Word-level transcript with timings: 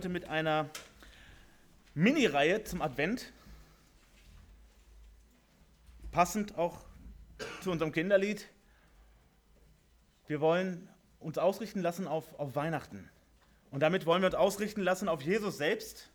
heute 0.00 0.08
mit 0.08 0.30
einer 0.30 0.70
Mini-Reihe 1.92 2.64
zum 2.64 2.80
Advent. 2.80 3.34
Passend 6.10 6.56
auch 6.56 6.86
zu 7.60 7.70
unserem 7.70 7.92
Kinderlied. 7.92 8.48
Wir 10.26 10.40
wollen 10.40 10.88
uns 11.18 11.36
ausrichten 11.36 11.82
lassen 11.82 12.08
auf, 12.08 12.32
auf 12.40 12.54
Weihnachten. 12.56 13.10
Und 13.70 13.80
damit 13.80 14.06
wollen 14.06 14.22
wir 14.22 14.28
uns 14.28 14.36
ausrichten 14.36 14.80
lassen 14.80 15.06
auf 15.06 15.20
Jesus 15.20 15.58
selbst. 15.58 16.08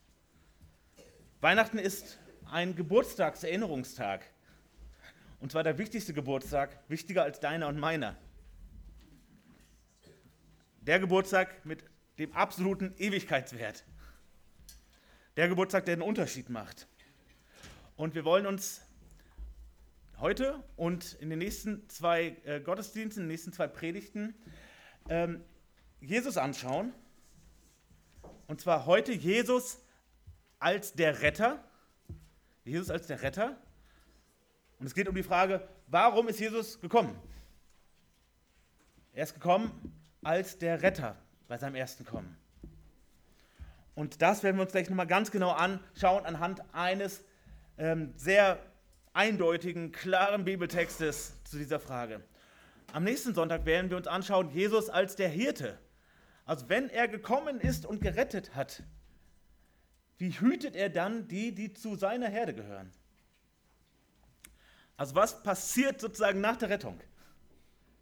Weihnachten 1.41 1.77
ist 1.77 2.17
ein 2.49 2.75
Geburtstagserinnerungstag. 2.75 4.25
Und 5.39 5.52
zwar 5.52 5.61
der 5.61 5.77
wichtigste 5.77 6.15
Geburtstag, 6.15 6.79
wichtiger 6.88 7.21
als 7.21 7.39
deiner 7.39 7.67
und 7.67 7.77
meiner. 7.77 8.15
Der 10.81 10.99
Geburtstag 10.99 11.63
mit 11.67 11.83
dem 12.18 12.32
absoluten 12.34 12.93
Ewigkeitswert. 12.97 13.84
Der 15.36 15.48
Geburtstag, 15.48 15.85
der 15.85 15.98
den 15.98 16.02
Unterschied 16.02 16.49
macht. 16.49 16.88
Und 17.98 18.16
wir 18.16 18.23
wollen 18.23 18.45
uns 18.45 18.81
heute 20.20 20.63
und 20.77 21.13
in 21.16 21.30
den 21.30 21.39
nächsten 21.39 21.88
zwei 21.89 22.38
äh, 22.45 22.62
Gottesdiensten, 22.62 23.23
in 23.23 23.27
den 23.27 23.34
nächsten 23.34 23.52
zwei 23.52 23.67
Predigten 23.67 24.34
ähm, 25.09 25.44
Jesus 25.99 26.38
anschauen. 26.38 26.94
Und 28.47 28.61
zwar 28.61 28.86
heute 28.86 29.11
Jesus 29.11 29.80
als 30.59 30.94
der 30.94 31.22
Retter. 31.22 31.63
Jesus 32.63 32.89
als 32.89 33.08
der 33.08 33.22
Retter. 33.22 33.58
Und 34.80 34.88
es 34.88 34.94
geht 34.94 35.08
um 35.08 35.16
die 35.16 35.23
Frage, 35.23 35.67
warum 35.88 36.27
ist 36.27 36.39
Jesus 36.39 36.80
gekommen? 36.80 37.20
Er 39.13 39.23
ist 39.23 39.34
gekommen 39.34 39.72
als 40.22 40.58
der 40.58 40.81
Retter 40.81 41.17
bei 41.48 41.58
seinem 41.58 41.76
ersten 41.76 42.05
Kommen. 42.05 42.38
Und 43.94 44.22
das 44.22 44.44
werden 44.44 44.58
wir 44.58 44.63
uns 44.63 44.72
gleich 44.72 44.90
nochmal 44.90 45.08
ganz 45.08 45.31
genau 45.31 45.52
anschauen 45.52 46.26
anhand 46.26 46.62
eines 46.73 47.23
ähm, 47.77 48.14
sehr 48.17 48.59
eindeutigen, 49.14 49.92
klaren 49.92 50.44
Bibeltextes 50.44 51.42
zu 51.45 51.58
dieser 51.58 51.80
Frage. 51.80 52.22
Am 52.92 53.03
nächsten 53.03 53.34
Sonntag 53.34 53.66
werden 53.66 53.89
wir 53.89 53.97
uns 53.97 54.08
anschauen, 54.08 54.50
Jesus 54.52 54.89
als 54.89 55.16
der 55.16 55.30
Hirte. 55.30 55.78
Also 56.45 56.69
wenn 56.69 56.89
er 56.89 57.08
gekommen 57.08 57.59
ist 57.59 57.86
und 57.86 58.02
gerettet 58.02 58.56
hat, 58.56 58.84
wie 60.17 60.31
hütet 60.31 60.75
er 60.75 60.89
dann 60.89 61.28
die, 61.28 61.53
die 61.53 61.73
zu 61.73 61.95
seiner 61.95 62.28
Herde 62.28 62.53
gehören? 62.53 62.91
Also 64.97 65.16
was 65.16 65.44
passiert 65.44 66.00
sozusagen 66.00 66.39
nach 66.39 66.56
der 66.58 66.69
Rettung? 66.69 67.00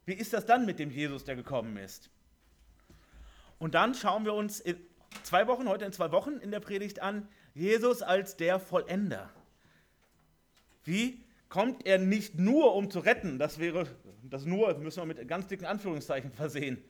Wie 0.06 0.14
ist 0.14 0.34
das 0.34 0.46
dann 0.46 0.66
mit 0.66 0.80
dem 0.80 0.92
Jesus, 0.92 1.24
der 1.24 1.36
gekommen 1.36 1.78
ist? 1.78 2.10
Und 3.60 3.76
dann 3.76 3.94
schauen 3.94 4.26
wir 4.26 4.34
uns 4.34 4.60
in 4.60 4.78
zwei 5.24 5.48
Wochen, 5.48 5.68
heute 5.68 5.86
in 5.86 5.94
zwei 5.94 6.12
Wochen 6.12 6.34
in 6.38 6.52
der 6.52 6.60
Predigt 6.60 7.02
an, 7.02 7.28
Jesus 7.54 8.02
als 8.02 8.36
der 8.36 8.60
Vollender. 8.60 9.30
Wie 10.84 11.24
kommt 11.50 11.86
er 11.86 12.00
nicht 12.00 12.40
nur, 12.40 12.76
um 12.76 12.90
zu 12.90 13.00
retten? 13.00 13.40
Das 13.40 13.60
wäre, 13.60 13.88
das 14.24 14.46
nur 14.46 14.78
müssen 14.80 15.02
wir 15.02 15.06
mit 15.06 15.28
ganz 15.28 15.48
dicken 15.48 15.66
Anführungszeichen 15.66 16.32
versehen. 16.32 16.84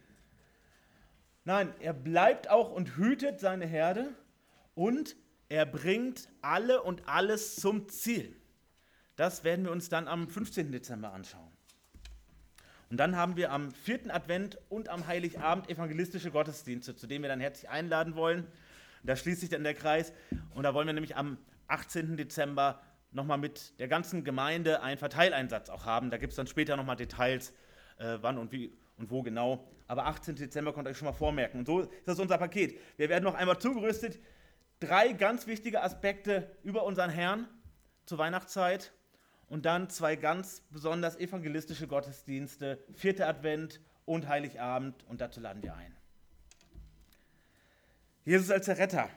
Nein, 1.46 1.74
er 1.80 1.94
bleibt 1.94 2.50
auch 2.50 2.72
und 2.72 2.96
hütet 2.96 3.40
seine 3.40 3.66
Herde 3.66 4.16
und 4.76 5.18
er 5.50 5.66
bringt 5.66 6.30
alle 6.42 6.82
und 6.82 7.08
alles 7.08 7.58
zum 7.58 7.90
Ziel. 7.90 8.36
Das 9.16 9.44
werden 9.44 9.66
wir 9.66 9.72
uns 9.72 9.90
dann 9.90 10.08
am 10.08 10.28
15. 10.28 10.72
Dezember 10.72 11.14
anschauen. 11.14 11.53
Und 12.94 12.98
dann 12.98 13.16
haben 13.16 13.38
wir 13.38 13.52
am 13.52 13.72
vierten 13.72 14.12
Advent 14.12 14.60
und 14.70 14.88
am 14.88 15.08
Heiligabend 15.08 15.68
evangelistische 15.68 16.30
Gottesdienste, 16.30 16.96
zu 16.96 17.08
denen 17.08 17.24
wir 17.24 17.28
dann 17.28 17.40
herzlich 17.40 17.68
einladen 17.68 18.16
wollen. 18.16 18.46
Da 19.02 19.16
schließt 19.16 19.40
sich 19.40 19.50
dann 19.50 19.64
der 19.64 19.74
Kreis. 19.74 20.14
Und 20.54 20.62
da 20.62 20.76
wollen 20.76 20.86
wir 20.86 20.94
nämlich 20.94 21.16
am 21.16 21.40
18. 21.70 22.18
Dezember 22.18 22.84
nochmal 23.10 23.40
mit 23.40 23.80
der 23.80 23.88
ganzen 23.88 24.24
Gemeinde 24.24 24.84
einen 24.84 25.00
Verteileinsatz 25.00 25.72
auch 25.72 25.88
haben. 25.88 26.12
Da 26.12 26.18
gibt 26.18 26.34
es 26.34 26.38
dann 26.38 26.46
später 26.46 26.78
nochmal 26.78 26.96
Details, 26.96 27.52
äh, 27.98 28.20
wann 28.22 28.38
und 28.38 28.52
wie 28.52 28.78
und 28.98 29.10
wo 29.10 29.24
genau. 29.24 29.68
Aber 29.88 30.06
18. 30.06 30.36
Dezember 30.36 30.72
könnt 30.72 30.88
ihr 30.88 30.92
euch 30.92 30.98
schon 31.00 31.08
mal 31.08 31.14
vormerken. 31.14 31.62
Und 31.62 31.66
so 31.66 31.80
ist 31.80 31.90
das 32.06 32.20
unser 32.20 32.38
Paket. 32.38 32.80
Wir 32.98 33.10
werden 33.10 33.24
noch 33.24 33.34
einmal 33.34 33.58
zugerüstet. 33.58 34.20
Drei 34.80 35.14
ganz 35.14 35.48
wichtige 35.48 35.82
Aspekte 35.82 36.56
über 36.62 36.84
unseren 36.84 37.10
Herrn 37.10 37.48
zur 38.06 38.20
Weihnachtszeit 38.20 38.94
und 39.50 39.66
dann 39.66 39.90
zwei 39.90 40.16
ganz 40.16 40.62
besonders 40.72 41.16
evangelistische 41.18 41.88
Gottesdienste, 41.88 42.80
vierter 42.94 43.28
Advent 43.28 43.80
und 44.06 44.28
Heiligabend 44.28 45.04
und 45.08 45.22
dazu 45.22 45.40
laden 45.40 45.64
wir 45.64 45.76
ein. 45.76 45.96
Jesus 48.26 48.50
als 48.50 48.66
der 48.66 48.78
Retter. 48.78 49.10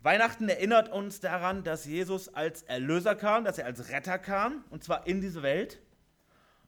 Weihnachten 0.00 0.48
erinnert 0.48 0.88
uns 0.88 1.20
daran, 1.20 1.62
dass 1.62 1.84
Jesus 1.84 2.28
als 2.34 2.64
Erlöser 2.64 3.14
kam, 3.14 3.44
dass 3.44 3.58
er 3.58 3.66
als 3.66 3.88
Retter 3.90 4.18
kam, 4.18 4.64
und 4.70 4.82
zwar 4.82 5.06
in 5.06 5.20
diese 5.20 5.44
Welt, 5.44 5.80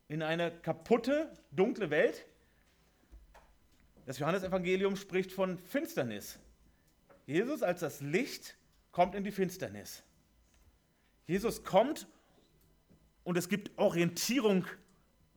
in 0.07 0.23
eine 0.23 0.53
kaputte, 0.53 1.33
dunkle 1.51 1.91
Welt. 1.91 2.25
Das 4.07 4.21
Johannesevangelium 4.21 4.95
spricht 4.95 5.33
von 5.33 5.59
Finsternis. 5.59 6.39
Jesus 7.27 7.63
als 7.63 7.81
das 7.81 8.01
Licht 8.01 8.57
kommt 8.93 9.17
in 9.17 9.25
die 9.25 9.33
Finsternis. 9.33 10.05
Jesus 11.27 11.65
kommt 11.65 12.07
und 13.25 13.37
es 13.39 13.49
gibt 13.49 13.77
Orientierung 13.79 14.67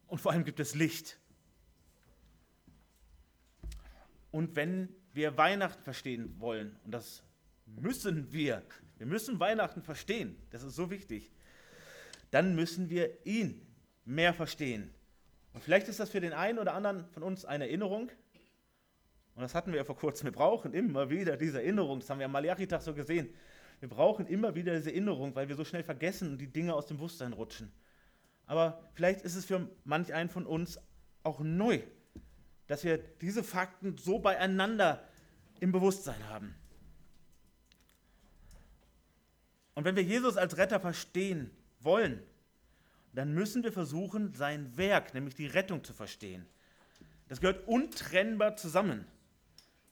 und 0.07 0.19
vor 0.19 0.31
allem 0.31 0.43
gibt 0.43 0.59
es 0.59 0.75
Licht. 0.75 1.19
Und 4.31 4.55
wenn 4.55 4.89
wir 5.13 5.37
Weihnachten 5.37 5.81
verstehen 5.83 6.35
wollen, 6.39 6.75
und 6.83 6.91
das 6.91 7.23
müssen 7.65 8.31
wir, 8.31 8.63
wir 8.97 9.07
müssen 9.07 9.39
Weihnachten 9.39 9.81
verstehen, 9.81 10.37
das 10.51 10.63
ist 10.63 10.75
so 10.75 10.89
wichtig, 10.89 11.31
dann 12.31 12.55
müssen 12.55 12.89
wir 12.89 13.25
ihn 13.25 13.65
mehr 14.05 14.33
verstehen. 14.33 14.93
Und 15.53 15.63
vielleicht 15.63 15.87
ist 15.87 15.99
das 15.99 16.09
für 16.09 16.19
den 16.19 16.33
einen 16.33 16.59
oder 16.59 16.73
anderen 16.73 17.07
von 17.09 17.23
uns 17.23 17.45
eine 17.45 17.65
Erinnerung. 17.65 18.11
Und 19.35 19.41
das 19.41 19.55
hatten 19.55 19.71
wir 19.71 19.77
ja 19.77 19.83
vor 19.83 19.95
kurzem. 19.95 20.25
Wir 20.25 20.31
brauchen 20.31 20.73
immer 20.73 21.09
wieder 21.09 21.37
diese 21.37 21.61
Erinnerung. 21.61 21.99
Das 21.99 22.09
haben 22.09 22.19
wir 22.19 22.25
am 22.25 22.31
Malachi-Tag 22.31 22.81
so 22.81 22.93
gesehen. 22.93 23.33
Wir 23.79 23.89
brauchen 23.89 24.25
immer 24.27 24.55
wieder 24.55 24.75
diese 24.75 24.89
Erinnerung, 24.89 25.35
weil 25.35 25.49
wir 25.49 25.55
so 25.55 25.63
schnell 25.63 25.83
vergessen 25.83 26.31
und 26.31 26.37
die 26.39 26.51
Dinge 26.51 26.73
aus 26.73 26.87
dem 26.87 26.97
Bewusstsein 26.97 27.33
rutschen. 27.33 27.71
Aber 28.47 28.81
vielleicht 28.93 29.21
ist 29.21 29.35
es 29.35 29.45
für 29.45 29.69
manch 29.83 30.13
einen 30.13 30.29
von 30.29 30.45
uns 30.45 30.79
auch 31.23 31.39
neu, 31.41 31.81
dass 32.67 32.83
wir 32.83 32.97
diese 32.97 33.43
Fakten 33.43 33.97
so 33.97 34.19
beieinander 34.19 35.03
im 35.59 35.71
Bewusstsein 35.71 36.27
haben. 36.29 36.55
Und 39.75 39.83
wenn 39.83 39.95
wir 39.95 40.03
Jesus 40.03 40.37
als 40.37 40.57
Retter 40.57 40.79
verstehen 40.79 41.51
wollen, 41.81 42.23
dann 43.13 43.33
müssen 43.33 43.63
wir 43.63 43.71
versuchen, 43.71 44.33
sein 44.33 44.75
Werk, 44.77 45.13
nämlich 45.13 45.35
die 45.35 45.47
Rettung, 45.47 45.83
zu 45.83 45.93
verstehen. 45.93 46.45
Das 47.27 47.41
gehört 47.41 47.67
untrennbar 47.67 48.55
zusammen. 48.55 49.05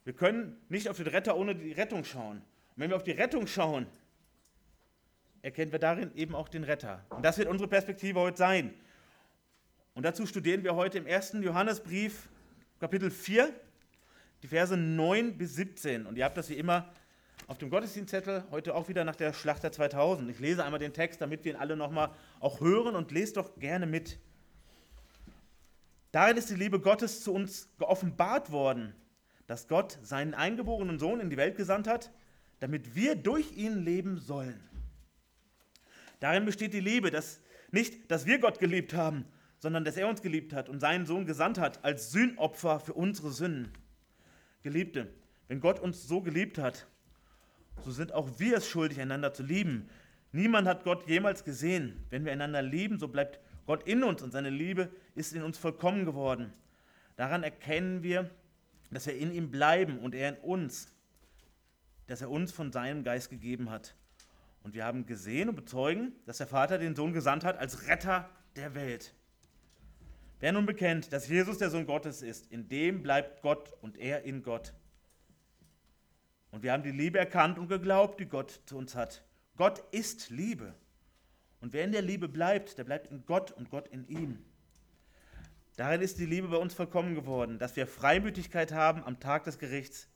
Wir 0.03 0.13
können 0.13 0.57
nicht 0.69 0.89
auf 0.89 0.97
den 0.97 1.07
Retter 1.07 1.35
ohne 1.35 1.55
die 1.55 1.71
Rettung 1.71 2.03
schauen. 2.03 2.41
Und 2.75 2.81
wenn 2.81 2.89
wir 2.89 2.97
auf 2.97 3.03
die 3.03 3.11
Rettung 3.11 3.47
schauen, 3.47 3.87
erkennen 5.41 5.71
wir 5.71 5.79
darin 5.79 6.13
eben 6.15 6.35
auch 6.35 6.49
den 6.49 6.63
Retter. 6.63 7.05
Und 7.09 7.23
das 7.23 7.37
wird 7.37 7.47
unsere 7.47 7.69
Perspektive 7.69 8.19
heute 8.19 8.37
sein. 8.37 8.73
Und 9.93 10.03
dazu 10.03 10.25
studieren 10.25 10.63
wir 10.63 10.75
heute 10.75 10.97
im 10.97 11.07
ersten 11.07 11.41
Johannesbrief, 11.41 12.27
Kapitel 12.81 13.09
4, 13.09 13.53
die 14.43 14.47
Verse 14.47 14.75
9 14.75 15.37
bis 15.37 15.55
17. 15.55 16.05
Und 16.05 16.17
ihr 16.17 16.25
habt 16.25 16.35
das 16.35 16.49
wie 16.49 16.55
immer 16.55 16.91
auf 17.47 17.57
dem 17.57 17.69
Gottesdienstzettel, 17.69 18.43
heute 18.51 18.75
auch 18.75 18.89
wieder 18.89 19.05
nach 19.05 19.15
der 19.15 19.31
Schlachter 19.31 19.71
2000. 19.71 20.29
Ich 20.31 20.39
lese 20.39 20.65
einmal 20.65 20.79
den 20.79 20.91
Text, 20.91 21.21
damit 21.21 21.45
wir 21.45 21.53
ihn 21.53 21.59
alle 21.59 21.77
nochmal 21.77 22.09
auch 22.41 22.59
hören 22.59 22.95
und 22.95 23.11
lest 23.11 23.37
doch 23.37 23.57
gerne 23.57 23.85
mit. 23.85 24.19
Darin 26.11 26.35
ist 26.35 26.49
die 26.49 26.55
Liebe 26.55 26.81
Gottes 26.81 27.23
zu 27.23 27.33
uns 27.33 27.69
geoffenbart 27.77 28.51
worden, 28.51 28.93
dass 29.47 29.67
Gott 29.67 29.97
seinen 30.01 30.33
eingeborenen 30.33 30.99
Sohn 30.99 31.21
in 31.21 31.29
die 31.29 31.37
Welt 31.37 31.55
gesandt 31.55 31.87
hat, 31.87 32.11
damit 32.59 32.95
wir 32.95 33.15
durch 33.15 33.55
ihn 33.55 33.83
leben 33.83 34.17
sollen. 34.17 34.59
Darin 36.19 36.45
besteht 36.45 36.73
die 36.73 36.79
Liebe, 36.79 37.11
dass 37.11 37.41
nicht, 37.71 38.09
dass 38.09 38.25
wir 38.25 38.39
Gott 38.39 38.59
geliebt 38.59 38.93
haben, 38.93 39.25
sondern 39.59 39.83
dass 39.83 39.97
er 39.97 40.07
uns 40.07 40.21
geliebt 40.21 40.53
hat 40.53 40.69
und 40.69 40.79
seinen 40.79 41.05
Sohn 41.05 41.25
gesandt 41.25 41.59
hat 41.59 41.83
als 41.83 42.11
Sühnopfer 42.11 42.79
für 42.79 42.93
unsere 42.93 43.31
Sünden. 43.31 43.71
Geliebte, 44.63 45.07
wenn 45.47 45.59
Gott 45.59 45.79
uns 45.79 46.07
so 46.07 46.21
geliebt 46.21 46.57
hat, 46.57 46.87
so 47.83 47.91
sind 47.91 48.13
auch 48.13 48.39
wir 48.39 48.57
es 48.57 48.67
schuldig, 48.67 48.99
einander 49.01 49.33
zu 49.33 49.43
lieben. 49.43 49.89
Niemand 50.31 50.67
hat 50.67 50.83
Gott 50.83 51.07
jemals 51.07 51.43
gesehen. 51.43 52.05
Wenn 52.09 52.25
wir 52.25 52.31
einander 52.31 52.61
lieben, 52.61 52.99
so 52.99 53.07
bleibt 53.07 53.39
Gott 53.65 53.87
in 53.87 54.03
uns 54.03 54.21
und 54.21 54.31
seine 54.31 54.49
Liebe 54.49 54.89
ist 55.15 55.33
in 55.33 55.43
uns 55.43 55.57
vollkommen 55.57 56.05
geworden. 56.05 56.53
Daran 57.15 57.43
erkennen 57.43 58.03
wir, 58.03 58.29
dass 58.91 59.07
wir 59.07 59.15
in 59.15 59.31
ihm 59.31 59.51
bleiben 59.51 59.99
und 59.99 60.15
er 60.15 60.29
in 60.29 60.35
uns 60.37 60.87
das 62.07 62.21
er 62.21 62.29
uns 62.29 62.51
von 62.51 62.71
seinem 62.71 63.03
Geist 63.03 63.29
gegeben 63.29 63.69
hat. 63.69 63.95
Und 64.63 64.73
wir 64.73 64.85
haben 64.85 65.05
gesehen 65.05 65.49
und 65.49 65.55
bezeugen, 65.55 66.13
dass 66.25 66.37
der 66.37 66.47
Vater 66.47 66.77
den 66.77 66.95
Sohn 66.95 67.13
gesandt 67.13 67.43
hat 67.43 67.57
als 67.57 67.87
Retter 67.87 68.29
der 68.55 68.73
Welt. 68.73 69.13
Wer 70.39 70.51
nun 70.51 70.65
bekennt, 70.65 71.13
dass 71.13 71.27
Jesus 71.27 71.57
der 71.57 71.69
Sohn 71.69 71.85
Gottes 71.85 72.21
ist, 72.21 72.51
in 72.51 72.67
dem 72.67 73.01
bleibt 73.01 73.41
Gott 73.41 73.71
und 73.81 73.97
er 73.97 74.23
in 74.23 74.43
Gott. 74.43 74.73
Und 76.51 76.63
wir 76.63 76.71
haben 76.71 76.83
die 76.83 76.91
Liebe 76.91 77.19
erkannt 77.19 77.59
und 77.59 77.67
geglaubt, 77.67 78.19
die 78.19 78.27
Gott 78.27 78.61
zu 78.65 78.77
uns 78.77 78.95
hat. 78.95 79.23
Gott 79.55 79.83
ist 79.91 80.29
Liebe. 80.29 80.73
Und 81.61 81.73
wer 81.73 81.83
in 81.83 81.91
der 81.91 82.01
Liebe 82.01 82.27
bleibt, 82.27 82.77
der 82.77 82.83
bleibt 82.83 83.07
in 83.07 83.25
Gott 83.25 83.51
und 83.51 83.69
Gott 83.69 83.87
in 83.87 84.07
ihm. 84.07 84.43
Darin 85.75 86.01
ist 86.01 86.19
die 86.19 86.25
Liebe 86.25 86.47
bei 86.47 86.57
uns 86.57 86.73
vollkommen 86.73 87.15
geworden, 87.15 87.59
dass 87.59 87.75
wir 87.75 87.87
Freimütigkeit 87.87 88.71
haben 88.71 89.03
am 89.03 89.19
Tag 89.19 89.43
des 89.43 89.59
Gerichts. 89.59 90.07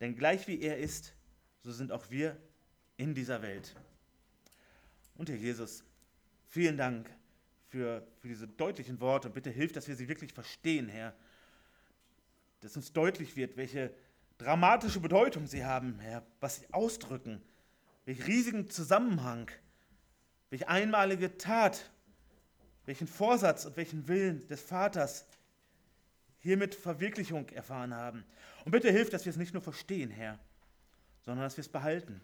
Denn 0.00 0.16
gleich 0.16 0.48
wie 0.48 0.60
er 0.60 0.78
ist, 0.78 1.14
so 1.64 1.72
sind 1.72 1.90
auch 1.90 2.10
wir 2.10 2.36
in 2.96 3.14
dieser 3.14 3.42
Welt. 3.42 3.74
Und 5.16 5.28
Herr 5.28 5.36
Jesus, 5.36 5.82
vielen 6.48 6.76
Dank 6.76 7.10
für, 7.68 8.06
für 8.20 8.28
diese 8.28 8.46
deutlichen 8.46 9.00
Worte 9.00 9.28
und 9.28 9.34
bitte 9.34 9.50
hilf, 9.50 9.72
dass 9.72 9.88
wir 9.88 9.96
sie 9.96 10.08
wirklich 10.08 10.32
verstehen, 10.32 10.88
Herr. 10.88 11.14
Dass 12.60 12.76
uns 12.76 12.92
deutlich 12.92 13.34
wird, 13.34 13.56
welche 13.56 13.92
dramatische 14.38 15.00
Bedeutung 15.00 15.46
sie 15.46 15.64
haben, 15.64 15.98
Herr, 15.98 16.24
was 16.40 16.56
sie 16.56 16.72
ausdrücken, 16.72 17.42
welchen 18.04 18.22
riesigen 18.22 18.70
Zusammenhang, 18.70 19.50
welche 20.50 20.68
einmalige 20.68 21.36
Tat 21.36 21.90
welchen 22.86 23.06
Vorsatz 23.06 23.64
und 23.64 23.76
welchen 23.76 24.08
Willen 24.08 24.46
des 24.48 24.60
Vaters 24.60 25.26
hiermit 26.40 26.74
Verwirklichung 26.74 27.48
erfahren 27.50 27.94
haben. 27.94 28.24
Und 28.64 28.72
bitte 28.72 28.90
hilf, 28.90 29.10
dass 29.10 29.24
wir 29.24 29.30
es 29.30 29.36
nicht 29.36 29.54
nur 29.54 29.62
verstehen, 29.62 30.10
Herr, 30.10 30.38
sondern 31.24 31.44
dass 31.44 31.56
wir 31.56 31.62
es 31.62 31.68
behalten, 31.68 32.20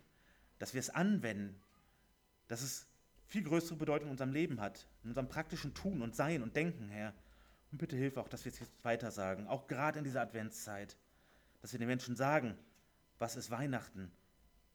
dass 0.59 0.75
wir 0.75 0.81
es 0.81 0.91
anwenden, 0.91 1.61
dass 2.49 2.63
es 2.63 2.87
viel 3.27 3.45
größere 3.45 3.77
Bedeutung 3.77 4.09
in 4.09 4.13
unserem 4.13 4.33
Leben 4.33 4.61
hat, 4.61 4.87
in 5.05 5.11
unserem 5.11 5.29
praktischen 5.29 5.73
Tun 5.73 6.03
und 6.03 6.17
Sein 6.17 6.43
und 6.43 6.57
Denken, 6.57 6.89
Herr. 6.89 7.15
Und 7.71 7.79
bitte 7.79 7.97
hilf 7.97 8.17
auch, 8.17 8.29
dass 8.29 8.45
wir 8.45 8.53
es 8.53 8.59
jetzt 8.59 8.85
weiter 8.85 9.11
sagen, 9.11 9.47
auch 9.47 9.69
gerade 9.69 9.99
in 9.99 10.05
dieser 10.05 10.23
Adventszeit, 10.23 10.97
dass 11.63 11.73
wir 11.73 11.79
den 11.79 11.89
Menschen 11.89 12.17
sagen, 12.17 12.59
was 13.19 13.37
ist 13.37 13.51
Weihnachten 13.51 14.11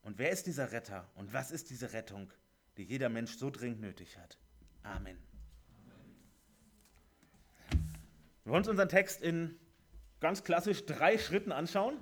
und 0.01 0.17
wer 0.17 0.31
ist 0.31 0.47
dieser 0.47 0.71
Retter 0.71 1.09
und 1.15 1.33
was 1.33 1.51
ist 1.51 1.69
diese 1.69 1.93
Rettung, 1.93 2.31
die 2.77 2.83
jeder 2.83 3.09
Mensch 3.09 3.37
so 3.37 3.49
dringend 3.49 3.81
nötig 3.81 4.17
hat. 4.17 4.37
Amen. 4.83 5.17
Wir 8.43 8.51
wollen 8.51 8.61
uns 8.61 8.67
unseren 8.67 8.89
Text 8.89 9.21
in 9.21 9.59
ganz 10.19 10.43
klassisch 10.43 10.85
drei 10.85 11.17
Schritten 11.17 11.51
anschauen. 11.51 11.97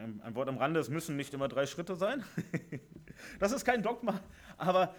Ein, 0.00 0.18
ein, 0.22 0.34
Wort 0.34 0.48
am 0.48 0.56
Rande, 0.56 0.80
es 0.80 0.88
müssen 0.88 1.16
nicht 1.16 1.34
immer 1.34 1.48
drei 1.48 1.66
Schritte 1.66 1.94
sein. 1.94 2.24
Das 3.38 3.52
ist 3.52 3.66
kein 3.66 3.82
Dogma, 3.82 4.22
aber 4.56 4.94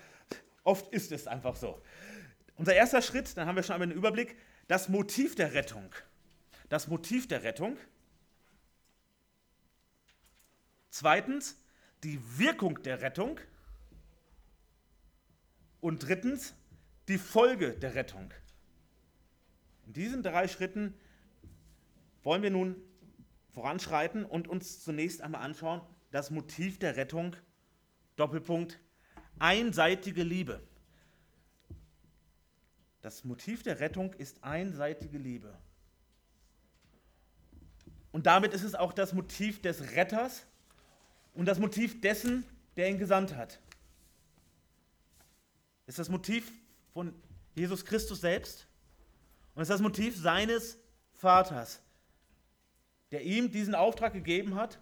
oft 0.63 0.93
ist 0.93 1.11
es 1.11 1.25
einfach 1.25 1.55
so. 1.55 1.81
Unser 2.55 2.75
erster 2.75 3.01
Schritt, 3.01 3.35
dann 3.35 3.47
haben 3.47 3.55
wir 3.55 3.63
schon 3.63 3.73
einmal 3.73 3.87
einen 3.87 3.97
Überblick, 3.97 4.37
das 4.67 4.89
Motiv 4.89 5.33
der 5.33 5.53
Rettung. 5.55 5.89
Das 6.69 6.87
Motiv 6.87 7.27
der 7.27 7.41
Rettung. 7.41 7.77
Zweitens, 10.91 11.57
die 12.03 12.19
Wirkung 12.37 12.83
der 12.83 13.01
Rettung. 13.01 13.39
Und 15.79 16.07
drittens, 16.07 16.53
die 17.07 17.17
Folge 17.17 17.71
der 17.71 17.95
Rettung. 17.95 18.31
In 19.87 19.93
diesen 19.93 20.21
drei 20.21 20.47
Schritten 20.47 20.93
wollen 22.21 22.43
wir 22.43 22.51
nun 22.51 22.75
voranschreiten 23.53 24.25
und 24.25 24.47
uns 24.47 24.83
zunächst 24.83 25.21
einmal 25.21 25.41
anschauen, 25.41 25.81
das 26.11 26.31
Motiv 26.31 26.79
der 26.79 26.95
Rettung, 26.97 27.35
Doppelpunkt, 28.15 28.79
einseitige 29.39 30.23
Liebe. 30.23 30.61
Das 33.01 33.23
Motiv 33.23 33.63
der 33.63 33.79
Rettung 33.79 34.13
ist 34.13 34.43
einseitige 34.43 35.17
Liebe. 35.17 35.57
Und 38.11 38.25
damit 38.25 38.53
ist 38.53 38.63
es 38.63 38.75
auch 38.75 38.93
das 38.93 39.13
Motiv 39.13 39.61
des 39.61 39.93
Retters 39.95 40.45
und 41.33 41.45
das 41.45 41.59
Motiv 41.59 42.01
dessen, 42.01 42.45
der 42.75 42.89
ihn 42.89 42.97
gesandt 42.97 43.35
hat. 43.35 43.59
Ist 45.87 45.97
das 45.97 46.09
Motiv 46.09 46.51
von 46.93 47.13
Jesus 47.55 47.85
Christus 47.85 48.21
selbst? 48.21 48.67
Und 49.55 49.63
es 49.63 49.69
ist 49.69 49.73
das 49.73 49.81
Motiv 49.81 50.17
seines 50.17 50.77
Vaters, 51.13 51.81
der 53.11 53.23
ihm 53.23 53.51
diesen 53.51 53.75
Auftrag 53.75 54.13
gegeben 54.13 54.55
hat. 54.55 54.79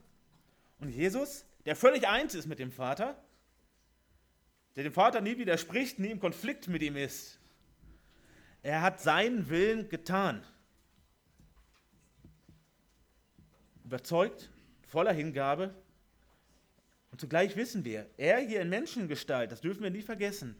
Und 0.79 0.89
Jesus, 0.89 1.45
der 1.65 1.75
völlig 1.75 2.07
eins 2.07 2.35
ist 2.35 2.47
mit 2.47 2.59
dem 2.59 2.71
Vater, 2.71 3.21
der 4.75 4.83
dem 4.83 4.93
Vater 4.93 5.19
nie 5.21 5.37
widerspricht, 5.37 5.99
nie 5.99 6.11
im 6.11 6.19
Konflikt 6.19 6.67
mit 6.67 6.81
ihm 6.81 6.95
ist. 6.95 7.39
Er 8.61 8.81
hat 8.81 9.01
seinen 9.01 9.49
Willen 9.49 9.89
getan. 9.89 10.43
Überzeugt, 13.83 14.51
voller 14.87 15.13
Hingabe. 15.13 15.73
Und 17.11 17.19
zugleich 17.19 17.55
wissen 17.55 17.83
wir, 17.83 18.07
er 18.17 18.39
hier 18.39 18.61
in 18.61 18.69
Menschengestalt, 18.69 19.51
das 19.51 19.61
dürfen 19.61 19.81
wir 19.81 19.89
nie 19.89 20.03
vergessen, 20.03 20.55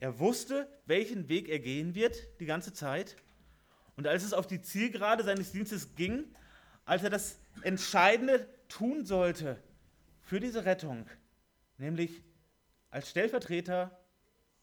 er 0.00 0.18
wusste, 0.18 0.68
welchen 0.86 1.28
Weg 1.28 1.48
er 1.48 1.58
gehen 1.58 1.94
wird 1.94 2.28
die 2.40 2.46
ganze 2.46 2.72
Zeit. 2.72 3.16
Und 3.96 4.06
als 4.06 4.22
es 4.22 4.32
auf 4.32 4.46
die 4.46 4.60
Zielgerade 4.60 5.24
seines 5.24 5.50
Dienstes 5.50 5.96
ging, 5.96 6.24
als 6.88 7.02
er 7.02 7.10
das 7.10 7.38
Entscheidende 7.62 8.48
tun 8.68 9.04
sollte 9.04 9.62
für 10.22 10.40
diese 10.40 10.64
Rettung, 10.64 11.06
nämlich 11.76 12.24
als 12.90 13.10
Stellvertreter 13.10 14.00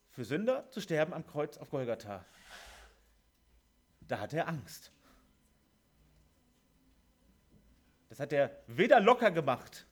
für 0.10 0.26
Sünder 0.26 0.68
zu 0.72 0.82
sterben 0.82 1.14
am 1.14 1.28
Kreuz 1.28 1.58
auf 1.58 1.70
Golgatha, 1.70 2.26
da 4.02 4.20
hatte 4.20 4.38
er 4.38 4.48
Angst. 4.48 4.92
Das 8.10 8.20
hat 8.20 8.34
er 8.34 8.60
weder 8.66 9.00
locker 9.00 9.30
gemacht, 9.30 9.86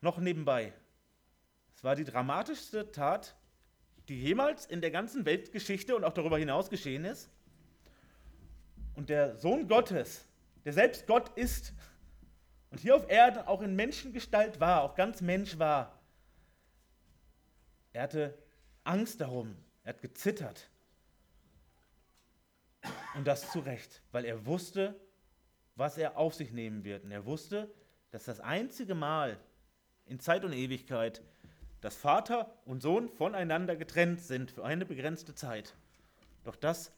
noch 0.00 0.18
nebenbei. 0.18 0.72
Es 1.74 1.82
war 1.82 1.96
die 1.96 2.04
dramatischste 2.04 2.92
Tat 2.92 3.34
die 4.08 4.22
jemals 4.22 4.66
in 4.66 4.80
der 4.80 4.92
ganzen 4.92 5.26
Weltgeschichte 5.26 5.96
und 5.96 6.04
auch 6.04 6.14
darüber 6.14 6.38
hinaus 6.38 6.70
geschehen 6.70 7.04
ist. 7.04 7.28
Und 8.98 9.10
der 9.10 9.36
Sohn 9.36 9.68
Gottes, 9.68 10.26
der 10.64 10.72
selbst 10.72 11.06
Gott 11.06 11.28
ist 11.38 11.72
und 12.70 12.80
hier 12.80 12.96
auf 12.96 13.08
Erden 13.08 13.46
auch 13.46 13.62
in 13.62 13.76
Menschengestalt 13.76 14.58
war, 14.58 14.82
auch 14.82 14.96
ganz 14.96 15.20
Mensch 15.20 15.56
war, 15.56 16.02
er 17.92 18.02
hatte 18.02 18.36
Angst 18.82 19.20
darum, 19.20 19.56
er 19.84 19.90
hat 19.94 20.02
gezittert. 20.02 20.68
Und 23.14 23.28
das 23.28 23.52
zu 23.52 23.60
Recht, 23.60 24.02
weil 24.10 24.24
er 24.24 24.46
wusste, 24.46 25.00
was 25.76 25.96
er 25.96 26.16
auf 26.16 26.34
sich 26.34 26.50
nehmen 26.50 26.82
wird. 26.82 27.04
Und 27.04 27.12
er 27.12 27.24
wusste, 27.24 27.72
dass 28.10 28.24
das 28.24 28.40
einzige 28.40 28.96
Mal 28.96 29.38
in 30.06 30.18
Zeit 30.18 30.44
und 30.44 30.52
Ewigkeit 30.52 31.22
dass 31.80 31.94
Vater 31.94 32.52
und 32.64 32.82
Sohn 32.82 33.08
voneinander 33.08 33.76
getrennt 33.76 34.20
sind 34.20 34.50
für 34.50 34.64
eine 34.64 34.84
begrenzte 34.84 35.36
Zeit. 35.36 35.76
Doch 36.42 36.56
das 36.56 36.90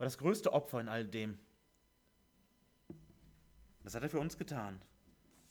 war 0.00 0.06
das 0.06 0.18
größte 0.18 0.52
Opfer 0.52 0.80
in 0.80 0.88
all 0.88 1.04
dem. 1.04 1.38
Das 3.84 3.94
hat 3.94 4.02
er 4.02 4.10
für 4.10 4.18
uns 4.18 4.36
getan. 4.36 4.80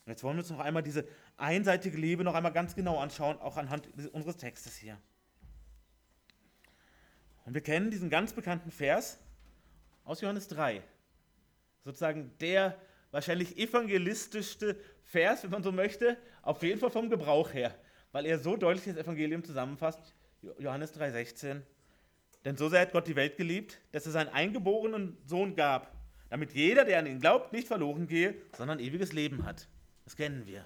Und 0.05 0.11
jetzt 0.11 0.23
wollen 0.23 0.35
wir 0.35 0.41
uns 0.41 0.49
noch 0.49 0.59
einmal 0.59 0.83
diese 0.83 1.07
einseitige 1.37 1.97
Liebe 1.97 2.25
noch 2.25 2.35
einmal 2.35 2.51
ganz 2.51 2.75
genau 2.75 2.99
anschauen, 2.99 3.37
auch 3.39 3.55
anhand 3.55 3.87
unseres 4.11 4.35
Textes 4.35 4.75
hier. 4.75 4.97
Und 7.45 7.53
wir 7.53 7.61
kennen 7.61 7.89
diesen 7.89 8.09
ganz 8.09 8.33
bekannten 8.33 8.71
Vers 8.71 9.17
aus 10.03 10.19
Johannes 10.19 10.49
3. 10.49 10.83
Sozusagen 11.85 12.37
der 12.39 12.77
wahrscheinlich 13.11 13.57
evangelistischste 13.57 14.75
Vers, 15.03 15.43
wenn 15.43 15.51
man 15.51 15.63
so 15.63 15.71
möchte, 15.71 16.17
auf 16.41 16.61
jeden 16.61 16.81
Fall 16.81 16.91
vom 16.91 17.09
Gebrauch 17.09 17.53
her 17.53 17.73
weil 18.11 18.25
er 18.25 18.39
so 18.39 18.55
deutlich 18.55 18.85
das 18.85 18.97
Evangelium 18.97 19.43
zusammenfasst, 19.43 20.15
Johannes 20.57 20.97
3,16. 20.97 21.61
Denn 22.49 22.57
so 22.57 22.67
sehr 22.67 22.81
hat 22.81 22.93
Gott 22.93 23.05
die 23.05 23.15
Welt 23.15 23.37
geliebt, 23.37 23.77
dass 23.91 24.07
er 24.07 24.11
seinen 24.11 24.29
eingeborenen 24.29 25.15
Sohn 25.23 25.55
gab, 25.55 25.95
damit 26.31 26.55
jeder, 26.55 26.83
der 26.83 26.97
an 26.97 27.05
ihn 27.05 27.19
glaubt, 27.19 27.53
nicht 27.53 27.67
verloren 27.67 28.07
gehe, 28.07 28.41
sondern 28.57 28.79
ewiges 28.79 29.13
Leben 29.13 29.45
hat. 29.45 29.67
Das 30.03 30.15
kennen 30.15 30.47
wir. 30.47 30.65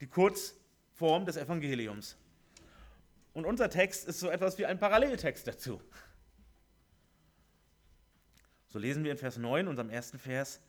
Die 0.00 0.06
Kurzform 0.06 1.26
des 1.26 1.36
Evangeliums. 1.38 2.16
Und 3.32 3.46
unser 3.46 3.68
Text 3.68 4.06
ist 4.06 4.20
so 4.20 4.30
etwas 4.30 4.56
wie 4.56 4.64
ein 4.64 4.78
Paralleltext 4.78 5.44
dazu. 5.44 5.82
So 8.68 8.78
lesen 8.78 9.02
wir 9.02 9.10
in 9.10 9.18
Vers 9.18 9.38
9, 9.38 9.66
unserem 9.66 9.90
ersten 9.90 10.20
Vers, 10.20 10.60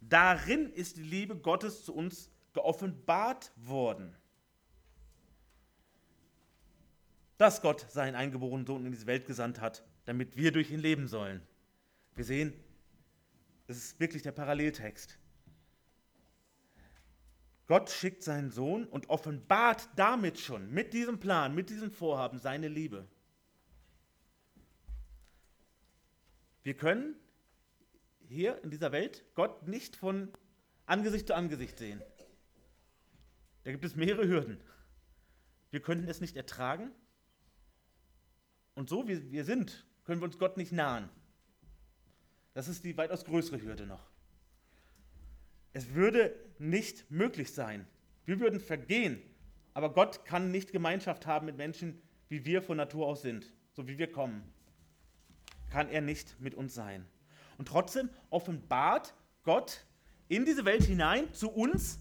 darin 0.00 0.68
ist 0.72 0.96
die 0.96 1.04
Liebe 1.04 1.36
Gottes 1.36 1.84
zu 1.84 1.94
uns 1.94 2.28
geoffenbart 2.54 3.52
worden. 3.54 4.16
Dass 7.42 7.60
Gott 7.60 7.90
seinen 7.90 8.14
eingeborenen 8.14 8.64
Sohn 8.66 8.86
in 8.86 8.92
diese 8.92 9.08
Welt 9.08 9.26
gesandt 9.26 9.60
hat, 9.60 9.84
damit 10.04 10.36
wir 10.36 10.52
durch 10.52 10.70
ihn 10.70 10.78
leben 10.78 11.08
sollen. 11.08 11.42
Wir 12.14 12.24
sehen, 12.24 12.52
es 13.66 13.76
ist 13.78 13.98
wirklich 13.98 14.22
der 14.22 14.30
Paralleltext. 14.30 15.18
Gott 17.66 17.90
schickt 17.90 18.22
seinen 18.22 18.52
Sohn 18.52 18.84
und 18.86 19.10
offenbart 19.10 19.88
damit 19.96 20.38
schon, 20.38 20.70
mit 20.70 20.92
diesem 20.92 21.18
Plan, 21.18 21.52
mit 21.52 21.68
diesem 21.68 21.90
Vorhaben, 21.90 22.38
seine 22.38 22.68
Liebe. 22.68 23.08
Wir 26.62 26.76
können 26.76 27.16
hier 28.28 28.62
in 28.62 28.70
dieser 28.70 28.92
Welt 28.92 29.24
Gott 29.34 29.66
nicht 29.66 29.96
von 29.96 30.30
Angesicht 30.86 31.26
zu 31.26 31.34
Angesicht 31.34 31.76
sehen. 31.76 32.00
Da 33.64 33.72
gibt 33.72 33.84
es 33.84 33.96
mehrere 33.96 34.28
Hürden. 34.28 34.60
Wir 35.72 35.80
könnten 35.80 36.06
es 36.06 36.20
nicht 36.20 36.36
ertragen. 36.36 36.92
Und 38.74 38.88
so 38.88 39.08
wie 39.08 39.30
wir 39.30 39.44
sind, 39.44 39.86
können 40.04 40.20
wir 40.20 40.24
uns 40.24 40.38
Gott 40.38 40.56
nicht 40.56 40.72
nahen. 40.72 41.08
Das 42.54 42.68
ist 42.68 42.84
die 42.84 42.96
weitaus 42.96 43.24
größere 43.24 43.62
Hürde 43.62 43.86
noch. 43.86 44.10
Es 45.72 45.94
würde 45.94 46.34
nicht 46.58 47.10
möglich 47.10 47.52
sein. 47.52 47.86
Wir 48.24 48.40
würden 48.40 48.60
vergehen, 48.60 49.20
aber 49.74 49.92
Gott 49.92 50.24
kann 50.24 50.50
nicht 50.50 50.72
Gemeinschaft 50.72 51.26
haben 51.26 51.46
mit 51.46 51.56
Menschen, 51.56 52.00
wie 52.28 52.44
wir 52.44 52.62
von 52.62 52.76
Natur 52.76 53.06
aus 53.06 53.22
sind, 53.22 53.52
so 53.72 53.88
wie 53.88 53.98
wir 53.98 54.10
kommen. 54.10 54.42
Kann 55.70 55.88
er 55.88 56.02
nicht 56.02 56.38
mit 56.40 56.54
uns 56.54 56.74
sein. 56.74 57.06
Und 57.58 57.68
trotzdem 57.68 58.10
offenbart 58.30 59.14
Gott 59.44 59.86
in 60.28 60.44
diese 60.44 60.64
Welt 60.64 60.84
hinein 60.84 61.32
zu 61.32 61.50
uns 61.50 61.98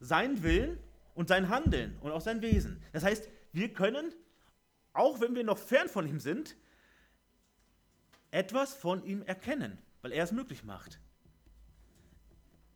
sein 0.00 0.42
Willen 0.42 0.78
und 1.14 1.28
sein 1.28 1.48
Handeln 1.48 1.96
und 2.00 2.12
auch 2.12 2.20
sein 2.20 2.42
Wesen. 2.42 2.80
Das 2.92 3.02
heißt, 3.02 3.28
wir 3.52 3.72
können, 3.72 4.12
auch 4.98 5.20
wenn 5.20 5.34
wir 5.34 5.44
noch 5.44 5.58
fern 5.58 5.88
von 5.88 6.06
ihm 6.06 6.20
sind, 6.20 6.56
etwas 8.30 8.74
von 8.74 9.04
ihm 9.04 9.22
erkennen, 9.22 9.78
weil 10.02 10.12
er 10.12 10.24
es 10.24 10.32
möglich 10.32 10.64
macht. 10.64 11.00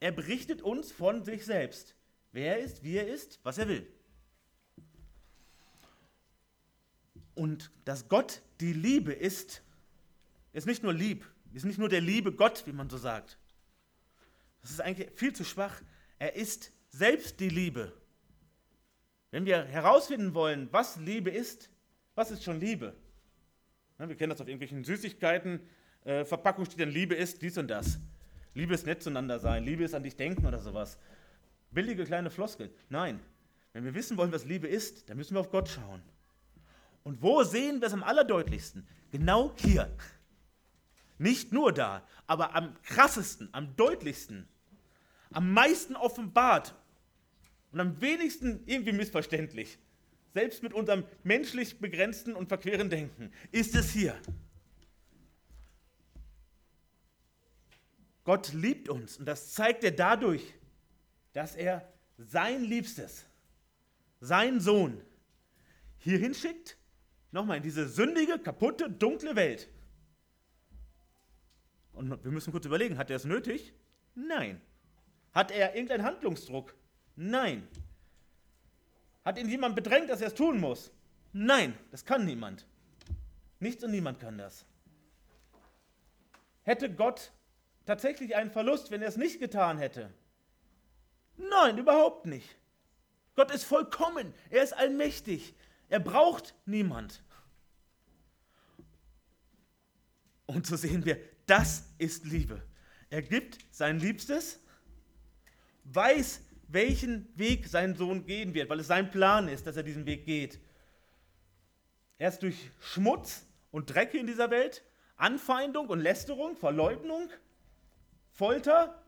Er 0.00 0.12
berichtet 0.12 0.62
uns 0.62 0.90
von 0.90 1.24
sich 1.24 1.44
selbst, 1.44 1.94
wer 2.32 2.56
er 2.56 2.64
ist, 2.64 2.82
wie 2.82 2.96
er 2.96 3.06
ist, 3.06 3.38
was 3.42 3.58
er 3.58 3.68
will. 3.68 3.86
Und 7.34 7.70
dass 7.84 8.08
Gott 8.08 8.42
die 8.60 8.72
Liebe 8.72 9.12
ist, 9.12 9.62
ist 10.52 10.66
nicht 10.66 10.82
nur 10.82 10.92
lieb, 10.92 11.26
ist 11.52 11.64
nicht 11.64 11.78
nur 11.78 11.88
der 11.88 12.00
liebe 12.00 12.32
Gott, 12.32 12.66
wie 12.66 12.72
man 12.72 12.88
so 12.88 12.98
sagt. 12.98 13.38
Das 14.62 14.70
ist 14.70 14.80
eigentlich 14.80 15.10
viel 15.14 15.32
zu 15.32 15.44
schwach. 15.44 15.80
Er 16.18 16.34
ist 16.34 16.72
selbst 16.90 17.40
die 17.40 17.48
Liebe. 17.48 17.92
Wenn 19.30 19.46
wir 19.46 19.64
herausfinden 19.64 20.34
wollen, 20.34 20.68
was 20.72 20.96
Liebe 20.96 21.30
ist, 21.30 21.70
was 22.20 22.30
ist 22.30 22.44
schon 22.44 22.60
Liebe? 22.60 22.94
Wir 23.96 24.14
kennen 24.14 24.28
das 24.28 24.42
auf 24.42 24.46
irgendwelchen 24.46 24.84
Süßigkeiten. 24.84 25.58
Äh, 26.04 26.26
Verpackung 26.26 26.66
steht 26.66 26.80
dann, 26.80 26.90
Liebe 26.90 27.14
ist 27.14 27.40
dies 27.40 27.56
und 27.56 27.68
das. 27.68 27.98
Liebe 28.52 28.74
ist 28.74 28.84
nett 28.84 29.02
zueinander 29.02 29.38
sein, 29.38 29.64
Liebe 29.64 29.84
ist 29.84 29.94
an 29.94 30.02
dich 30.02 30.16
denken 30.16 30.44
oder 30.44 30.58
sowas. 30.58 30.98
Billige 31.70 32.04
kleine 32.04 32.30
Floskel. 32.30 32.70
Nein, 32.90 33.20
wenn 33.72 33.84
wir 33.84 33.94
wissen 33.94 34.18
wollen, 34.18 34.32
was 34.32 34.44
Liebe 34.44 34.68
ist, 34.68 35.08
dann 35.08 35.16
müssen 35.16 35.34
wir 35.34 35.40
auf 35.40 35.50
Gott 35.50 35.70
schauen. 35.70 36.02
Und 37.04 37.22
wo 37.22 37.42
sehen 37.42 37.80
wir 37.80 37.86
es 37.86 37.94
am 37.94 38.02
allerdeutlichsten? 38.02 38.86
Genau 39.12 39.54
hier. 39.56 39.90
Nicht 41.16 41.52
nur 41.52 41.72
da, 41.72 42.06
aber 42.26 42.54
am 42.54 42.74
krassesten, 42.82 43.48
am 43.52 43.76
deutlichsten, 43.76 44.46
am 45.30 45.52
meisten 45.52 45.96
offenbart 45.96 46.74
und 47.72 47.80
am 47.80 48.00
wenigsten 48.02 48.62
irgendwie 48.66 48.92
missverständlich, 48.92 49.78
selbst 50.32 50.62
mit 50.62 50.72
unserem 50.72 51.04
menschlich 51.22 51.78
begrenzten 51.78 52.34
und 52.34 52.48
verqueren 52.48 52.90
Denken, 52.90 53.32
ist 53.52 53.74
es 53.74 53.90
hier. 53.90 54.16
Gott 58.24 58.52
liebt 58.52 58.88
uns 58.88 59.18
und 59.18 59.26
das 59.26 59.52
zeigt 59.52 59.82
er 59.82 59.92
dadurch, 59.92 60.54
dass 61.32 61.56
er 61.56 61.92
sein 62.18 62.62
Liebstes, 62.62 63.26
seinen 64.20 64.60
Sohn, 64.60 65.00
hier 65.98 66.18
hinschickt, 66.18 66.76
nochmal 67.32 67.58
in 67.58 67.62
diese 67.62 67.88
sündige, 67.88 68.38
kaputte, 68.38 68.90
dunkle 68.90 69.36
Welt 69.36 69.68
und 72.00 72.24
wir 72.24 72.30
müssen 72.30 72.50
kurz 72.50 72.64
überlegen, 72.64 72.96
hat 72.96 73.10
er 73.10 73.16
es 73.16 73.24
nötig? 73.24 73.74
Nein. 74.14 74.60
Hat 75.32 75.50
er 75.50 75.74
irgendeinen 75.74 76.02
Handlungsdruck? 76.04 76.74
Nein. 77.14 77.68
Hat 79.30 79.38
ihn 79.38 79.48
jemand 79.48 79.76
bedrängt, 79.76 80.10
dass 80.10 80.20
er 80.20 80.26
es 80.26 80.34
tun 80.34 80.58
muss? 80.58 80.90
Nein, 81.32 81.78
das 81.92 82.04
kann 82.04 82.24
niemand. 82.24 82.66
Nichts 83.60 83.84
und 83.84 83.92
niemand 83.92 84.18
kann 84.18 84.36
das. 84.36 84.64
Hätte 86.64 86.92
Gott 86.92 87.30
tatsächlich 87.86 88.34
einen 88.34 88.50
Verlust, 88.50 88.90
wenn 88.90 89.02
er 89.02 89.08
es 89.08 89.16
nicht 89.16 89.38
getan 89.38 89.78
hätte? 89.78 90.12
Nein, 91.36 91.78
überhaupt 91.78 92.26
nicht. 92.26 92.56
Gott 93.36 93.52
ist 93.52 93.62
vollkommen, 93.62 94.34
er 94.48 94.64
ist 94.64 94.72
allmächtig, 94.72 95.54
er 95.88 96.00
braucht 96.00 96.56
niemand. 96.66 97.22
Und 100.46 100.66
so 100.66 100.74
sehen 100.74 101.04
wir, 101.04 101.20
das 101.46 101.84
ist 101.98 102.24
Liebe. 102.24 102.60
Er 103.10 103.22
gibt 103.22 103.58
sein 103.70 104.00
Liebstes, 104.00 104.58
weiß, 105.84 106.40
welchen 106.72 107.28
Weg 107.36 107.66
sein 107.66 107.94
Sohn 107.94 108.26
gehen 108.26 108.54
wird, 108.54 108.68
weil 108.70 108.80
es 108.80 108.86
sein 108.86 109.10
Plan 109.10 109.48
ist, 109.48 109.66
dass 109.66 109.76
er 109.76 109.82
diesen 109.82 110.06
Weg 110.06 110.24
geht. 110.24 110.60
Erst 112.18 112.42
durch 112.42 112.70
Schmutz 112.78 113.46
und 113.70 113.94
Dreck 113.94 114.14
in 114.14 114.26
dieser 114.26 114.50
Welt, 114.50 114.84
Anfeindung 115.16 115.88
und 115.88 116.00
Lästerung, 116.00 116.56
Verleugnung, 116.56 117.28
Folter, 118.30 119.02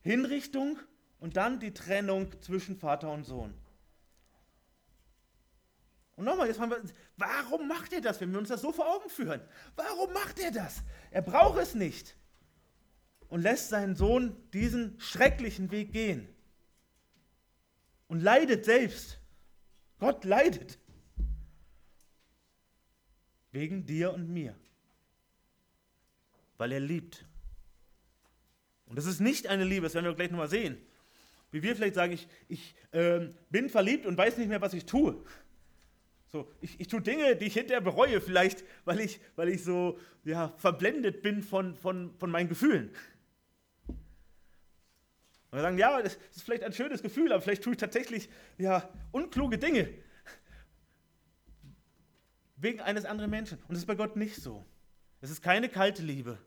Hinrichtung 0.00 0.78
und 1.18 1.36
dann 1.36 1.60
die 1.60 1.74
Trennung 1.74 2.40
zwischen 2.42 2.76
Vater 2.76 3.10
und 3.10 3.24
Sohn. 3.24 3.54
Und 6.16 6.26
nochmal, 6.26 6.46
jetzt 6.46 6.58
fragen 6.58 6.70
wir, 6.70 6.82
warum 7.16 7.66
macht 7.66 7.92
er 7.92 8.00
das, 8.00 8.20
wenn 8.20 8.30
wir 8.30 8.38
uns 8.38 8.48
das 8.48 8.60
so 8.60 8.72
vor 8.72 8.86
Augen 8.94 9.10
führen? 9.10 9.40
Warum 9.74 10.12
macht 10.12 10.38
er 10.38 10.52
das? 10.52 10.82
Er 11.10 11.22
braucht 11.22 11.58
es 11.58 11.74
nicht. 11.74 12.16
Und 13.28 13.42
lässt 13.42 13.70
seinen 13.70 13.96
Sohn 13.96 14.36
diesen 14.52 15.00
schrecklichen 15.00 15.72
Weg 15.72 15.92
gehen. 15.92 16.28
Und 18.08 18.20
leidet 18.20 18.64
selbst. 18.64 19.18
Gott 19.98 20.24
leidet. 20.24 20.78
Wegen 23.52 23.86
dir 23.86 24.12
und 24.12 24.28
mir. 24.28 24.54
Weil 26.58 26.72
er 26.72 26.80
liebt. 26.80 27.24
Und 28.86 28.96
das 28.96 29.06
ist 29.06 29.20
nicht 29.20 29.46
eine 29.46 29.64
Liebe, 29.64 29.82
das 29.82 29.94
werden 29.94 30.06
wir 30.06 30.14
gleich 30.14 30.30
nochmal 30.30 30.48
sehen. 30.48 30.76
Wie 31.50 31.62
wir 31.62 31.76
vielleicht 31.76 31.94
sagen, 31.94 32.12
ich, 32.12 32.28
ich 32.48 32.74
äh, 32.90 33.28
bin 33.48 33.70
verliebt 33.70 34.06
und 34.06 34.18
weiß 34.18 34.38
nicht 34.38 34.48
mehr, 34.48 34.60
was 34.60 34.74
ich 34.74 34.86
tue. 34.86 35.24
So, 36.26 36.50
ich, 36.60 36.80
ich 36.80 36.88
tue 36.88 37.00
Dinge, 37.00 37.36
die 37.36 37.44
ich 37.44 37.54
hinterher 37.54 37.80
bereue, 37.80 38.20
vielleicht, 38.20 38.64
weil 38.84 38.98
ich, 38.98 39.20
weil 39.36 39.48
ich 39.48 39.62
so 39.62 40.00
ja, 40.24 40.52
verblendet 40.56 41.22
bin 41.22 41.44
von, 41.44 41.76
von, 41.76 42.12
von 42.18 42.30
meinen 42.30 42.48
Gefühlen. 42.48 42.90
Und 45.54 45.58
wir 45.58 45.62
sagen, 45.62 45.78
ja, 45.78 46.02
das 46.02 46.18
ist 46.34 46.42
vielleicht 46.42 46.64
ein 46.64 46.72
schönes 46.72 47.00
Gefühl, 47.00 47.32
aber 47.32 47.40
vielleicht 47.40 47.62
tue 47.62 47.74
ich 47.74 47.78
tatsächlich 47.78 48.28
ja, 48.58 48.90
unkluge 49.12 49.56
Dinge. 49.56 49.88
Wegen 52.56 52.80
eines 52.80 53.04
anderen 53.04 53.30
Menschen. 53.30 53.58
Und 53.58 53.70
das 53.70 53.78
ist 53.78 53.86
bei 53.86 53.94
Gott 53.94 54.16
nicht 54.16 54.34
so. 54.34 54.66
Es 55.20 55.30
ist 55.30 55.42
keine 55.42 55.68
kalte 55.68 56.02
Liebe. 56.02 56.38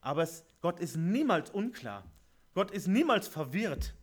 Aber 0.00 0.22
es, 0.22 0.44
Gott 0.60 0.78
ist 0.78 0.96
niemals 0.96 1.50
unklar. 1.50 2.08
Gott 2.54 2.70
ist 2.70 2.86
niemals 2.86 3.26
verwirrt. 3.26 3.96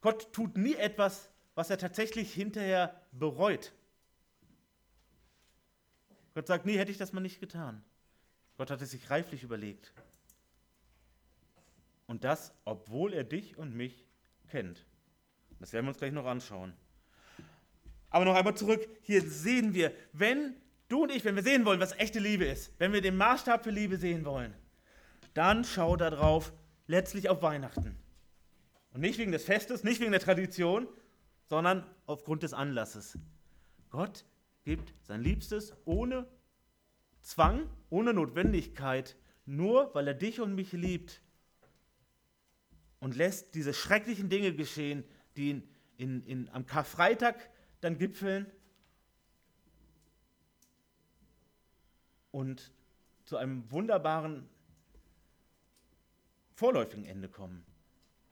Gott 0.00 0.32
tut 0.32 0.56
nie 0.56 0.76
etwas, 0.76 1.28
was 1.54 1.68
er 1.68 1.76
tatsächlich 1.76 2.32
hinterher 2.32 2.98
bereut. 3.12 3.74
Gott 6.32 6.46
sagt, 6.46 6.64
nee, 6.64 6.78
hätte 6.78 6.90
ich 6.90 6.96
das 6.96 7.12
mal 7.12 7.20
nicht 7.20 7.38
getan. 7.38 7.84
Gott 8.56 8.70
hat 8.70 8.80
es 8.80 8.92
sich 8.92 9.10
reiflich 9.10 9.42
überlegt. 9.42 9.92
Und 12.06 12.24
das, 12.24 12.52
obwohl 12.64 13.12
er 13.12 13.24
dich 13.24 13.56
und 13.56 13.74
mich 13.74 14.06
kennt. 14.48 14.86
Das 15.58 15.72
werden 15.72 15.86
wir 15.86 15.90
uns 15.90 15.98
gleich 15.98 16.12
noch 16.12 16.26
anschauen. 16.26 16.74
Aber 18.10 18.24
noch 18.24 18.34
einmal 18.34 18.56
zurück. 18.56 18.86
Hier 19.02 19.22
sehen 19.22 19.74
wir, 19.74 19.92
wenn 20.12 20.54
du 20.88 21.02
und 21.02 21.10
ich, 21.10 21.24
wenn 21.24 21.34
wir 21.34 21.42
sehen 21.42 21.64
wollen, 21.64 21.80
was 21.80 21.92
echte 21.92 22.18
Liebe 22.18 22.44
ist, 22.44 22.72
wenn 22.78 22.92
wir 22.92 23.00
den 23.00 23.16
Maßstab 23.16 23.64
für 23.64 23.70
Liebe 23.70 23.96
sehen 23.96 24.24
wollen, 24.24 24.54
dann 25.34 25.64
schau 25.64 25.96
darauf, 25.96 26.52
letztlich 26.86 27.28
auf 27.28 27.42
Weihnachten. 27.42 27.96
Und 28.92 29.00
nicht 29.00 29.18
wegen 29.18 29.32
des 29.32 29.44
Festes, 29.44 29.84
nicht 29.84 30.00
wegen 30.00 30.12
der 30.12 30.20
Tradition, 30.20 30.88
sondern 31.44 31.84
aufgrund 32.06 32.42
des 32.42 32.54
Anlasses. 32.54 33.18
Gott 33.90 34.24
gibt 34.64 34.94
sein 35.02 35.20
Liebstes 35.20 35.74
ohne 35.84 36.26
Zwang, 37.20 37.68
ohne 37.90 38.14
Notwendigkeit, 38.14 39.16
nur 39.44 39.94
weil 39.94 40.08
er 40.08 40.14
dich 40.14 40.40
und 40.40 40.54
mich 40.54 40.72
liebt 40.72 41.20
und 43.06 43.14
lässt 43.14 43.54
diese 43.54 43.72
schrecklichen 43.72 44.28
Dinge 44.28 44.52
geschehen, 44.52 45.04
die 45.36 45.50
in, 45.50 45.62
in, 45.96 46.22
in, 46.24 46.48
am 46.48 46.66
Karfreitag 46.66 47.36
dann 47.80 47.98
gipfeln 47.98 48.50
und 52.32 52.72
zu 53.24 53.36
einem 53.36 53.70
wunderbaren 53.70 54.48
vorläufigen 56.56 57.04
Ende 57.04 57.28
kommen. 57.28 57.64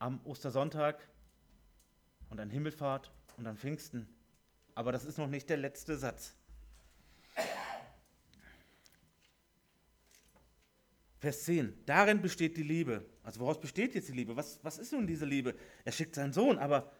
Am 0.00 0.20
Ostersonntag 0.24 1.08
und 2.30 2.40
an 2.40 2.50
Himmelfahrt 2.50 3.12
und 3.36 3.46
an 3.46 3.56
Pfingsten. 3.56 4.08
Aber 4.74 4.90
das 4.90 5.04
ist 5.04 5.18
noch 5.18 5.28
nicht 5.28 5.48
der 5.50 5.58
letzte 5.58 5.96
Satz. 5.96 6.34
Vers 11.24 11.44
10. 11.44 11.72
Darin 11.86 12.20
besteht 12.20 12.58
die 12.58 12.62
Liebe. 12.62 13.02
Also 13.22 13.40
woraus 13.40 13.58
besteht 13.58 13.94
jetzt 13.94 14.10
die 14.10 14.12
Liebe? 14.12 14.36
Was, 14.36 14.60
was 14.62 14.76
ist 14.76 14.92
nun 14.92 15.06
diese 15.06 15.24
Liebe? 15.24 15.54
Er 15.82 15.92
schickt 15.92 16.14
seinen 16.14 16.34
Sohn, 16.34 16.58
aber 16.58 16.92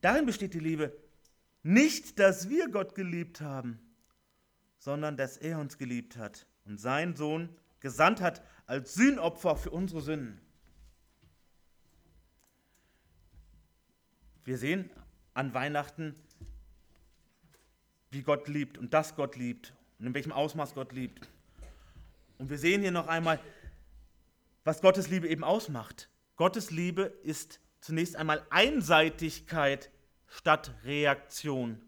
darin 0.00 0.26
besteht 0.26 0.52
die 0.52 0.58
Liebe. 0.58 0.92
Nicht, 1.62 2.18
dass 2.18 2.48
wir 2.48 2.68
Gott 2.68 2.96
geliebt 2.96 3.40
haben, 3.40 3.78
sondern 4.76 5.16
dass 5.16 5.36
er 5.36 5.60
uns 5.60 5.78
geliebt 5.78 6.16
hat 6.16 6.48
und 6.64 6.78
seinen 6.78 7.14
Sohn 7.14 7.48
gesandt 7.78 8.20
hat 8.20 8.42
als 8.66 8.94
Sühnopfer 8.94 9.54
für 9.54 9.70
unsere 9.70 10.00
Sünden. 10.00 10.40
Wir 14.42 14.58
sehen 14.58 14.90
an 15.32 15.54
Weihnachten, 15.54 16.16
wie 18.10 18.22
Gott 18.22 18.48
liebt 18.48 18.78
und 18.78 18.92
dass 18.92 19.14
Gott 19.14 19.36
liebt 19.36 19.74
und 20.00 20.06
in 20.08 20.14
welchem 20.14 20.32
Ausmaß 20.32 20.74
Gott 20.74 20.90
liebt. 20.90 21.30
Und 22.42 22.50
wir 22.50 22.58
sehen 22.58 22.82
hier 22.82 22.90
noch 22.90 23.06
einmal, 23.06 23.38
was 24.64 24.80
Gottes 24.80 25.08
Liebe 25.08 25.28
eben 25.28 25.44
ausmacht. 25.44 26.08
Gottes 26.34 26.72
Liebe 26.72 27.02
ist 27.22 27.60
zunächst 27.78 28.16
einmal 28.16 28.44
Einseitigkeit 28.50 29.92
statt 30.26 30.74
Reaktion. 30.82 31.80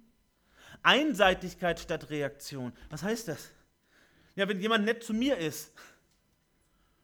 Einseitigkeit 0.85 1.81
statt 1.81 2.09
Reaktion. 2.09 2.73
Was 2.89 3.03
heißt 3.03 3.27
das? 3.27 3.51
Ja, 4.37 4.49
wenn 4.49 4.61
jemand 4.61 4.85
nett 4.85 5.03
zu 5.03 5.13
mir 5.13 5.39
ist, 5.39 5.73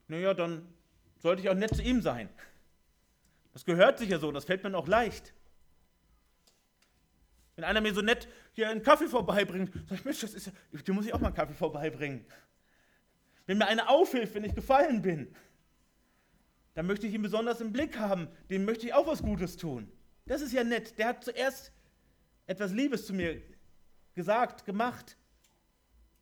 naja, 0.07 0.33
dann 0.33 0.73
sollte 1.19 1.42
ich 1.42 1.49
auch 1.49 1.54
nett 1.57 1.75
zu 1.75 1.83
ihm 1.83 2.02
sein. 2.02 2.28
Das 3.52 3.64
gehört 3.64 3.99
sich 3.99 4.11
ja 4.11 4.21
so, 4.21 4.30
das 4.30 4.45
fällt 4.45 4.62
mir 4.62 4.76
auch 4.76 4.87
leicht. 4.87 5.35
Wenn 7.57 7.64
einer 7.64 7.80
mir 7.80 7.95
so 7.95 8.00
nett 8.00 8.28
hier 8.52 8.71
einen 8.71 8.85
Kaffee 8.85 9.09
vorbeibringt, 9.09 9.73
sag 9.88 9.99
ich, 9.99 10.04
Mensch, 10.04 10.21
das 10.21 10.35
ist 10.35 10.47
ja, 10.47 10.52
dir 10.73 10.95
muss 10.95 11.04
ich 11.04 11.12
auch 11.12 11.19
mal 11.19 11.26
einen 11.26 11.37
Kaffee 11.37 11.54
vorbeibringen. 11.54 12.25
Wenn 13.50 13.59
mir 13.59 13.66
einer 13.66 13.90
aufhilft, 13.90 14.37
wenn 14.37 14.45
ich 14.45 14.54
gefallen 14.54 15.02
bin, 15.02 15.35
dann 16.75 16.87
möchte 16.87 17.09
ich 17.09 17.14
ihn 17.14 17.23
besonders 17.23 17.61
im 17.61 17.73
Blick 17.73 17.99
haben. 17.99 18.28
Dem 18.49 18.64
möchte 18.64 18.87
ich 18.87 18.95
auch 18.95 19.09
was 19.09 19.23
Gutes 19.23 19.57
tun. 19.57 19.90
Das 20.26 20.40
ist 20.40 20.52
ja 20.52 20.62
nett. 20.62 20.97
Der 21.00 21.09
hat 21.09 21.25
zuerst 21.25 21.73
etwas 22.47 22.71
Liebes 22.71 23.07
zu 23.07 23.12
mir 23.12 23.42
gesagt, 24.14 24.64
gemacht, 24.66 25.16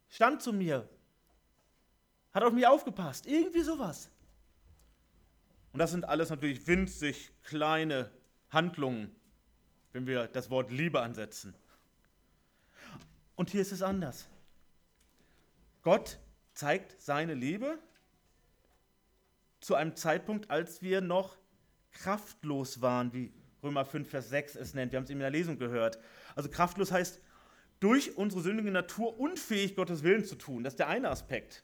stand 0.08 0.40
zu 0.40 0.54
mir, 0.54 0.88
hat 2.32 2.44
auf 2.44 2.54
mich 2.54 2.66
aufgepasst. 2.66 3.26
Irgendwie 3.26 3.60
sowas. 3.60 4.10
Und 5.74 5.80
das 5.80 5.90
sind 5.90 6.08
alles 6.08 6.30
natürlich 6.30 6.66
winzig 6.66 7.30
kleine 7.42 8.10
Handlungen, 8.48 9.14
wenn 9.92 10.06
wir 10.06 10.28
das 10.28 10.48
Wort 10.48 10.70
Liebe 10.70 11.02
ansetzen. 11.02 11.54
Und 13.36 13.50
hier 13.50 13.60
ist 13.60 13.72
es 13.72 13.82
anders. 13.82 14.26
Gott 15.82 16.18
zeigt 16.58 17.00
seine 17.00 17.34
Liebe 17.34 17.78
zu 19.60 19.76
einem 19.76 19.94
Zeitpunkt, 19.94 20.50
als 20.50 20.82
wir 20.82 21.00
noch 21.00 21.36
kraftlos 21.92 22.80
waren, 22.82 23.12
wie 23.12 23.32
Römer 23.62 23.84
5, 23.84 24.10
Vers 24.10 24.28
6 24.30 24.56
es 24.56 24.74
nennt. 24.74 24.90
Wir 24.90 24.96
haben 24.96 25.04
es 25.04 25.10
in 25.10 25.20
der 25.20 25.30
Lesung 25.30 25.56
gehört. 25.56 26.00
Also 26.34 26.48
kraftlos 26.48 26.90
heißt 26.90 27.20
durch 27.78 28.16
unsere 28.16 28.42
sündige 28.42 28.72
Natur 28.72 29.20
unfähig, 29.20 29.76
Gottes 29.76 30.02
Willen 30.02 30.24
zu 30.24 30.34
tun. 30.34 30.64
Das 30.64 30.72
ist 30.72 30.78
der 30.78 30.88
eine 30.88 31.10
Aspekt. 31.10 31.62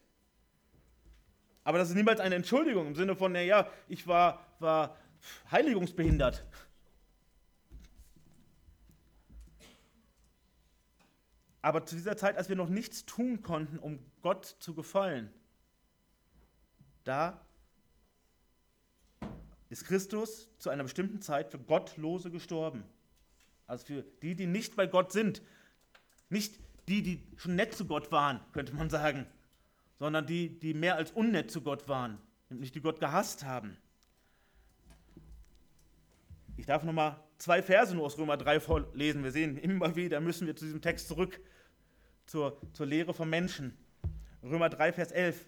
Aber 1.65 1.79
das 1.79 1.89
ist 1.89 1.97
niemals 1.97 2.21
eine 2.21 2.37
Entschuldigung 2.37 2.87
im 2.87 2.95
Sinne 2.95 3.17
von, 3.17 3.33
naja, 3.33 3.69
ich 3.89 4.07
war, 4.07 4.47
war 4.61 4.97
heiligungsbehindert. 5.51 6.47
Aber 11.65 11.87
zu 11.87 11.97
dieser 11.97 12.19
Zeit, 12.19 12.37
als 12.37 12.51
wir 12.51 12.57
noch 12.57 12.69
nichts 12.69 13.07
tun 13.07 13.41
konnten, 13.41 13.79
um 13.79 13.99
Gott 14.21 14.45
zu 14.45 14.75
gefallen, 14.75 15.33
da 17.05 17.41
ist 19.71 19.87
Christus 19.87 20.51
zu 20.59 20.69
einer 20.69 20.83
bestimmten 20.83 21.23
Zeit 21.23 21.51
für 21.51 21.59
Gottlose 21.59 22.31
gestorben. 22.31 22.85
Also 23.67 23.87
für 23.87 24.05
die, 24.21 24.35
die 24.35 24.47
nicht 24.47 24.77
bei 24.77 24.87
Gott 24.87 25.11
sind. 25.11 25.41
Nicht 26.29 26.61
die, 26.87 27.03
die 27.03 27.27
schon 27.37 27.57
nett 27.57 27.75
zu 27.75 27.87
Gott 27.87 28.13
waren, 28.13 28.41
könnte 28.53 28.75
man 28.75 28.91
sagen, 28.91 29.25
sondern 29.99 30.27
die, 30.27 30.59
die 30.59 30.75
mehr 30.75 30.97
als 30.97 31.13
unnett 31.13 31.51
zu 31.51 31.63
Gott 31.63 31.89
waren, 31.89 32.19
nämlich 32.51 32.73
die 32.73 32.83
Gott 32.83 33.01
gehasst 33.01 33.47
haben. 33.47 33.75
Ich 36.59 36.67
darf 36.67 36.83
nochmal 36.83 37.19
zwei 37.39 37.63
Verse 37.63 37.95
nur 37.95 38.05
aus 38.05 38.19
Römer 38.19 38.37
3 38.37 38.61
vorlesen. 38.61 39.25
Wir 39.25 39.33
sehen 39.33 39.57
immer 39.57 39.97
wieder, 39.97 40.21
müssen 40.21 40.47
wir 40.47 40.55
zu 40.57 40.67
diesem 40.67 40.83
Text 40.83 41.09
zurück 41.09 41.41
zur, 42.27 42.61
zur 42.73 42.87
Lehre 42.87 43.15
vom 43.15 43.31
Menschen. 43.31 43.77
Römer 44.43 44.69
3, 44.69 44.93
Vers 44.93 45.13
11. 45.13 45.47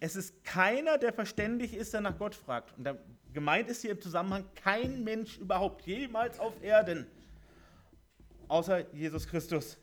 Es 0.00 0.16
ist 0.16 0.44
keiner, 0.44 0.98
der 0.98 1.12
verständig 1.12 1.74
ist, 1.74 1.92
der 1.94 2.00
nach 2.00 2.18
Gott 2.18 2.34
fragt. 2.34 2.76
Und 2.76 2.88
gemeint 3.32 3.68
ist 3.68 3.82
hier 3.82 3.92
im 3.92 4.00
Zusammenhang 4.00 4.44
kein 4.54 5.04
Mensch 5.04 5.38
überhaupt 5.38 5.86
jemals 5.86 6.40
auf 6.40 6.60
Erden, 6.62 7.06
außer 8.48 8.92
Jesus 8.94 9.26
Christus. 9.28 9.78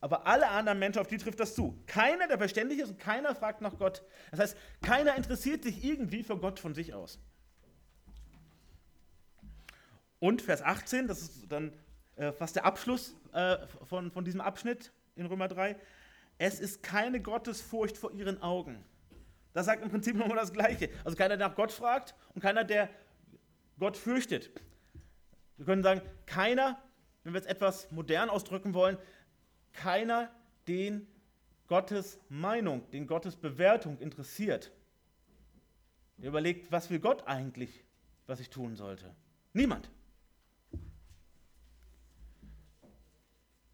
Aber 0.00 0.26
alle 0.26 0.48
anderen 0.48 0.78
Menschen, 0.78 1.00
auf 1.00 1.08
die 1.08 1.18
trifft 1.18 1.40
das 1.40 1.54
zu. 1.54 1.82
Keiner, 1.86 2.26
der 2.26 2.38
verständig 2.38 2.78
ist 2.78 2.90
und 2.90 2.98
keiner 2.98 3.34
fragt 3.34 3.60
nach 3.60 3.76
Gott. 3.76 4.02
Das 4.30 4.40
heißt, 4.40 4.56
keiner 4.80 5.16
interessiert 5.16 5.62
sich 5.62 5.84
irgendwie 5.84 6.22
für 6.22 6.38
Gott 6.38 6.58
von 6.58 6.74
sich 6.74 6.94
aus. 6.94 7.18
Und 10.20 10.42
Vers 10.42 10.62
18, 10.62 11.06
das 11.06 11.22
ist 11.22 11.50
dann 11.52 11.72
äh, 12.16 12.32
fast 12.32 12.56
der 12.56 12.64
Abschluss 12.64 13.14
äh, 13.32 13.66
von, 13.86 14.10
von 14.10 14.24
diesem 14.24 14.40
Abschnitt 14.40 14.92
in 15.16 15.26
Römer 15.26 15.48
3, 15.48 15.76
es 16.38 16.60
ist 16.60 16.82
keine 16.82 17.20
Gottesfurcht 17.20 17.96
vor 17.98 18.12
ihren 18.12 18.40
Augen. 18.42 18.84
Das 19.52 19.66
sagt 19.66 19.82
im 19.82 19.90
Prinzip 19.90 20.16
nochmal 20.16 20.36
das 20.36 20.52
Gleiche. 20.52 20.88
Also 21.04 21.16
keiner, 21.16 21.36
der 21.36 21.48
nach 21.48 21.56
Gott 21.56 21.72
fragt 21.72 22.14
und 22.34 22.40
keiner, 22.40 22.64
der 22.64 22.88
Gott 23.78 23.96
fürchtet. 23.96 24.50
Wir 25.56 25.66
können 25.66 25.82
sagen, 25.82 26.00
keiner, 26.26 26.82
wenn 27.24 27.34
wir 27.34 27.40
es 27.40 27.46
etwas 27.46 27.90
modern 27.90 28.30
ausdrücken 28.30 28.74
wollen, 28.74 28.96
keiner, 29.72 30.30
den 30.68 31.06
Gottes 31.66 32.18
Meinung, 32.28 32.88
den 32.90 33.06
Gottes 33.06 33.36
Bewertung 33.36 33.98
interessiert. 33.98 34.72
Der 36.16 36.28
überlegt, 36.28 36.70
was 36.72 36.90
will 36.90 37.00
Gott 37.00 37.26
eigentlich, 37.26 37.84
was 38.26 38.40
ich 38.40 38.50
tun 38.50 38.76
sollte. 38.76 39.14
Niemand. 39.52 39.90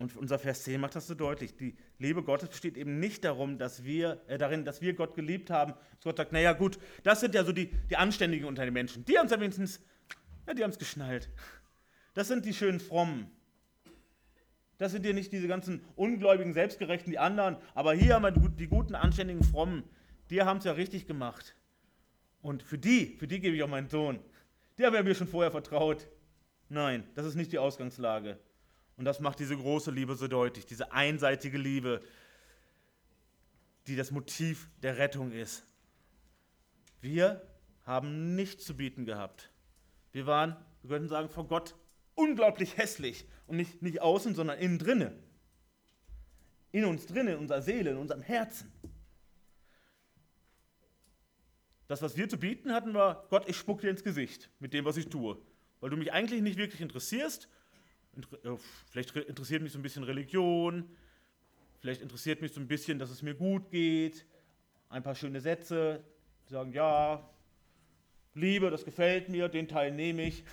Und 0.07 0.17
unser 0.17 0.39
Vers 0.39 0.63
10 0.63 0.81
macht 0.81 0.95
das 0.95 1.09
so 1.09 1.15
deutlich. 1.15 1.57
Die 1.57 1.77
Liebe 1.99 2.23
Gottes 2.23 2.49
besteht 2.49 2.77
eben 2.77 3.01
nicht 3.01 3.25
darum, 3.25 3.59
dass 3.59 3.83
wir, 3.83 4.23
äh, 4.29 4.39
darin, 4.39 4.65
dass 4.65 4.81
wir 4.81 4.95
Gott 4.95 5.17
geliebt 5.17 5.51
haben. 5.51 5.73
Dass 5.73 6.05
Gott 6.05 6.17
sagt, 6.19 6.33
naja 6.33 6.53
gut, 6.53 6.79
das 7.03 7.21
sind 7.21 7.35
ja 7.35 7.43
so 7.45 7.51
die, 7.51 7.73
die 7.91 7.97
Anständigen 7.97 8.47
unter 8.47 8.65
den 8.65 8.73
Menschen. 8.73 9.05
Die 9.05 9.19
haben 9.19 9.27
es 9.27 9.33
ja 9.33 9.41
wenigstens, 9.41 9.81
ja, 10.47 10.55
die 10.55 10.63
haben 10.63 10.71
es 10.71 10.79
geschnallt. 10.79 11.29
Das 12.15 12.29
sind 12.29 12.45
die 12.45 12.55
schönen 12.55 12.79
Frommen. 12.79 13.31
Das 14.79 14.93
sind 14.93 15.05
ja 15.05 15.13
nicht 15.13 15.33
diese 15.33 15.49
ganzen 15.49 15.83
ungläubigen, 15.97 16.53
selbstgerechten, 16.53 17.11
die 17.11 17.19
anderen. 17.19 17.57
Aber 17.75 17.95
hier 17.95 18.15
haben 18.15 18.23
wir 18.23 18.31
die 18.31 18.69
guten, 18.69 18.95
anständigen 18.95 19.43
Frommen. 19.43 19.83
Die 20.31 20.43
haben 20.43 20.59
es 20.59 20.65
ja 20.65 20.73
richtig 20.73 21.07
gemacht. 21.07 21.57
Und 22.43 22.63
für 22.63 22.79
die, 22.79 23.17
für 23.19 23.27
die 23.27 23.41
gebe 23.41 23.57
ich 23.57 23.63
auch 23.65 23.69
meinen 23.69 23.89
Sohn. 23.89 24.21
Die 24.79 24.85
haben 24.85 24.95
ja 24.95 25.03
mir 25.03 25.15
schon 25.17 25.27
vorher 25.27 25.51
vertraut. 25.51 26.07
Nein, 26.69 27.05
das 27.15 27.27
ist 27.27 27.35
nicht 27.35 27.51
die 27.51 27.59
Ausgangslage. 27.59 28.39
Und 28.97 29.05
das 29.05 29.21
macht 29.21 29.39
diese 29.39 29.57
große 29.57 29.91
Liebe 29.91 30.15
so 30.17 30.27
deutlich, 30.27 30.67
diese 30.67 30.93
einseitige 30.93 31.59
Liebe, 31.59 32.03
die 33.87 33.97
das 33.97 34.11
Motiv 34.11 34.71
der 34.83 34.99
Rettung 34.99 35.33
ist. 35.33 35.65
Wir 37.01 37.47
haben 37.85 38.35
nichts 38.35 38.65
zu 38.65 38.77
bieten 38.77 39.05
gehabt. 39.05 39.51
Wir 40.13 40.27
waren, 40.27 40.57
wir 40.83 40.91
könnten 40.91 41.09
sagen, 41.09 41.29
vor 41.29 41.47
Gott 41.47 41.77
unglaublich 42.15 42.77
hässlich 42.79 43.27
und 43.47 43.57
nicht, 43.57 43.83
nicht 43.83 44.01
außen, 44.01 44.35
sondern 44.35 44.59
innen 44.59 44.79
drinne. 44.79 45.13
In 46.73 46.85
uns 46.85 47.07
drinnen, 47.07 47.35
in 47.35 47.39
unserer 47.39 47.63
Seele, 47.63 47.91
in 47.91 47.97
unserem 47.99 48.23
Herzen. 48.23 48.73
Das, 51.87 52.03
was 52.03 52.17
wir 52.17 52.29
zu 52.29 52.39
bieten 52.39 52.73
hatten, 52.73 52.95
war, 52.95 53.27
Gott, 53.29 53.49
ich 53.49 53.57
spuck 53.57 53.81
dir 53.81 53.91
ins 53.91 54.03
Gesicht 54.03 54.51
mit 54.59 54.73
dem, 54.73 54.85
was 54.85 54.97
ich 54.97 55.09
tue. 55.09 55.41
Weil 55.81 55.91
du 55.91 55.97
mich 55.97 56.13
eigentlich 56.13 56.43
nicht 56.43 56.59
wirklich 56.59 56.81
interessierst 56.81 57.49
vielleicht 58.91 59.15
interessiert 59.17 59.63
mich 59.63 59.73
so 59.73 59.79
ein 59.79 59.83
bisschen 59.83 60.05
Religion, 60.05 60.89
vielleicht 61.81 62.03
interessiert 62.03 62.41
mich 62.43 62.53
so 62.53 62.61
ein 62.61 62.69
bisschen, 62.69 62.99
dass 62.99 63.11
es 63.11 63.23
mir 63.23 63.35
gut 63.35 63.71
geht, 63.71 64.27
ein 64.89 65.03
paar 65.03 65.15
schöne 65.15 65.41
Sätze, 65.41 66.05
die 66.49 66.53
sagen, 66.53 66.73
ja, 66.73 67.29
Liebe, 68.35 68.71
das 68.71 68.85
gefällt 68.85 69.29
mir, 69.29 69.49
den 69.49 69.67
Teil 69.67 69.93
nehme 69.93 70.23
ich. 70.23 70.45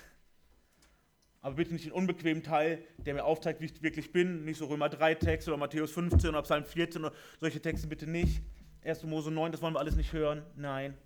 Aber 1.42 1.56
bitte 1.56 1.74
nicht 1.74 1.84
den 1.84 1.92
unbequemen 1.92 2.42
Teil, 2.42 2.82
der 2.96 3.12
mir 3.12 3.24
aufzeigt, 3.24 3.60
wie 3.60 3.66
ich 3.66 3.82
wirklich 3.82 4.12
bin. 4.12 4.46
Nicht 4.46 4.56
so 4.56 4.64
Römer 4.64 4.88
3 4.88 5.16
Text 5.16 5.46
oder 5.46 5.58
Matthäus 5.58 5.92
15 5.92 6.30
oder 6.30 6.40
Psalm 6.40 6.64
14 6.64 7.04
oder 7.04 7.14
solche 7.38 7.60
Texte 7.60 7.86
bitte 7.86 8.06
nicht. 8.06 8.40
1. 8.82 9.02
Mose 9.04 9.30
9, 9.30 9.52
das 9.52 9.60
wollen 9.60 9.74
wir 9.74 9.80
alles 9.80 9.96
nicht 9.96 10.14
hören. 10.14 10.42
Nein. 10.56 10.96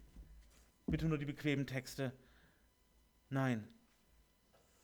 Bitte 0.87 1.07
nur 1.07 1.18
die 1.18 1.25
bequemen 1.25 1.66
Texte. 1.66 2.12
Nein. 3.31 3.66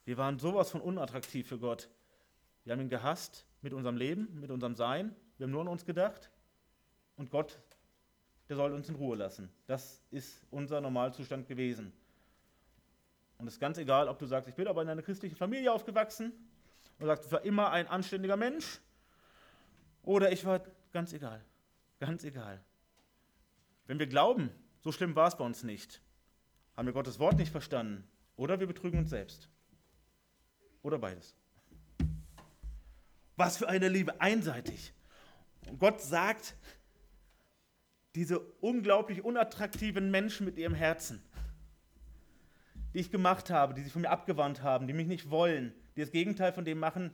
Wir 0.05 0.17
waren 0.17 0.39
sowas 0.39 0.71
von 0.71 0.81
unattraktiv 0.81 1.49
für 1.49 1.59
Gott. 1.59 1.89
Wir 2.65 2.73
haben 2.73 2.81
ihn 2.81 2.89
gehasst 2.89 3.47
mit 3.63 3.73
unserem 3.73 3.97
Leben, 3.97 4.41
mit 4.41 4.51
unserem 4.51 4.75
Sein. 4.75 5.15
Wir 5.39 5.45
haben 5.45 5.53
nur 5.53 5.63
an 5.63 5.69
uns 5.69 5.85
gedacht. 5.85 6.31
Und 7.17 7.31
Gott 7.31 7.59
der 8.49 8.57
soll 8.57 8.73
uns 8.73 8.89
in 8.89 8.95
Ruhe 8.97 9.17
lassen. 9.17 9.51
Das 9.67 10.03
ist 10.11 10.45
unser 10.51 10.81
Normalzustand 10.81 11.47
gewesen. 11.49 11.93
Und 13.39 13.47
es 13.47 13.55
ist 13.55 13.61
ganz 13.61 13.79
egal, 13.79 14.09
ob 14.09 14.19
du 14.19 14.27
sagst, 14.27 14.49
ich 14.49 14.55
bin 14.55 14.69
aber 14.69 14.83
in 14.83 14.89
einer 14.89 15.03
christlichen 15.03 15.37
Familie 15.37 15.73
aufgewachsen 15.73 16.33
und 16.99 17.07
sagst, 17.07 17.27
ich 17.27 17.33
war 17.33 17.45
immer 17.45 17.71
ein 17.71 17.89
anständiger 17.89 18.37
Mensch 18.37 18.81
oder 20.03 20.31
ich 20.31 20.45
war 20.45 20.61
ganz 20.93 21.13
egal. 21.13 21.43
Ganz 21.99 22.25
egal. 22.25 22.63
Wenn 23.87 23.99
wir 23.99 24.07
glauben, 24.07 24.51
so 24.83 24.93
schlimm 24.93 25.17
war 25.17 25.29
es 25.29 25.37
bei 25.37 25.45
uns 25.45 25.63
nicht, 25.63 26.01
haben 26.77 26.87
wir 26.87 26.93
Gottes 26.93 27.19
Wort 27.19 27.37
nicht 27.37 27.51
verstanden 27.51 28.07
oder 28.37 28.61
wir 28.61 28.67
betrügen 28.67 28.99
uns 28.99 29.11
selbst. 29.11 29.49
Oder 30.85 30.99
beides. 30.99 31.35
Was 33.37 33.57
für 33.57 33.69
eine 33.69 33.89
Liebe, 33.89 34.21
einseitig. 34.21 34.93
Und 35.67 35.81
Gott 35.81 36.01
sagt, 36.01 36.55
diese 38.15 38.39
unglaublich 38.61 39.25
unattraktiven 39.25 40.11
Menschen 40.11 40.45
mit 40.45 40.59
ihrem 40.59 40.75
Herzen, 40.75 41.21
die 42.93 43.01
ich 43.01 43.11
gemacht 43.11 43.51
habe, 43.51 43.75
die 43.75 43.83
sich 43.83 43.93
von 43.93 44.03
mir 44.03 44.11
abgewandt 44.11 44.63
haben, 44.63 44.87
die 44.87 44.93
mich 44.93 45.09
nicht 45.09 45.31
wollen, 45.31 45.75
die 45.97 46.01
das 46.03 46.13
Gegenteil 46.13 46.53
von 46.53 46.65
dem 46.65 46.79
machen, 46.79 47.13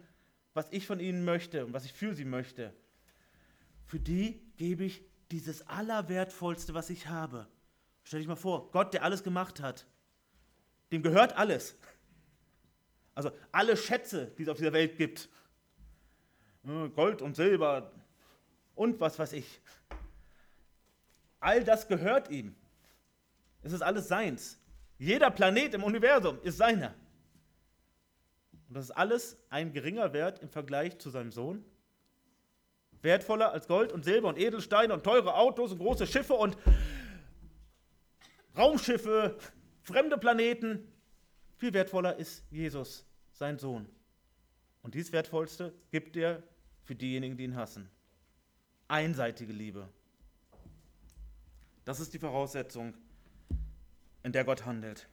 was 0.53 0.67
ich 0.73 0.87
von 0.87 0.99
ihnen 1.01 1.25
möchte 1.25 1.65
und 1.65 1.73
was 1.73 1.85
ich 1.85 1.93
für 1.93 2.13
sie 2.13 2.25
möchte, 2.25 2.75
für 3.87 4.01
die 4.01 4.43
gebe 4.57 4.85
ich 4.85 5.05
dieses 5.31 5.67
Allerwertvollste, 5.69 6.75
was 6.75 6.91
ich 6.91 7.07
habe. 7.07 7.47
Stell 8.03 8.19
dich 8.19 8.29
mal 8.29 8.35
vor, 8.35 8.73
Gott, 8.73 8.93
der 8.95 9.05
alles 9.05 9.23
gemacht 9.23 9.61
hat, 9.61 9.87
dem 10.91 11.05
gehört 11.05 11.37
alles. 11.37 11.77
Also 13.14 13.31
alle 13.53 13.77
Schätze, 13.77 14.33
die 14.38 14.42
es 14.42 14.49
auf 14.49 14.57
dieser 14.57 14.73
Welt 14.73 14.96
gibt, 14.96 15.29
Gold 16.94 17.23
und 17.23 17.37
Silber 17.37 17.92
und 18.75 19.01
was 19.01 19.18
weiß 19.18 19.33
ich, 19.33 19.61
all 21.40 21.64
das 21.64 21.88
gehört 21.88 22.31
ihm. 22.31 22.55
Es 23.62 23.73
ist 23.73 23.83
alles 23.83 24.09
seins. 24.09 24.59
Jeder 24.99 25.31
Planet 25.31 25.75
im 25.75 25.83
Universum 25.83 26.38
ist 26.42 26.59
seiner. 26.59 26.94
Und 28.68 28.77
das 28.77 28.85
ist 28.85 28.90
alles 28.92 29.37
ein 29.49 29.73
geringer 29.73 30.12
Wert 30.12 30.40
im 30.40 30.49
Vergleich 30.49 30.99
zu 30.99 31.11
seinem 31.11 31.33
Sohn. 31.33 31.64
Wertvoller 33.03 33.53
als 33.53 33.66
Gold 33.66 33.92
und 33.92 34.05
Silber 34.05 34.29
und 34.29 34.38
Edelsteine 34.38 34.92
und 34.92 35.03
teure 35.03 35.35
Autos 35.35 35.73
und 35.73 35.79
große 35.79 36.07
Schiffe 36.07 36.35
und 36.35 36.57
Raumschiffe, 38.57 39.38
fremde 39.83 40.18
Planeten. 40.18 40.89
Viel 41.61 41.75
wertvoller 41.75 42.16
ist 42.16 42.42
Jesus, 42.51 43.05
sein 43.33 43.59
Sohn. 43.59 43.87
Und 44.81 44.94
dies 44.94 45.12
Wertvollste 45.12 45.75
gibt 45.90 46.16
er 46.16 46.42
für 46.85 46.94
diejenigen, 46.94 47.37
die 47.37 47.44
ihn 47.44 47.55
hassen. 47.55 47.90
Einseitige 48.88 49.53
Liebe. 49.53 49.87
Das 51.85 52.01
ist 52.01 52.14
die 52.14 52.18
Voraussetzung, 52.18 52.94
in 54.23 54.33
der 54.33 54.44
Gott 54.44 54.64
handelt. 54.64 55.07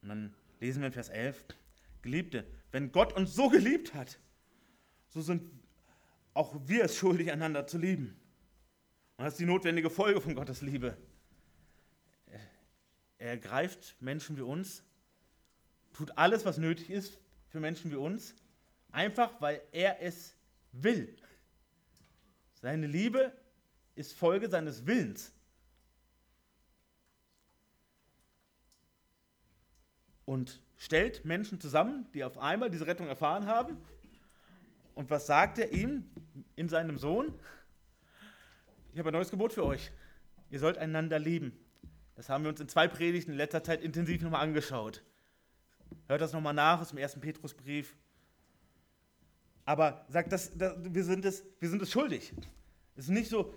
Und 0.00 0.08
dann 0.08 0.34
lesen 0.58 0.80
wir 0.80 0.86
in 0.86 0.94
Vers 0.94 1.10
11, 1.10 1.44
Geliebte, 2.00 2.46
wenn 2.70 2.92
Gott 2.92 3.12
uns 3.12 3.34
so 3.34 3.50
geliebt 3.50 3.92
hat, 3.92 4.18
so 5.10 5.20
sind 5.20 5.50
auch 6.32 6.56
wir 6.64 6.84
es 6.84 6.96
schuldig, 6.96 7.30
einander 7.30 7.66
zu 7.66 7.76
lieben. 7.76 8.16
Und 9.18 9.26
das 9.26 9.34
ist 9.34 9.40
die 9.40 9.44
notwendige 9.44 9.90
Folge 9.90 10.22
von 10.22 10.34
Gottes 10.34 10.62
Liebe. 10.62 10.96
Er 13.22 13.28
ergreift 13.28 13.94
Menschen 14.00 14.36
wie 14.36 14.40
uns, 14.40 14.82
tut 15.92 16.18
alles, 16.18 16.44
was 16.44 16.58
nötig 16.58 16.90
ist 16.90 17.20
für 17.50 17.60
Menschen 17.60 17.92
wie 17.92 17.94
uns, 17.94 18.34
einfach 18.90 19.40
weil 19.40 19.62
er 19.70 20.02
es 20.02 20.34
will. 20.72 21.16
Seine 22.54 22.88
Liebe 22.88 23.32
ist 23.94 24.12
Folge 24.12 24.48
seines 24.48 24.88
Willens. 24.88 25.30
Und 30.24 30.60
stellt 30.76 31.24
Menschen 31.24 31.60
zusammen, 31.60 32.10
die 32.14 32.24
auf 32.24 32.38
einmal 32.38 32.70
diese 32.70 32.88
Rettung 32.88 33.06
erfahren 33.06 33.46
haben. 33.46 33.76
Und 34.96 35.10
was 35.10 35.26
sagt 35.28 35.58
er 35.58 35.70
ihm 35.70 36.10
in 36.56 36.68
seinem 36.68 36.98
Sohn? 36.98 37.32
Ich 38.92 38.98
habe 38.98 39.10
ein 39.10 39.12
neues 39.14 39.30
Gebot 39.30 39.52
für 39.52 39.64
euch. 39.64 39.92
Ihr 40.50 40.58
sollt 40.58 40.76
einander 40.76 41.20
lieben. 41.20 41.56
Das 42.22 42.28
haben 42.28 42.44
wir 42.44 42.50
uns 42.50 42.60
in 42.60 42.68
zwei 42.68 42.86
Predigten 42.86 43.32
in 43.32 43.36
letzter 43.36 43.64
Zeit 43.64 43.82
intensiv 43.82 44.22
nochmal 44.22 44.42
angeschaut. 44.42 45.02
Hört 46.06 46.20
das 46.20 46.32
nochmal 46.32 46.54
nach 46.54 46.80
aus 46.80 46.90
dem 46.90 46.98
ersten 46.98 47.20
Petrusbrief. 47.20 47.96
Aber 49.64 50.06
sagt, 50.08 50.30
das, 50.30 50.56
das, 50.56 50.76
wir, 50.84 51.02
sind 51.02 51.24
es, 51.24 51.44
wir 51.58 51.68
sind 51.68 51.82
es 51.82 51.90
schuldig. 51.90 52.32
Es 52.94 53.06
ist 53.06 53.10
nicht 53.10 53.28
so, 53.28 53.52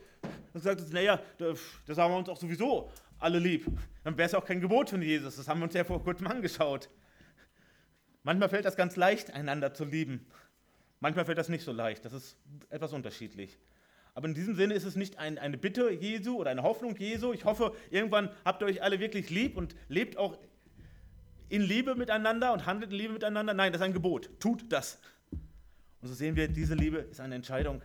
dass 0.51 0.63
sagt, 0.63 0.91
naja, 0.91 1.21
das 1.37 1.97
haben 1.99 2.11
wir 2.11 2.17
uns 2.17 2.27
auch 2.27 2.37
sowieso 2.37 2.89
alle 3.19 3.37
lieb. 3.37 3.67
Dann 4.03 4.17
wäre 4.17 4.25
es 4.25 4.33
auch 4.33 4.43
kein 4.43 4.59
Gebot 4.59 4.89
von 4.89 5.03
Jesus. 5.03 5.35
Das 5.35 5.47
haben 5.47 5.59
wir 5.59 5.65
uns 5.65 5.75
ja 5.75 5.83
vor 5.83 6.03
kurzem 6.03 6.25
angeschaut. 6.25 6.89
Manchmal 8.23 8.49
fällt 8.49 8.65
das 8.65 8.75
ganz 8.75 8.95
leicht, 8.95 9.29
einander 9.31 9.75
zu 9.75 9.85
lieben. 9.85 10.25
Manchmal 11.01 11.25
fällt 11.25 11.37
das 11.37 11.49
nicht 11.49 11.65
so 11.65 11.71
leicht. 11.71 12.03
Das 12.03 12.13
ist 12.13 12.35
etwas 12.71 12.93
unterschiedlich. 12.93 13.59
Aber 14.15 14.29
in 14.29 14.33
diesem 14.33 14.55
Sinne 14.55 14.73
ist 14.73 14.85
es 14.85 14.95
nicht 14.95 15.19
ein, 15.19 15.37
eine 15.37 15.57
Bitte 15.57 15.91
Jesu 15.91 16.37
oder 16.37 16.49
eine 16.49 16.63
Hoffnung 16.63 16.95
Jesu. 16.95 17.33
Ich 17.33 17.43
hoffe, 17.43 17.75
irgendwann 17.91 18.29
habt 18.45 18.61
ihr 18.61 18.65
euch 18.65 18.81
alle 18.81 18.99
wirklich 19.01 19.29
lieb 19.29 19.57
und 19.57 19.75
lebt 19.89 20.17
auch 20.17 20.39
in 21.49 21.61
Liebe 21.61 21.95
miteinander 21.95 22.53
und 22.53 22.65
handelt 22.65 22.91
in 22.91 22.97
Liebe 22.97 23.13
miteinander. 23.13 23.53
Nein, 23.53 23.73
das 23.73 23.81
ist 23.81 23.85
ein 23.85 23.93
Gebot. 23.93 24.29
Tut 24.39 24.71
das. 24.71 24.99
Und 26.01 26.07
so 26.07 26.13
sehen 26.13 26.37
wir, 26.37 26.47
diese 26.47 26.75
Liebe 26.75 26.99
ist 26.99 27.19
eine 27.19 27.35
Entscheidung. 27.35 27.81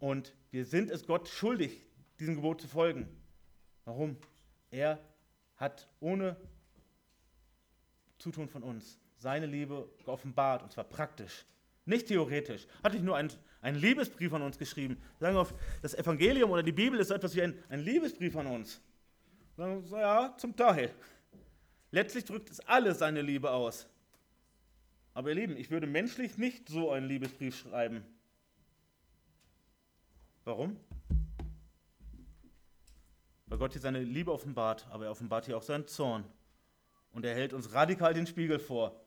Und 0.00 0.34
wir 0.50 0.64
sind 0.64 0.90
es 0.90 1.06
Gott 1.06 1.28
schuldig, 1.28 1.84
diesem 2.18 2.34
Gebot 2.34 2.60
zu 2.60 2.66
folgen. 2.66 3.06
Warum? 3.84 4.16
Er 4.72 4.98
hat 5.56 5.88
ohne 6.00 6.36
Zutun 8.18 8.48
von 8.48 8.64
uns 8.64 8.98
seine 9.18 9.46
Liebe 9.46 9.88
geoffenbart, 10.04 10.64
und 10.64 10.72
zwar 10.72 10.84
praktisch, 10.84 11.44
nicht 11.84 12.08
theoretisch. 12.08 12.66
Hat 12.82 12.92
nicht 12.92 13.04
nur 13.04 13.16
ein, 13.16 13.30
einen 13.60 13.78
Liebesbrief 13.78 14.32
an 14.32 14.42
uns 14.42 14.58
geschrieben. 14.58 15.00
Sagen 15.18 15.36
wir, 15.36 15.46
das 15.82 15.94
Evangelium 15.94 16.50
oder 16.50 16.62
die 16.62 16.72
Bibel 16.72 16.98
ist 16.98 17.08
so 17.08 17.14
etwas 17.14 17.34
wie 17.34 17.42
ein, 17.42 17.54
ein 17.68 17.80
Liebesbrief 17.80 18.36
an 18.36 18.46
uns. 18.46 18.80
Sagen 19.56 19.90
wir, 19.90 20.00
ja, 20.00 20.34
zum 20.38 20.56
Teil. 20.56 20.90
Letztlich 21.90 22.24
drückt 22.24 22.50
es 22.50 22.60
alles 22.60 22.98
seine 22.98 23.20
Liebe 23.22 23.50
aus. 23.50 23.86
Aber 25.12 25.30
ihr 25.30 25.34
Lieben, 25.34 25.56
ich 25.56 25.70
würde 25.70 25.86
menschlich 25.86 26.38
nicht 26.38 26.68
so 26.68 26.90
einen 26.90 27.06
Liebesbrief 27.06 27.56
schreiben. 27.56 28.04
Warum? 30.44 30.76
Weil 33.46 33.58
Gott 33.58 33.72
hier 33.72 33.80
seine 33.80 34.02
Liebe 34.02 34.32
offenbart, 34.32 34.86
aber 34.90 35.06
er 35.06 35.10
offenbart 35.10 35.46
hier 35.46 35.56
auch 35.56 35.62
seinen 35.62 35.86
Zorn. 35.86 36.24
Und 37.12 37.24
er 37.24 37.34
hält 37.34 37.52
uns 37.52 37.74
radikal 37.74 38.14
den 38.14 38.26
Spiegel 38.26 38.60
vor. 38.60 39.04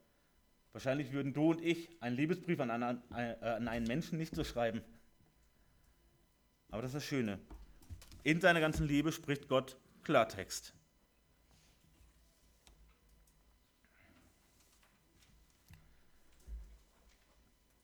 Wahrscheinlich 0.74 1.12
würden 1.12 1.34
du 1.34 1.52
und 1.52 1.62
ich 1.62 1.90
einen 2.02 2.16
Liebesbrief 2.16 2.60
an 2.60 2.72
einen, 2.72 3.02
äh, 3.12 3.36
an 3.42 3.68
einen 3.68 3.86
Menschen 3.86 4.18
nicht 4.18 4.36
so 4.36 4.44
schreiben. 4.44 4.82
Aber 6.72 6.82
das 6.82 6.90
ist 6.90 6.96
das 6.96 7.06
Schöne. 7.06 7.40
In 8.24 8.42
seiner 8.42 8.60
ganzen 8.60 8.88
Liebe 8.88 9.12
spricht 9.12 9.48
Gott 9.48 9.78
Klartext. 10.04 10.74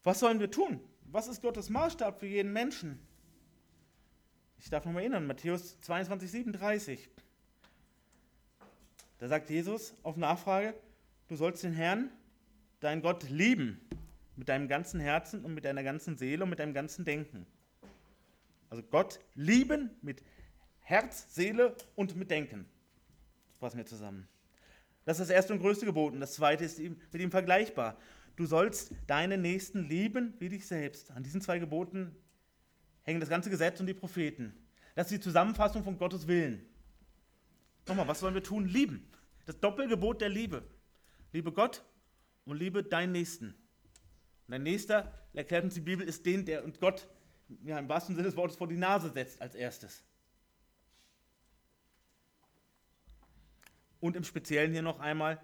Was 0.04 0.20
sollen 0.20 0.40
wir 0.40 0.50
tun? 0.50 0.80
Was 1.04 1.28
ist 1.28 1.42
Gottes 1.44 1.70
Maßstab 1.70 2.20
für 2.20 2.26
jeden 2.26 2.52
Menschen? 2.52 3.00
Ich 4.58 4.70
darf 4.70 4.86
nochmal 4.86 5.04
erinnern, 5.04 5.28
Matthäus 5.28 5.80
22, 5.82 6.32
37. 6.32 7.10
Da 9.20 9.28
sagt 9.28 9.50
Jesus 9.52 9.94
auf 10.02 10.18
Nachfrage, 10.18 10.74
du 11.28 11.36
sollst 11.36 11.64
den 11.64 11.74
Herrn, 11.74 12.10
deinen 12.80 13.02
Gott, 13.02 13.30
lieben 13.30 13.80
mit 14.36 14.50
deinem 14.50 14.68
ganzen 14.68 15.00
Herzen 15.00 15.44
und 15.44 15.54
mit 15.54 15.66
deiner 15.66 15.84
ganzen 15.84 16.18
Seele 16.18 16.44
und 16.44 16.50
mit 16.50 16.60
deinem 16.60 16.74
ganzen 16.74 17.06
Denken. 17.06 17.46
Also 18.70 18.84
Gott 18.84 19.20
lieben 19.36 19.92
mit 20.02 20.24
Herz, 20.80 21.34
Seele 21.34 21.76
und 21.96 22.16
mit 22.16 22.32
Denken. 22.32 22.66
Das 23.50 23.60
fassen 23.60 23.78
wir 23.78 23.86
zusammen. 23.86 24.28
Das 25.06 25.20
ist 25.20 25.30
das 25.30 25.36
erste 25.36 25.54
und 25.54 25.60
größte 25.60 25.86
Gebot. 25.86 26.14
Und 26.14 26.20
das 26.20 26.34
zweite 26.34 26.64
ist 26.64 26.80
mit 26.80 27.22
ihm 27.22 27.32
vergleichbar. 27.32 27.98
Du 28.36 28.46
sollst 28.46 28.94
deinen 29.08 29.42
Nächsten 29.42 29.84
lieben 29.88 30.34
wie 30.40 30.50
dich 30.50 30.66
selbst. 30.66 31.12
An 31.12 31.24
diesen 31.24 31.42
zwei 31.42 31.60
Geboten 31.60 32.16
hängen 33.04 33.20
das 33.20 33.30
ganze 33.30 33.50
Gesetz 33.50 33.80
und 33.80 33.88
die 33.88 33.94
Propheten. 33.94 34.54
Das 34.96 35.08
ist 35.08 35.18
die 35.18 35.20
Zusammenfassung 35.20 35.84
von 35.84 35.98
Gottes 35.98 36.28
Willen. 36.28 36.66
Nochmal, 37.88 38.08
was 38.08 38.20
sollen 38.20 38.36
wir 38.36 38.44
tun? 38.44 38.68
Lieben. 38.68 39.10
Das 39.46 39.60
Doppelgebot 39.60 40.22
der 40.22 40.30
Liebe. 40.30 40.64
Liebe 41.34 41.52
Gott 41.52 41.84
und 42.50 42.58
liebe 42.58 42.84
deinen 42.84 43.12
Nächsten. 43.12 43.48
Und 43.48 43.56
dein 44.48 44.64
Nächster, 44.64 45.14
erklärt 45.34 45.64
uns 45.64 45.76
die 45.76 45.82
Bibel, 45.82 46.08
ist 46.08 46.26
den, 46.26 46.46
der 46.46 46.64
uns 46.64 46.80
Gott 46.80 47.08
ja, 47.64 47.78
im 47.78 47.88
wahrsten 47.88 48.16
Sinne 48.16 48.28
des 48.28 48.36
Wortes 48.36 48.58
vor 48.58 48.68
die 48.68 48.78
Nase 48.78 49.12
setzt 49.12 49.42
als 49.42 49.56
erstes. 49.56 50.04
Und 54.00 54.16
im 54.16 54.24
Speziellen 54.24 54.72
hier 54.72 54.82
noch 54.82 55.00
einmal, 55.00 55.42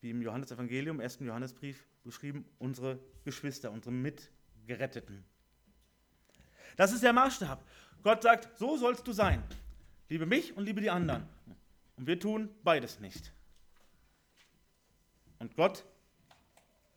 wie 0.00 0.10
im 0.10 0.22
Johannesevangelium, 0.22 0.96
im 0.96 1.00
ersten 1.00 1.26
Johannesbrief 1.26 1.86
beschrieben, 2.04 2.44
unsere 2.58 2.98
Geschwister, 3.24 3.70
unsere 3.70 3.92
Mitgeretteten. 3.92 5.24
Das 6.76 6.92
ist 6.92 7.02
der 7.02 7.12
Maßstab. 7.12 7.64
Gott 8.02 8.22
sagt, 8.22 8.58
so 8.58 8.76
sollst 8.76 9.06
du 9.06 9.12
sein. 9.12 9.42
Liebe 10.08 10.26
mich 10.26 10.56
und 10.56 10.64
liebe 10.64 10.80
die 10.80 10.90
anderen. 10.90 11.28
Und 11.96 12.06
wir 12.06 12.18
tun 12.18 12.50
beides 12.62 13.00
nicht. 13.00 13.32
Und 15.38 15.56
Gott 15.56 15.84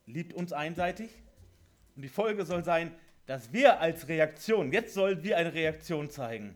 liebt 0.06 0.34
uns 0.34 0.54
einseitig. 0.54 1.10
Und 1.96 2.02
die 2.02 2.10
Folge 2.10 2.46
soll 2.46 2.64
sein, 2.64 2.94
dass 3.26 3.54
wir 3.54 3.80
als 3.80 4.08
Reaktion, 4.08 4.72
jetzt 4.72 4.94
sollen 4.94 5.24
wir 5.24 5.38
eine 5.38 5.54
Reaktion 5.54 6.10
zeigen. 6.10 6.56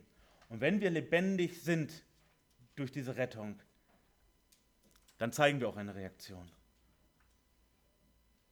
Und 0.50 0.62
wenn 0.62 0.82
wir 0.82 0.90
lebendig 0.90 1.62
sind 1.62 2.04
durch 2.76 2.92
diese 2.92 3.16
Rettung, 3.16 3.60
dann 5.18 5.32
zeigen 5.32 5.60
wir 5.60 5.70
auch 5.70 5.78
eine 5.78 5.96
Reaktion. 5.96 6.50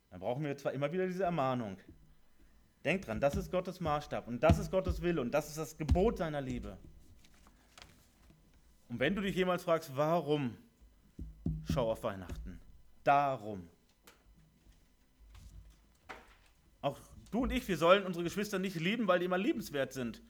Dann 0.10 0.20
brauchen 0.20 0.44
wir 0.44 0.56
zwar 0.58 0.74
immer 0.74 0.92
wieder 0.92 1.08
diese 1.08 1.24
Ermahnung. 1.24 1.78
Denkt 2.86 3.08
dran, 3.08 3.20
das 3.20 3.36
ist 3.36 3.52
Gottes 3.52 3.80
Maßstab 3.80 4.28
und 4.28 4.42
das 4.42 4.60
ist 4.60 4.72
Gottes 4.72 5.02
Wille 5.02 5.22
und 5.22 5.32
das 5.32 5.50
ist 5.50 5.58
das 5.58 5.78
Gebot 5.78 6.18
seiner 6.18 6.42
Liebe. 6.42 6.78
Und 8.90 9.00
wenn 9.00 9.16
du 9.16 9.22
dich 9.22 9.36
jemals 9.36 9.64
fragst, 9.64 9.96
warum, 9.96 10.56
schau 11.72 11.92
auf 11.92 12.04
Weihnachten. 12.04 12.60
Darum. 13.04 13.70
Auch 16.82 17.00
du 17.32 17.44
und 17.44 17.52
ich, 17.52 17.68
wir 17.68 17.78
sollen 17.78 18.06
unsere 18.06 18.24
Geschwister 18.24 18.60
nicht 18.60 18.76
lieben, 18.76 19.08
weil 19.08 19.20
die 19.20 19.26
immer 19.26 19.38
liebenswert 19.38 19.94
sind. 19.94 20.22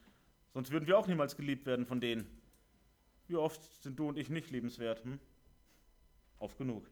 Sonst 0.54 0.72
würden 0.72 0.88
wir 0.88 0.98
auch 0.98 1.08
niemals 1.08 1.36
geliebt 1.36 1.66
werden 1.66 1.86
von 1.86 2.00
denen. 2.00 2.26
Wie 3.28 3.36
oft 3.36 3.62
sind 3.84 4.00
du 4.00 4.08
und 4.08 4.18
ich 4.18 4.30
nicht 4.30 4.50
liebenswert? 4.50 5.04
Hm? 5.04 5.20
Oft 6.40 6.58
genug. 6.58 6.90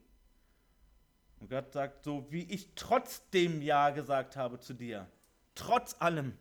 Und 1.39 1.49
Gott 1.49 1.71
sagt, 1.71 2.03
so 2.03 2.27
wie 2.31 2.43
ich 2.43 2.69
trotzdem 2.75 3.61
Ja 3.61 3.89
gesagt 3.89 4.35
habe 4.35 4.59
zu 4.59 4.73
dir, 4.73 5.07
trotz 5.53 5.95
allem, 6.01 6.33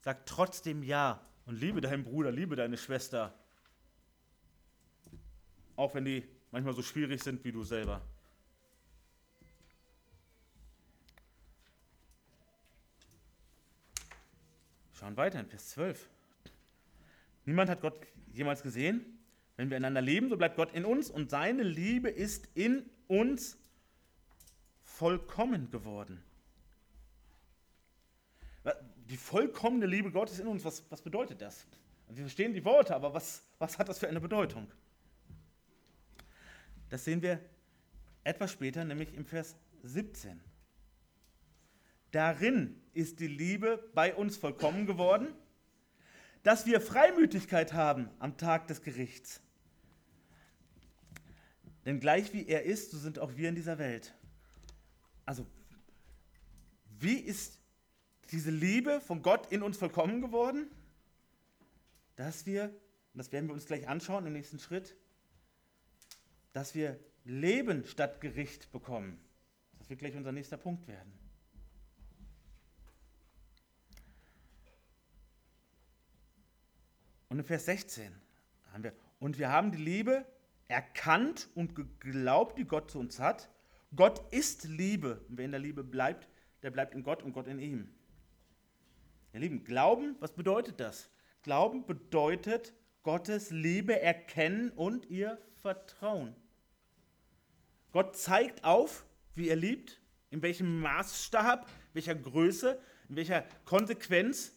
sag 0.00 0.26
trotzdem 0.26 0.82
Ja 0.82 1.24
und 1.46 1.60
liebe 1.60 1.80
deinen 1.80 2.04
Bruder, 2.04 2.30
liebe 2.30 2.56
deine 2.56 2.76
Schwester. 2.76 3.34
Auch 5.76 5.94
wenn 5.94 6.04
die 6.04 6.24
manchmal 6.50 6.74
so 6.74 6.82
schwierig 6.82 7.22
sind 7.22 7.44
wie 7.44 7.52
du 7.52 7.64
selber. 7.64 8.02
Schauen 15.02 15.16
weiter 15.16 15.40
in 15.40 15.48
Vers 15.48 15.70
12. 15.70 16.08
Niemand 17.44 17.68
hat 17.68 17.80
Gott 17.80 17.98
jemals 18.32 18.62
gesehen. 18.62 19.18
Wenn 19.56 19.68
wir 19.68 19.76
einander 19.76 20.00
lieben, 20.00 20.28
so 20.28 20.36
bleibt 20.36 20.54
Gott 20.54 20.72
in 20.74 20.84
uns 20.84 21.10
und 21.10 21.28
seine 21.28 21.64
Liebe 21.64 22.08
ist 22.08 22.48
in 22.54 22.88
uns 23.08 23.58
vollkommen 24.84 25.72
geworden. 25.72 26.22
Die 29.08 29.16
vollkommene 29.16 29.86
Liebe 29.86 30.12
Gottes 30.12 30.38
in 30.38 30.46
uns, 30.46 30.64
was, 30.64 30.84
was 30.88 31.02
bedeutet 31.02 31.40
das? 31.40 31.66
Wir 32.08 32.22
verstehen 32.22 32.54
die 32.54 32.64
Worte, 32.64 32.94
aber 32.94 33.12
was, 33.12 33.42
was 33.58 33.80
hat 33.80 33.88
das 33.88 33.98
für 33.98 34.06
eine 34.06 34.20
Bedeutung? 34.20 34.70
Das 36.90 37.04
sehen 37.04 37.22
wir 37.22 37.40
etwas 38.22 38.52
später, 38.52 38.84
nämlich 38.84 39.12
im 39.14 39.24
Vers 39.24 39.56
17. 39.82 40.51
Darin 42.12 42.80
ist 42.92 43.20
die 43.20 43.26
Liebe 43.26 43.90
bei 43.94 44.14
uns 44.14 44.36
vollkommen 44.36 44.86
geworden, 44.86 45.34
dass 46.42 46.66
wir 46.66 46.80
Freimütigkeit 46.80 47.72
haben 47.72 48.10
am 48.18 48.36
Tag 48.36 48.66
des 48.66 48.82
Gerichts. 48.82 49.40
Denn 51.86 52.00
gleich 52.00 52.32
wie 52.32 52.46
er 52.46 52.64
ist, 52.64 52.90
so 52.90 52.98
sind 52.98 53.18
auch 53.18 53.36
wir 53.36 53.48
in 53.48 53.54
dieser 53.54 53.78
Welt. 53.78 54.14
Also, 55.24 55.46
wie 56.98 57.16
ist 57.16 57.58
diese 58.30 58.50
Liebe 58.50 59.00
von 59.00 59.22
Gott 59.22 59.50
in 59.50 59.62
uns 59.62 59.78
vollkommen 59.78 60.20
geworden? 60.20 60.70
Dass 62.16 62.44
wir, 62.44 62.64
und 62.64 63.18
das 63.18 63.32
werden 63.32 63.48
wir 63.48 63.54
uns 63.54 63.66
gleich 63.66 63.88
anschauen 63.88 64.26
im 64.26 64.34
nächsten 64.34 64.58
Schritt, 64.58 64.96
dass 66.52 66.74
wir 66.74 67.00
Leben 67.24 67.86
statt 67.86 68.20
Gericht 68.20 68.70
bekommen. 68.70 69.18
Das 69.78 69.88
wird 69.88 70.00
gleich 70.00 70.14
unser 70.14 70.32
nächster 70.32 70.58
Punkt 70.58 70.86
werden. 70.86 71.21
Und 77.32 77.38
in 77.38 77.44
Vers 77.46 77.64
16 77.64 78.12
haben 78.74 78.84
wir, 78.84 78.92
und 79.18 79.38
wir 79.38 79.48
haben 79.48 79.72
die 79.72 79.82
Liebe 79.82 80.26
erkannt 80.68 81.48
und 81.54 81.74
geglaubt, 81.74 82.58
die 82.58 82.66
Gott 82.66 82.90
zu 82.90 82.98
uns 82.98 83.18
hat. 83.18 83.48
Gott 83.96 84.22
ist 84.34 84.64
Liebe. 84.64 85.24
Und 85.30 85.38
wer 85.38 85.46
in 85.46 85.52
der 85.52 85.60
Liebe 85.60 85.82
bleibt, 85.82 86.28
der 86.62 86.70
bleibt 86.70 86.94
in 86.94 87.02
Gott 87.02 87.22
und 87.22 87.32
Gott 87.32 87.46
in 87.46 87.58
ihm. 87.58 87.88
Ihr 89.32 89.40
Lieben, 89.40 89.64
Glauben, 89.64 90.14
was 90.20 90.34
bedeutet 90.34 90.78
das? 90.78 91.08
Glauben 91.40 91.86
bedeutet 91.86 92.74
Gottes 93.02 93.50
Liebe 93.50 93.98
erkennen 93.98 94.70
und 94.70 95.08
ihr 95.08 95.38
Vertrauen. 95.62 96.36
Gott 97.92 98.14
zeigt 98.14 98.62
auf, 98.62 99.06
wie 99.34 99.48
er 99.48 99.56
liebt, 99.56 100.02
in 100.28 100.42
welchem 100.42 100.82
Maßstab, 100.82 101.66
welcher 101.94 102.14
Größe, 102.14 102.78
in 103.08 103.16
welcher 103.16 103.46
Konsequenz 103.64 104.52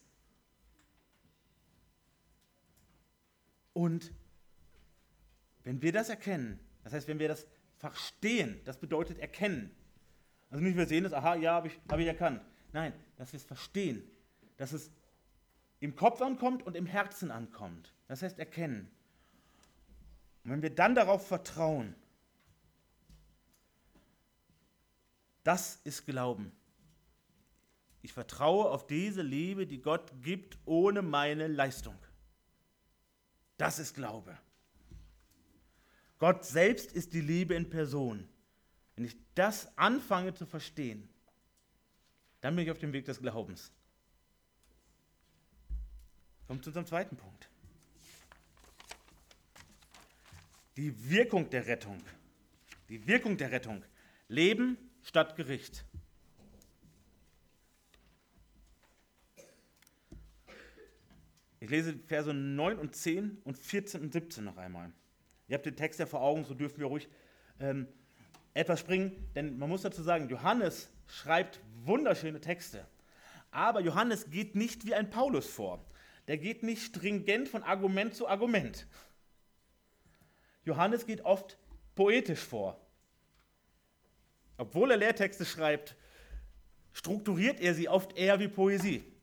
Und 3.75 4.13
wenn 5.65 5.81
wir 5.81 5.91
das 5.91 6.07
erkennen, 6.07 6.61
das 6.85 6.93
heißt, 6.93 7.09
wenn 7.09 7.19
wir 7.19 7.27
das 7.27 7.45
verstehen, 7.77 8.61
das 8.63 8.77
bedeutet 8.79 9.19
erkennen. 9.19 9.69
Also 10.49 10.63
nicht 10.63 10.77
wir 10.77 10.87
sehen 10.87 11.03
es, 11.03 11.11
aha, 11.11 11.35
ja, 11.35 11.55
habe 11.55 11.67
ich, 11.67 11.77
hab 11.89 11.99
ich 11.99 12.07
erkannt. 12.07 12.41
Nein, 12.71 12.93
dass 13.17 13.33
wir 13.33 13.37
es 13.37 13.43
verstehen, 13.43 14.01
dass 14.55 14.71
es 14.71 14.91
im 15.81 15.93
Kopf 15.93 16.21
ankommt 16.21 16.63
und 16.63 16.77
im 16.77 16.85
Herzen 16.85 17.31
ankommt. 17.31 17.93
Das 18.07 18.21
heißt 18.21 18.39
erkennen. 18.39 18.89
Und 20.45 20.51
wenn 20.51 20.61
wir 20.61 20.73
dann 20.73 20.95
darauf 20.95 21.27
vertrauen, 21.27 21.95
das 25.43 25.81
ist 25.83 26.05
Glauben. 26.05 26.53
Ich 28.03 28.13
vertraue 28.13 28.69
auf 28.69 28.87
diese 28.87 29.21
Liebe, 29.21 29.67
die 29.67 29.81
Gott 29.81 30.13
gibt, 30.21 30.57
ohne 30.63 31.01
meine 31.01 31.47
Leistung. 31.47 31.97
Das 33.57 33.79
ist 33.79 33.95
Glaube. 33.95 34.37
Gott 36.17 36.45
selbst 36.45 36.91
ist 36.91 37.13
die 37.13 37.21
Liebe 37.21 37.55
in 37.55 37.69
Person. 37.69 38.27
Wenn 38.95 39.05
ich 39.05 39.17
das 39.35 39.77
anfange 39.77 40.33
zu 40.33 40.45
verstehen, 40.45 41.09
dann 42.41 42.55
bin 42.55 42.65
ich 42.65 42.71
auf 42.71 42.79
dem 42.79 42.93
Weg 42.93 43.05
des 43.05 43.19
Glaubens. 43.19 43.71
Kommt 46.47 46.63
zu 46.63 46.69
unserem 46.69 46.85
zweiten 46.85 47.17
Punkt. 47.17 47.49
Die 50.77 51.09
Wirkung 51.09 51.49
der 51.49 51.65
Rettung. 51.67 52.01
Die 52.89 53.07
Wirkung 53.07 53.37
der 53.37 53.51
Rettung. 53.51 53.83
Leben 54.27 54.77
statt 55.01 55.35
Gericht. 55.35 55.85
Ich 61.65 61.71
lese 61.71 61.97
Verse 62.05 62.31
9 62.31 62.77
und 62.77 62.95
10 62.95 63.41
und 63.43 63.57
14 63.57 64.01
und 64.01 64.13
17 64.13 64.43
noch 64.43 64.57
einmal. 64.57 64.91
Ihr 65.47 65.55
habt 65.55 65.65
den 65.65 65.75
Text 65.75 65.99
ja 65.99 66.05
vor 66.05 66.21
Augen, 66.21 66.45
so 66.45 66.53
dürfen 66.53 66.77
wir 66.77 66.85
ruhig 66.85 67.09
ähm, 67.59 67.87
etwas 68.53 68.81
springen, 68.81 69.31
denn 69.33 69.57
man 69.57 69.67
muss 69.69 69.81
dazu 69.81 70.03
sagen, 70.03 70.29
Johannes 70.29 70.91
schreibt 71.07 71.59
wunderschöne 71.83 72.39
Texte. 72.39 72.85
Aber 73.49 73.79
Johannes 73.79 74.29
geht 74.29 74.55
nicht 74.55 74.85
wie 74.85 74.93
ein 74.93 75.09
Paulus 75.09 75.47
vor. 75.47 75.83
Der 76.27 76.37
geht 76.37 76.61
nicht 76.61 76.83
stringent 76.83 77.49
von 77.49 77.63
Argument 77.63 78.13
zu 78.13 78.27
Argument. 78.27 78.85
Johannes 80.65 81.07
geht 81.07 81.21
oft 81.21 81.57
poetisch 81.95 82.41
vor. 82.41 82.79
Obwohl 84.57 84.91
er 84.91 84.97
Lehrtexte 84.97 85.45
schreibt, 85.45 85.95
strukturiert 86.93 87.59
er 87.59 87.73
sie 87.73 87.89
oft 87.89 88.15
eher 88.15 88.39
wie 88.39 88.49
Poesie. 88.49 89.14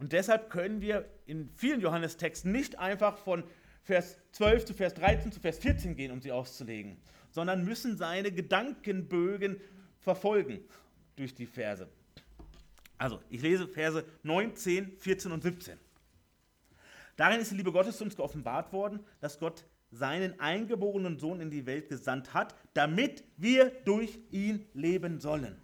Und 0.00 0.12
deshalb 0.12 0.48
können 0.48 0.80
wir 0.80 1.04
in 1.26 1.50
vielen 1.54 1.82
Johannestexten 1.82 2.50
nicht 2.50 2.78
einfach 2.78 3.18
von 3.18 3.44
Vers 3.82 4.16
12 4.32 4.64
zu 4.64 4.74
Vers 4.74 4.94
13 4.94 5.30
zu 5.30 5.40
Vers 5.40 5.58
14 5.58 5.94
gehen, 5.94 6.10
um 6.10 6.22
sie 6.22 6.32
auszulegen, 6.32 6.96
sondern 7.30 7.64
müssen 7.64 7.98
seine 7.98 8.32
Gedankenbögen 8.32 9.60
verfolgen 9.98 10.60
durch 11.16 11.34
die 11.34 11.44
Verse. 11.44 11.86
Also, 12.96 13.20
ich 13.28 13.42
lese 13.42 13.68
Verse 13.68 14.04
9, 14.22 14.56
10, 14.56 14.96
14 14.98 15.32
und 15.32 15.42
17. 15.42 15.78
Darin 17.16 17.40
ist 17.40 17.50
die 17.50 17.56
Liebe 17.56 17.70
Gottes 17.70 18.00
uns 18.00 18.16
geoffenbart 18.16 18.72
worden, 18.72 19.00
dass 19.20 19.38
Gott 19.38 19.64
seinen 19.90 20.40
eingeborenen 20.40 21.18
Sohn 21.18 21.42
in 21.42 21.50
die 21.50 21.66
Welt 21.66 21.90
gesandt 21.90 22.32
hat, 22.32 22.54
damit 22.72 23.22
wir 23.36 23.70
durch 23.84 24.18
ihn 24.30 24.66
leben 24.72 25.20
sollen. 25.20 25.60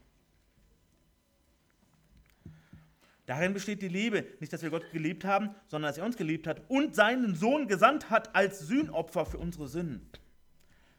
Darin 3.26 3.52
besteht 3.52 3.82
die 3.82 3.88
Liebe. 3.88 4.24
Nicht, 4.38 4.52
dass 4.52 4.62
wir 4.62 4.70
Gott 4.70 4.90
geliebt 4.92 5.24
haben, 5.24 5.50
sondern 5.66 5.90
dass 5.90 5.98
er 5.98 6.04
uns 6.04 6.16
geliebt 6.16 6.46
hat 6.46 6.62
und 6.68 6.94
seinen 6.94 7.34
Sohn 7.34 7.66
gesandt 7.66 8.08
hat 8.08 8.34
als 8.34 8.60
Sühnopfer 8.60 9.26
für 9.26 9.38
unsere 9.38 9.68
Sünden. 9.68 10.08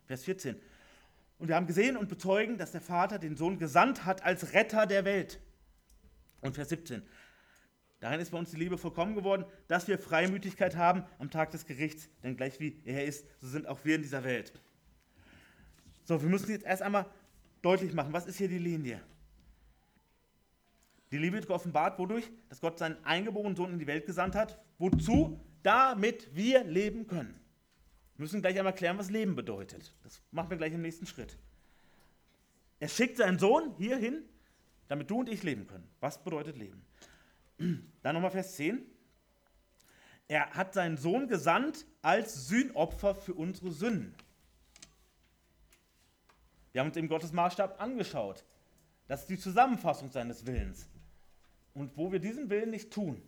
Vers 0.05 0.25
14. 0.25 0.57
Und 1.39 1.47
wir 1.47 1.55
haben 1.55 1.67
gesehen 1.67 1.95
und 1.95 2.09
bezeugen, 2.09 2.57
dass 2.57 2.71
der 2.71 2.81
Vater 2.81 3.17
den 3.17 3.37
Sohn 3.37 3.59
gesandt 3.59 4.05
hat 4.05 4.23
als 4.23 4.53
Retter 4.53 4.85
der 4.85 5.05
Welt. 5.05 5.39
Und 6.41 6.55
Vers 6.55 6.69
17. 6.69 7.01
Darin 7.99 8.19
ist 8.19 8.31
bei 8.31 8.37
uns 8.37 8.51
die 8.51 8.57
Liebe 8.57 8.77
vollkommen 8.77 9.15
geworden, 9.15 9.45
dass 9.67 9.87
wir 9.87 9.97
Freimütigkeit 9.97 10.75
haben 10.75 11.03
am 11.19 11.31
Tag 11.31 11.51
des 11.51 11.65
Gerichts. 11.65 12.09
Denn 12.23 12.37
gleich 12.37 12.59
wie 12.59 12.79
er 12.85 13.05
ist, 13.05 13.25
so 13.41 13.47
sind 13.47 13.67
auch 13.67 13.85
wir 13.85 13.95
in 13.95 14.01
dieser 14.01 14.23
Welt. 14.23 14.53
So, 16.03 16.21
wir 16.21 16.29
müssen 16.29 16.51
jetzt 16.51 16.65
erst 16.65 16.81
einmal 16.81 17.05
deutlich 17.61 17.93
machen, 17.93 18.13
was 18.13 18.27
ist 18.27 18.37
hier 18.37 18.49
die 18.49 18.59
Linie? 18.59 19.01
Die 21.11 21.17
Liebe 21.17 21.37
wird 21.37 21.47
geoffenbart, 21.47 21.97
wodurch? 21.99 22.29
Dass 22.49 22.59
Gott 22.59 22.79
seinen 22.79 23.03
eingeborenen 23.05 23.55
Sohn 23.55 23.71
in 23.71 23.79
die 23.79 23.87
Welt 23.87 24.05
gesandt 24.05 24.35
hat. 24.35 24.59
Wozu? 24.77 25.39
Damit 25.63 26.35
wir 26.35 26.63
leben 26.63 27.07
können. 27.07 27.39
Wir 28.15 28.23
müssen 28.23 28.41
gleich 28.41 28.57
einmal 28.57 28.73
klären, 28.73 28.97
was 28.97 29.09
Leben 29.09 29.35
bedeutet. 29.35 29.93
Das 30.03 30.21
machen 30.31 30.49
wir 30.49 30.57
gleich 30.57 30.73
im 30.73 30.81
nächsten 30.81 31.05
Schritt. 31.05 31.37
Er 32.79 32.87
schickt 32.87 33.17
seinen 33.17 33.39
Sohn 33.39 33.75
hierhin, 33.77 34.23
damit 34.87 35.09
du 35.09 35.19
und 35.19 35.29
ich 35.29 35.43
leben 35.43 35.67
können. 35.67 35.87
Was 35.99 36.23
bedeutet 36.23 36.57
Leben? 36.57 36.85
Dann 38.03 38.15
nochmal 38.15 38.31
Vers 38.31 38.55
10. 38.55 38.85
Er 40.27 40.49
hat 40.51 40.73
seinen 40.73 40.97
Sohn 40.97 41.27
gesandt 41.27 41.85
als 42.01 42.47
Sühnopfer 42.47 43.15
für 43.15 43.33
unsere 43.33 43.71
Sünden. 43.71 44.13
Wir 46.73 46.81
haben 46.81 46.89
uns 46.89 46.97
eben 46.97 47.07
Gottes 47.07 47.31
Maßstab 47.31 47.81
angeschaut. 47.81 48.43
Das 49.07 49.21
ist 49.21 49.29
die 49.29 49.39
Zusammenfassung 49.39 50.11
seines 50.11 50.45
Willens. 50.45 50.87
Und 51.77 51.95
wo 51.95 52.11
wir 52.11 52.17
diesen 52.17 52.49
Willen 52.49 52.71
nicht 52.71 52.91
tun, 52.91 53.21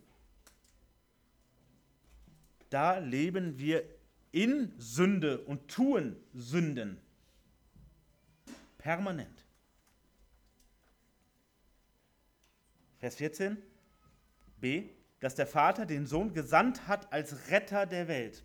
da 2.68 2.98
leben 2.98 3.60
wir 3.60 3.84
in 4.32 4.74
Sünde 4.76 5.38
und 5.42 5.68
tun 5.68 6.16
Sünden. 6.34 6.98
Permanent. 8.76 9.44
Vers 12.98 13.14
14 13.14 13.56
b, 14.60 14.88
dass 15.20 15.36
der 15.36 15.46
Vater 15.46 15.86
den 15.86 16.08
Sohn 16.08 16.34
gesandt 16.34 16.88
hat 16.88 17.12
als 17.12 17.50
Retter 17.50 17.86
der 17.86 18.08
Welt. 18.08 18.42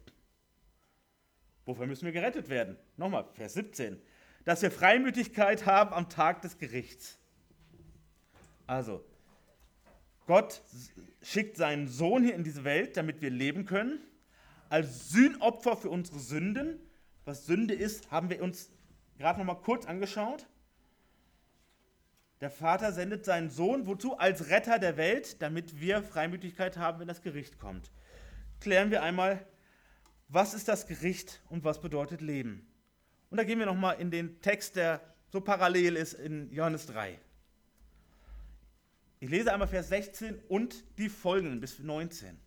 Wofür 1.66 1.88
müssen 1.88 2.06
wir 2.06 2.12
gerettet 2.12 2.50
werden? 2.50 2.78
Nochmal, 2.96 3.28
Vers 3.34 3.56
17. 3.56 4.00
Dass 4.44 4.62
wir 4.62 4.70
Freimütigkeit 4.70 5.66
haben 5.66 5.96
am 5.96 6.10
Tag 6.10 6.44
des 6.44 6.60
Gerichts. 6.60 7.18
Also, 8.68 9.04
Gott 10.26 10.62
schickt 11.22 11.58
seinen 11.58 11.88
Sohn 11.88 12.24
hier 12.24 12.36
in 12.36 12.44
diese 12.44 12.64
Welt, 12.64 12.98
damit 12.98 13.22
wir 13.22 13.30
leben 13.30 13.66
können, 13.66 14.00
als 14.70 15.10
Sühnopfer 15.10 15.78
für 15.78 15.90
unsere 15.90 16.20
Sünden. 16.20 16.80
Was 17.26 17.46
Sünde 17.46 17.74
ist, 17.74 18.12
haben 18.12 18.30
wir 18.30 18.42
uns 18.44 18.72
gerade 19.18 19.40
noch 19.40 19.46
mal 19.46 19.56
kurz 19.56 19.86
angeschaut. 19.86 20.48
Der 22.42 22.50
Vater 22.50 22.92
sendet 22.92 23.26
seinen 23.26 23.50
Sohn, 23.50 23.88
wozu? 23.88 24.18
Als 24.18 24.50
Retter 24.50 24.78
der 24.78 24.98
Welt, 24.98 25.42
damit 25.42 25.80
wir 25.80 26.04
Freimütigkeit 26.04 26.78
haben, 26.78 27.00
wenn 27.00 27.08
das 27.08 27.22
Gericht 27.22 27.60
kommt. 27.60 27.92
Klären 28.60 28.92
wir 28.92 29.04
einmal, 29.04 29.46
was 30.28 30.54
ist 30.54 30.68
das 30.68 30.88
Gericht 30.88 31.42
und 31.50 31.64
was 31.64 31.82
bedeutet 31.82 32.22
Leben? 32.22 32.68
Und 33.30 33.38
da 33.38 33.44
gehen 33.44 33.60
wir 33.60 33.66
nochmal 33.66 34.00
in 34.00 34.12
den 34.12 34.42
Text, 34.42 34.76
der 34.76 35.02
so 35.30 35.40
parallel 35.40 35.96
ist 35.96 36.14
in 36.14 36.52
Johannes 36.52 36.88
3. 36.88 37.20
Ich 39.26 39.32
lese 39.32 39.52
einmal 39.52 39.68
Vers 39.68 39.90
16 39.90 40.38
und 40.50 40.84
die 41.00 41.10
folgenden 41.10 41.60
bis 41.60 41.80
19. 41.80 42.38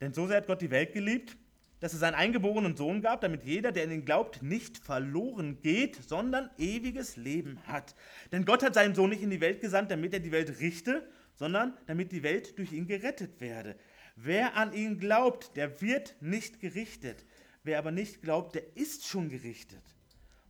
Denn 0.00 0.14
so 0.14 0.26
sehr 0.26 0.38
hat 0.38 0.46
Gott 0.46 0.62
die 0.62 0.70
Welt 0.70 0.94
geliebt, 0.94 1.36
dass 1.78 1.92
er 1.92 1.98
seinen 1.98 2.14
eingeborenen 2.14 2.74
Sohn 2.74 3.02
gab, 3.02 3.20
damit 3.20 3.44
jeder, 3.44 3.70
der 3.70 3.84
an 3.84 3.90
ihn 3.90 4.06
glaubt, 4.06 4.42
nicht 4.42 4.78
verloren 4.78 5.60
geht, 5.60 5.96
sondern 5.96 6.48
ewiges 6.56 7.18
Leben 7.18 7.58
hat. 7.66 7.94
Denn 8.32 8.46
Gott 8.46 8.62
hat 8.62 8.72
seinen 8.72 8.94
Sohn 8.94 9.10
nicht 9.10 9.22
in 9.22 9.28
die 9.28 9.42
Welt 9.42 9.60
gesandt, 9.60 9.90
damit 9.90 10.14
er 10.14 10.20
die 10.20 10.32
Welt 10.32 10.58
richte, 10.58 11.06
sondern 11.34 11.76
damit 11.84 12.12
die 12.12 12.22
Welt 12.22 12.58
durch 12.58 12.72
ihn 12.72 12.86
gerettet 12.86 13.42
werde. 13.42 13.76
Wer 14.16 14.56
an 14.56 14.72
ihn 14.72 14.98
glaubt, 14.98 15.54
der 15.54 15.82
wird 15.82 16.16
nicht 16.22 16.60
gerichtet. 16.60 17.26
Wer 17.62 17.78
aber 17.78 17.90
nicht 17.90 18.22
glaubt, 18.22 18.54
der 18.54 18.74
ist 18.74 19.06
schon 19.06 19.28
gerichtet, 19.28 19.82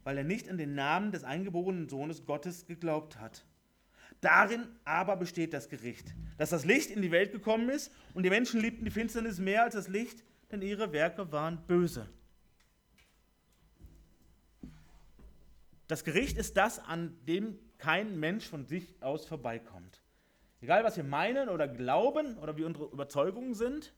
weil 0.04 0.16
er 0.16 0.22
nicht 0.22 0.48
an 0.48 0.58
den 0.58 0.76
Namen 0.76 1.10
des 1.10 1.24
eingeborenen 1.24 1.88
Sohnes 1.88 2.24
Gottes 2.24 2.66
geglaubt 2.66 3.18
hat. 3.18 3.44
Darin 4.20 4.68
aber 4.84 5.16
besteht 5.16 5.54
das 5.54 5.68
Gericht, 5.68 6.14
dass 6.36 6.50
das 6.50 6.64
Licht 6.64 6.90
in 6.90 7.00
die 7.00 7.10
Welt 7.10 7.32
gekommen 7.32 7.70
ist 7.70 7.90
und 8.12 8.22
die 8.22 8.30
Menschen 8.30 8.60
liebten 8.60 8.84
die 8.84 8.90
Finsternis 8.90 9.38
mehr 9.38 9.64
als 9.64 9.74
das 9.74 9.88
Licht, 9.88 10.24
denn 10.50 10.60
ihre 10.62 10.92
Werke 10.92 11.32
waren 11.32 11.66
böse. 11.66 12.08
Das 15.88 16.04
Gericht 16.04 16.36
ist 16.36 16.56
das, 16.56 16.78
an 16.78 17.16
dem 17.26 17.58
kein 17.78 18.20
Mensch 18.20 18.46
von 18.46 18.66
sich 18.66 19.02
aus 19.02 19.26
vorbeikommt. 19.26 20.02
Egal, 20.60 20.84
was 20.84 20.96
wir 20.96 21.04
meinen 21.04 21.48
oder 21.48 21.66
glauben 21.66 22.36
oder 22.36 22.56
wie 22.56 22.64
unsere 22.64 22.84
Überzeugungen 22.86 23.54
sind, 23.54 23.94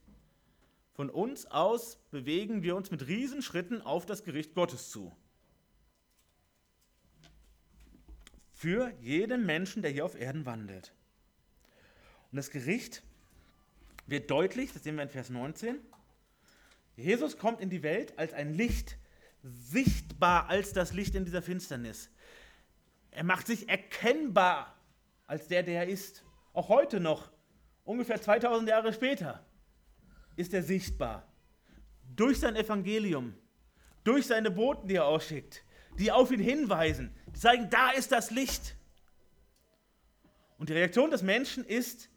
von 0.93 1.11
uns 1.11 1.47
aus 1.47 1.97
bewegen 2.11 2.63
wir 2.63 2.77
uns 2.77 2.91
mit 2.91 3.09
Riesenschritten 3.09 3.83
auf 3.83 4.07
das 4.07 4.23
Gericht 4.23 4.55
Gottes 4.55 4.91
zu. 4.91 5.15
Für 8.63 8.93
jeden 9.01 9.45
Menschen, 9.45 9.83
der 9.83 9.91
hier 9.91 10.05
auf 10.05 10.15
Erden 10.15 10.47
wandelt. 10.47 10.93
Und 12.31 12.37
das 12.37 12.49
Gericht 12.49 13.03
wird 14.07 14.31
deutlich, 14.31 14.73
das 14.73 14.85
sehen 14.85 14.95
wir 14.95 15.03
in 15.03 15.09
Vers 15.09 15.31
19, 15.31 15.81
Jesus 16.95 17.39
kommt 17.39 17.61
in 17.61 17.71
die 17.71 17.83
Welt 17.83 18.17
als 18.21 18.33
ein 18.33 18.55
Licht, 18.55 18.99
sichtbar 19.43 20.49
als 20.49 20.73
das 20.73 20.93
Licht 20.93 21.17
in 21.17 21.25
dieser 21.25 21.43
Finsternis. 21.43 22.09
Er 23.11 23.25
macht 23.25 23.49
sich 23.49 23.69
erkennbar 23.69 24.77
als 25.27 25.49
der, 25.49 25.65
der 25.65 25.87
er 25.87 25.89
ist. 25.89 26.23
Auch 26.53 26.69
heute 26.69 27.01
noch, 27.01 27.33
ungefähr 27.83 28.23
2000 28.23 28.69
Jahre 28.69 28.93
später, 28.93 29.45
ist 30.37 30.55
er 30.55 30.63
sichtbar. 30.63 31.27
Durch 32.15 32.39
sein 32.39 32.55
Evangelium, 32.55 33.35
durch 34.05 34.29
seine 34.29 34.53
Boten, 34.53 34.87
die 34.87 34.95
er 34.95 35.07
ausschickt, 35.07 35.65
die 35.99 36.13
auf 36.13 36.31
ihn 36.31 36.39
hinweisen, 36.39 37.13
die 37.35 37.41
zeigen, 37.41 37.71
da 37.71 37.91
ist 37.91 38.13
das 38.13 38.31
Licht. 38.31 38.77
Und 40.59 40.69
die 40.69 40.75
Reaktion 40.75 41.11
des 41.11 41.23
Menschen 41.23 41.65
ist 41.65 42.09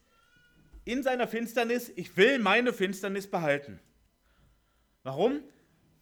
in 0.83 1.01
seiner 1.01 1.27
Finsternis, 1.27 1.91
ich 1.95 2.15
will 2.15 2.39
meine 2.39 2.73
Finsternis 2.73 3.29
behalten. 3.29 3.79
Warum? 5.03 5.41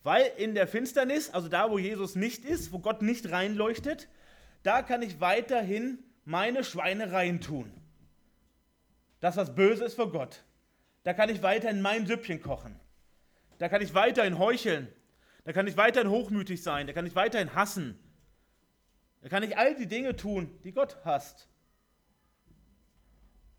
Weil 0.04 0.30
in 0.38 0.54
der 0.54 0.68
Finsternis, 0.68 1.30
also 1.30 1.48
da, 1.48 1.72
wo 1.72 1.80
Jesus 1.80 2.16
nicht 2.16 2.44
ist, 2.44 2.74
wo 2.74 2.80
Gott 2.80 3.02
nicht 3.02 3.32
reinleuchtet, 3.32 4.10
da 4.64 4.82
kann 4.82 5.02
ich 5.02 5.22
weiterhin 5.22 6.00
meine 6.26 6.64
Schweinereien 6.64 7.40
tun. 7.40 7.72
Das, 9.22 9.38
was 9.38 9.56
böse 9.56 9.86
ist 9.86 9.96
vor 9.96 10.12
Gott. 10.12 10.44
Da 11.04 11.14
kann 11.14 11.30
ich 11.30 11.42
weiterhin 11.42 11.82
mein 11.82 12.06
Süppchen 12.06 12.42
kochen. 12.42 12.78
Da 13.58 13.70
kann 13.70 13.82
ich 13.82 13.94
weiterhin 13.94 14.38
heucheln. 14.38 14.90
Da 15.46 15.54
kann 15.54 15.68
ich 15.68 15.78
weiterhin 15.78 16.10
hochmütig 16.10 16.62
sein. 16.62 16.88
Da 16.88 16.94
kann 16.94 17.06
ich 17.06 17.16
weiterhin 17.16 17.56
hassen. 17.56 17.98
Da 19.24 19.30
kann 19.30 19.42
ich 19.42 19.58
all 19.58 19.74
die 19.74 19.88
Dinge 19.88 20.18
tun, 20.18 20.60
die 20.66 20.74
Gott 20.74 20.98
hasst. 21.06 21.48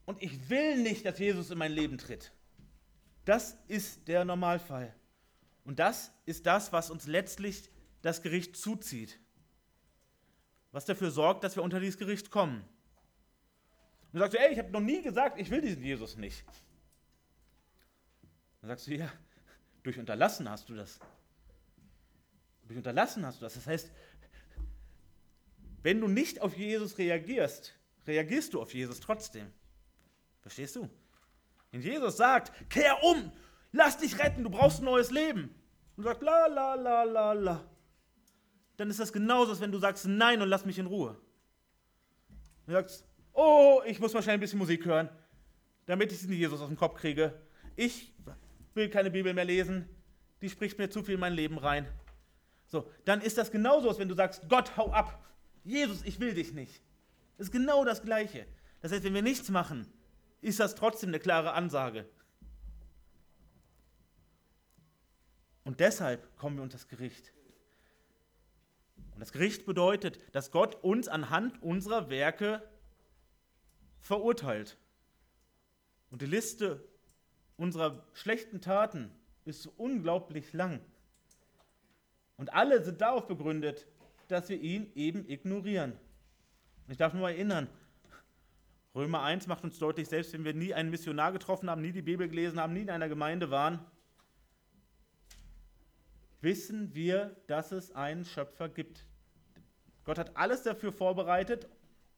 Und 0.05 0.23
ich 0.23 0.51
will 0.51 0.77
nicht, 0.83 1.07
dass 1.07 1.19
Jesus 1.19 1.51
in 1.51 1.57
mein 1.57 1.73
Leben 1.73 1.97
tritt. 1.97 2.33
Das 3.25 3.57
ist 3.67 4.07
der 4.07 4.27
Normalfall. 4.27 4.95
Und 5.65 5.79
das 5.79 6.13
ist 6.27 6.45
das, 6.45 6.75
was 6.75 6.91
uns 6.91 7.07
letztlich 7.07 7.71
das 8.03 8.21
Gericht 8.21 8.59
zuzieht. 8.59 9.19
Was 10.71 10.85
dafür 10.85 11.11
sorgt, 11.11 11.45
dass 11.45 11.57
wir 11.57 11.63
unter 11.63 11.81
dieses 11.81 11.97
Gericht 11.97 12.31
kommen. 12.31 12.63
Und 14.13 14.19
sagst 14.19 14.35
du, 14.35 14.41
ey, 14.41 14.53
ich 14.53 14.59
habe 14.59 14.71
noch 14.71 14.81
nie 14.81 15.01
gesagt, 15.01 15.41
ich 15.41 15.49
will 15.49 15.63
diesen 15.63 15.83
Jesus 15.83 16.19
nicht. 16.19 16.45
Dann 18.61 18.69
sagst 18.69 18.87
du, 18.87 18.95
ja, 18.97 19.11
durch 19.83 19.99
Unterlassen 19.99 20.47
hast 20.51 20.69
du 20.69 20.75
das. 20.75 21.01
Durch 22.67 22.77
Unterlassen 22.77 23.25
hast 23.25 23.41
du 23.41 23.47
das. 23.47 23.55
Das 23.55 23.67
heißt, 23.67 23.91
wenn 25.85 26.01
du 26.01 26.09
nicht 26.09 26.41
auf 26.41 26.57
Jesus 26.57 26.97
reagierst, 26.97 27.75
reagierst 28.07 28.55
du 28.55 28.63
auf 28.63 28.73
Jesus 28.73 29.01
trotzdem. 29.01 29.53
Verstehst 30.41 30.77
du? 30.77 30.89
Wenn 31.71 31.83
Jesus 31.83 32.17
sagt, 32.17 32.71
kehr 32.71 32.97
um, 33.05 33.31
lass 33.71 33.99
dich 33.99 34.19
retten, 34.19 34.43
du 34.43 34.51
brauchst 34.51 34.81
ein 34.81 34.87
neues 34.87 35.11
Leben. 35.11 35.55
Und 35.97 36.05
sagt, 36.05 36.23
la, 36.23 36.47
la, 36.47 36.75
la, 36.75 37.03
la, 37.05 37.33
la. 37.35 37.69
Dann 38.79 38.89
ist 38.89 38.99
das 38.99 39.13
genauso, 39.13 39.51
als 39.51 39.61
wenn 39.61 39.71
du 39.71 39.79
sagst, 39.79 40.07
nein 40.07 40.41
und 40.41 40.49
lass 40.49 40.65
mich 40.65 40.79
in 40.79 40.87
Ruhe. 40.87 41.21
Du 42.67 42.73
sagst, 42.73 43.05
oh, 43.35 43.83
ich 43.85 44.01
muss 44.01 44.15
wahrscheinlich 44.15 44.39
ein 44.39 44.41
bisschen 44.41 44.59
Musik 44.61 44.87
hören, 44.87 45.11
damit 45.85 46.13
ich 46.13 46.21
den 46.23 46.33
Jesus 46.33 46.63
aus 46.63 46.69
dem 46.69 46.79
Kopf 46.79 46.99
kriege. 46.99 47.39
Ich 47.77 48.11
will 48.73 48.89
keine 48.89 49.11
Bibel 49.11 49.35
mehr 49.35 49.45
lesen, 49.45 49.87
die 50.41 50.49
spricht 50.49 50.79
mir 50.79 50.89
zu 50.89 51.03
viel 51.03 51.15
in 51.15 51.21
mein 51.21 51.35
Leben 51.35 51.59
rein. 51.59 51.87
So, 52.69 52.91
dann 53.05 53.21
ist 53.21 53.37
das 53.37 53.51
genauso, 53.51 53.91
als 53.91 53.99
wenn 53.99 54.09
du 54.09 54.15
sagst, 54.15 54.49
Gott, 54.49 54.79
hau 54.79 54.91
ab. 54.91 55.21
Jesus, 55.65 56.03
ich 56.03 56.21
will 56.21 56.35
dich 56.35 56.53
nicht. 56.53 56.83
Das 57.37 57.49
ist 57.49 57.53
genau 57.53 57.85
das 57.85 58.03
Gleiche. 58.03 58.47
Das 58.81 58.93
heißt, 58.93 59.03
wenn 59.03 59.15
wir 59.15 59.23
nichts 59.23 59.49
machen, 59.49 59.87
ist 60.41 60.61
das 60.61 60.75
trotzdem 60.75 61.09
eine 61.09 61.19
klare 61.19 61.53
Ansage. 61.53 62.07
Und 65.65 65.81
deshalb 65.81 66.37
kommen 66.37 66.57
wir 66.57 66.63
unter 66.63 66.77
das 66.77 66.89
Gericht. 66.89 67.33
Und 69.15 69.21
das 69.21 69.33
Gericht 69.33 69.65
bedeutet, 69.65 70.19
dass 70.35 70.51
Gott 70.51 70.77
uns 70.85 71.09
anhand 71.09 71.63
unserer 71.63 72.11
Werke 72.11 72.63
verurteilt. 74.01 74.77
Und 76.11 76.21
die 76.21 76.27
Liste 76.27 76.87
unserer 77.57 78.05
schlechten 78.13 78.61
Taten 78.61 79.11
ist 79.45 79.67
unglaublich 79.79 80.53
lang. 80.53 80.81
Und 82.37 82.53
alle 82.53 82.85
sind 82.85 83.01
darauf 83.01 83.27
begründet, 83.27 83.87
dass 84.29 84.49
wir 84.49 84.61
ihn 84.61 84.91
eben 84.95 85.29
ignorieren. 85.29 85.93
Ich 86.89 86.97
darf 86.97 87.15
nur 87.15 87.31
erinnern, 87.31 87.69
Römer 88.95 89.23
1 89.23 89.47
macht 89.49 89.65
uns 89.65 89.79
deutlich, 89.79 90.09
selbst 90.09 90.33
wenn 90.33 90.45
wir 90.45 90.55
nie 90.55 90.73
einen 90.73 90.91
Missionar 90.91 91.33
getroffen 91.33 91.69
haben, 91.69 91.83
nie 91.83 91.93
die 91.93 92.03
Bibel 92.03 92.29
gelesen 92.29 92.61
haben, 92.61 92.75
nie 92.75 92.83
in 92.83 92.91
einer 92.91 93.09
Gemeinde 93.09 93.51
waren, 93.51 93.81
wissen 96.41 96.95
wir, 96.95 97.35
dass 97.49 97.73
es 97.73 97.91
einen 97.93 98.25
Schöpfer 98.25 98.69
gibt. 98.69 99.05
Gott 100.05 100.19
hat 100.19 100.37
alles 100.37 100.63
dafür 100.63 100.93
vorbereitet 100.93 101.67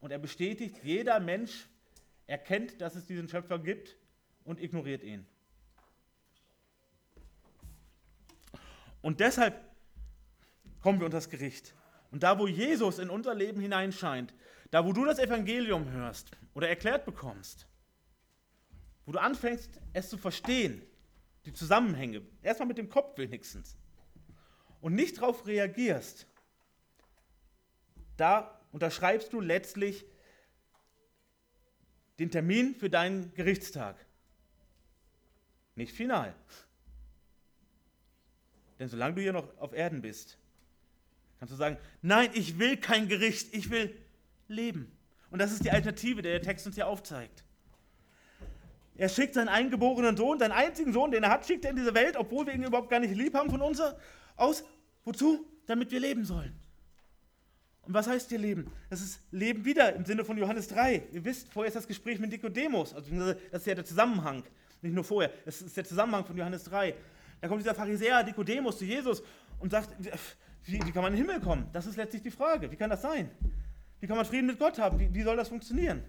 und 0.00 0.10
er 0.10 0.18
bestätigt, 0.18 0.80
jeder 0.82 1.20
Mensch 1.20 1.68
erkennt, 2.26 2.80
dass 2.80 2.94
es 2.94 3.06
diesen 3.06 3.28
Schöpfer 3.28 3.58
gibt 3.58 3.96
und 4.44 4.60
ignoriert 4.60 5.02
ihn. 5.02 5.24
Und 9.00 9.20
deshalb 9.20 9.64
kommen 10.80 10.98
wir 10.98 11.06
unter 11.06 11.18
das 11.18 11.30
Gericht. 11.30 11.74
Und 12.10 12.22
da, 12.22 12.38
wo 12.38 12.46
Jesus 12.46 12.98
in 12.98 13.10
unser 13.10 13.34
Leben 13.34 13.60
hineinscheint, 13.60 14.34
da, 14.70 14.84
wo 14.84 14.92
du 14.92 15.04
das 15.04 15.18
Evangelium 15.18 15.90
hörst 15.90 16.30
oder 16.54 16.68
erklärt 16.68 17.04
bekommst, 17.04 17.66
wo 19.04 19.12
du 19.12 19.20
anfängst, 19.20 19.80
es 19.92 20.08
zu 20.08 20.18
verstehen, 20.18 20.82
die 21.44 21.52
Zusammenhänge, 21.52 22.22
erstmal 22.42 22.68
mit 22.68 22.78
dem 22.78 22.88
Kopf 22.88 23.16
wenigstens, 23.18 23.76
und 24.80 24.94
nicht 24.94 25.18
darauf 25.18 25.46
reagierst, 25.46 26.26
da 28.16 28.60
unterschreibst 28.72 29.32
du 29.32 29.40
letztlich 29.40 30.04
den 32.18 32.30
Termin 32.30 32.74
für 32.74 32.90
deinen 32.90 33.32
Gerichtstag. 33.34 33.96
Nicht 35.74 35.92
final. 35.92 36.34
Denn 38.78 38.88
solange 38.88 39.14
du 39.14 39.22
hier 39.22 39.32
noch 39.32 39.56
auf 39.58 39.72
Erden 39.72 40.02
bist, 40.02 40.38
kannst 41.38 41.52
du 41.52 41.56
sagen, 41.56 41.76
nein, 42.02 42.30
ich 42.34 42.58
will 42.58 42.76
kein 42.76 43.08
Gericht, 43.08 43.54
ich 43.54 43.70
will 43.70 43.94
leben. 44.48 44.90
Und 45.30 45.40
das 45.40 45.52
ist 45.52 45.64
die 45.64 45.70
Alternative, 45.70 46.22
die 46.22 46.28
der 46.28 46.42
Text 46.42 46.66
uns 46.66 46.76
hier 46.76 46.86
aufzeigt. 46.86 47.44
Er 48.96 49.08
schickt 49.08 49.34
seinen 49.34 49.48
eingeborenen 49.48 50.16
Sohn, 50.16 50.38
seinen 50.38 50.52
einzigen 50.52 50.92
Sohn, 50.92 51.10
den 51.10 51.22
er 51.22 51.30
hat, 51.30 51.46
schickt 51.46 51.64
er 51.64 51.70
in 51.70 51.76
diese 51.76 51.94
Welt, 51.94 52.16
obwohl 52.16 52.46
wir 52.46 52.54
ihn 52.54 52.64
überhaupt 52.64 52.88
gar 52.88 53.00
nicht 53.00 53.14
lieb 53.14 53.34
haben 53.34 53.50
von 53.50 53.60
uns 53.60 53.82
aus. 54.36 54.64
Wozu? 55.04 55.46
Damit 55.66 55.90
wir 55.90 56.00
leben 56.00 56.24
sollen. 56.24 56.54
Und 57.82 57.94
was 57.94 58.08
heißt 58.08 58.30
hier 58.30 58.38
Leben? 58.38 58.70
Das 58.90 59.00
ist 59.00 59.20
Leben 59.30 59.64
wieder 59.64 59.94
im 59.94 60.04
Sinne 60.04 60.24
von 60.24 60.36
Johannes 60.36 60.68
3. 60.68 61.02
Ihr 61.12 61.24
wisst, 61.24 61.52
vorher 61.52 61.68
ist 61.68 61.76
das 61.76 61.86
Gespräch 61.86 62.18
mit 62.18 62.30
Nikodemus. 62.30 62.94
Also 62.94 63.10
das 63.14 63.60
ist 63.60 63.66
ja 63.66 63.74
der 63.74 63.84
Zusammenhang. 63.84 64.42
Nicht 64.82 64.94
nur 64.94 65.04
vorher. 65.04 65.30
Das 65.44 65.60
ist 65.62 65.76
der 65.76 65.84
Zusammenhang 65.84 66.24
von 66.24 66.36
Johannes 66.36 66.64
3. 66.64 66.94
Da 67.40 67.48
kommt 67.48 67.60
dieser 67.60 67.74
Pharisäer 67.74 68.24
Nikodemus 68.24 68.78
zu 68.78 68.84
Jesus 68.84 69.22
und 69.60 69.70
sagt, 69.70 69.90
wie, 70.66 70.84
wie, 70.84 70.92
kann 70.92 71.02
man 71.02 71.12
in 71.12 71.18
den 71.18 71.26
Himmel 71.26 71.40
kommen? 71.40 71.68
Das 71.72 71.86
ist 71.86 71.96
letztlich 71.96 72.22
die 72.22 72.30
Frage. 72.30 72.70
Wie 72.70 72.76
kann 72.76 72.90
das 72.90 73.02
sein? 73.02 73.30
Wie 74.00 74.06
kann 74.06 74.16
man 74.16 74.26
Frieden 74.26 74.46
mit 74.46 74.58
Gott 74.58 74.78
haben? 74.78 74.98
Wie, 74.98 75.12
wie 75.14 75.22
soll 75.22 75.36
das 75.36 75.48
funktionieren? 75.48 76.02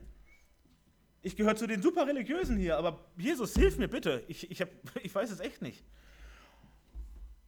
Ich 1.22 1.36
gehöre 1.36 1.56
zu 1.56 1.68
den 1.68 1.82
super 1.82 2.08
Religiösen 2.08 2.58
hier, 2.58 2.78
aber 2.78 3.00
Jesus, 3.18 3.54
hilf 3.54 3.78
mir 3.78 3.88
bitte. 3.88 4.24
Ich, 4.28 4.50
ich, 4.50 4.62
hab, 4.62 4.70
ich 5.04 5.14
weiß 5.14 5.32
es 5.32 5.40
echt 5.40 5.62
nicht. 5.62 5.84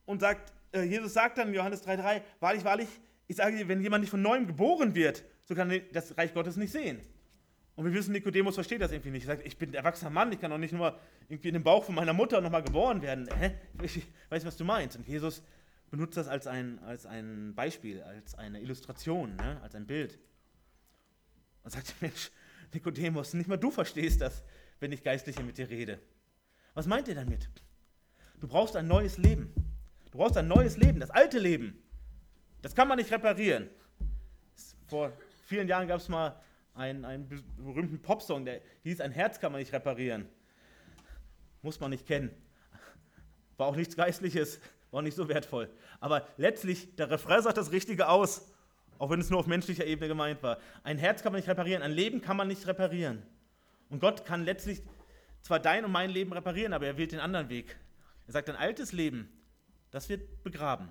Und 0.05 0.21
sagt, 0.21 0.53
äh, 0.71 0.83
Jesus 0.83 1.13
sagt 1.13 1.37
dann 1.37 1.49
in 1.49 1.53
Johannes 1.53 1.85
3,3, 1.85 2.21
wahrlich, 2.39 2.63
wahrlich, 2.63 2.87
ich 3.27 3.35
sage 3.35 3.57
dir, 3.57 3.67
wenn 3.67 3.81
jemand 3.81 4.01
nicht 4.01 4.11
von 4.11 4.21
neuem 4.21 4.47
geboren 4.47 4.95
wird, 4.95 5.23
so 5.45 5.55
kann 5.55 5.69
er 5.69 5.79
das 5.79 6.17
Reich 6.17 6.33
Gottes 6.33 6.57
nicht 6.57 6.71
sehen. 6.71 6.99
Und 7.75 7.85
wir 7.85 7.93
wissen, 7.93 8.11
Nikodemus 8.11 8.55
versteht 8.55 8.81
das 8.81 8.91
irgendwie 8.91 9.11
nicht. 9.11 9.23
Er 9.23 9.37
sagt, 9.37 9.47
ich 9.47 9.57
bin 9.57 9.69
ein 9.69 9.75
erwachsener 9.75 10.11
Mann, 10.11 10.31
ich 10.33 10.41
kann 10.41 10.51
doch 10.51 10.57
nicht 10.57 10.73
nur 10.73 10.99
irgendwie 11.29 11.47
in 11.47 11.53
dem 11.53 11.63
Bauch 11.63 11.83
von 11.83 11.95
meiner 11.95 12.11
Mutter 12.11 12.41
nochmal 12.41 12.63
geboren 12.63 13.01
werden. 13.01 13.29
Hä? 13.39 13.53
Ich 13.83 14.05
weiß, 14.29 14.45
was 14.45 14.57
du 14.57 14.65
meinst. 14.65 14.97
Und 14.97 15.07
Jesus 15.07 15.43
benutzt 15.89 16.17
das 16.17 16.27
als 16.27 16.47
ein, 16.47 16.79
als 16.79 17.05
ein 17.05 17.53
Beispiel, 17.55 18.01
als 18.01 18.35
eine 18.35 18.61
Illustration, 18.61 19.35
ne? 19.35 19.59
als 19.61 19.75
ein 19.75 19.87
Bild. 19.87 20.19
Und 21.63 21.71
sagt, 21.71 21.95
Mensch, 22.01 22.31
Nikodemus, 22.73 23.33
nicht 23.33 23.47
mal 23.47 23.57
du 23.57 23.71
verstehst 23.71 24.21
das, 24.21 24.43
wenn 24.79 24.91
ich 24.91 25.03
geistlich 25.03 25.41
mit 25.41 25.57
dir 25.57 25.69
rede. 25.69 25.99
Was 26.73 26.87
meint 26.87 27.07
ihr 27.07 27.15
damit? 27.15 27.49
Du 28.39 28.47
brauchst 28.47 28.75
ein 28.75 28.87
neues 28.87 29.17
Leben. 29.17 29.53
Du 30.11 30.17
brauchst 30.17 30.37
ein 30.37 30.47
neues 30.47 30.77
Leben. 30.77 30.99
Das 30.99 31.11
alte 31.11 31.39
Leben, 31.39 31.81
das 32.61 32.75
kann 32.75 32.87
man 32.87 32.97
nicht 32.97 33.11
reparieren. 33.11 33.69
Vor 34.87 35.11
vielen 35.45 35.67
Jahren 35.67 35.87
gab 35.87 35.99
es 35.99 36.09
mal 36.09 36.39
einen, 36.73 37.05
einen 37.05 37.27
berühmten 37.57 38.01
Popsong, 38.01 38.45
der 38.45 38.61
hieß 38.83 39.01
Ein 39.01 39.11
Herz 39.11 39.39
kann 39.39 39.51
man 39.51 39.59
nicht 39.59 39.73
reparieren. 39.73 40.27
Muss 41.61 41.79
man 41.79 41.91
nicht 41.91 42.05
kennen. 42.05 42.31
War 43.57 43.67
auch 43.67 43.75
nichts 43.75 43.95
Geistliches, 43.97 44.61
war 44.91 45.01
nicht 45.01 45.15
so 45.15 45.27
wertvoll. 45.29 45.69
Aber 45.99 46.27
letztlich, 46.37 46.95
der 46.95 47.09
Refrain 47.09 47.41
sagt 47.41 47.57
das 47.57 47.71
Richtige 47.71 48.07
aus, 48.09 48.51
auch 48.97 49.09
wenn 49.09 49.21
es 49.21 49.29
nur 49.29 49.39
auf 49.39 49.47
menschlicher 49.47 49.85
Ebene 49.85 50.07
gemeint 50.07 50.43
war. 50.43 50.57
Ein 50.83 50.97
Herz 50.97 51.23
kann 51.23 51.31
man 51.31 51.39
nicht 51.39 51.49
reparieren, 51.49 51.81
ein 51.81 51.91
Leben 51.91 52.21
kann 52.21 52.37
man 52.37 52.47
nicht 52.47 52.67
reparieren. 52.67 53.23
Und 53.89 53.99
Gott 53.99 54.25
kann 54.25 54.43
letztlich 54.43 54.81
zwar 55.41 55.59
dein 55.59 55.85
und 55.85 55.91
mein 55.91 56.09
Leben 56.09 56.33
reparieren, 56.33 56.73
aber 56.73 56.85
er 56.85 56.97
wählt 56.97 57.11
den 57.11 57.19
anderen 57.19 57.49
Weg. 57.49 57.77
Er 58.27 58.33
sagt, 58.33 58.49
ein 58.49 58.55
altes 58.55 58.91
Leben, 58.91 59.29
das 59.91 60.09
wird 60.09 60.43
begraben. 60.43 60.89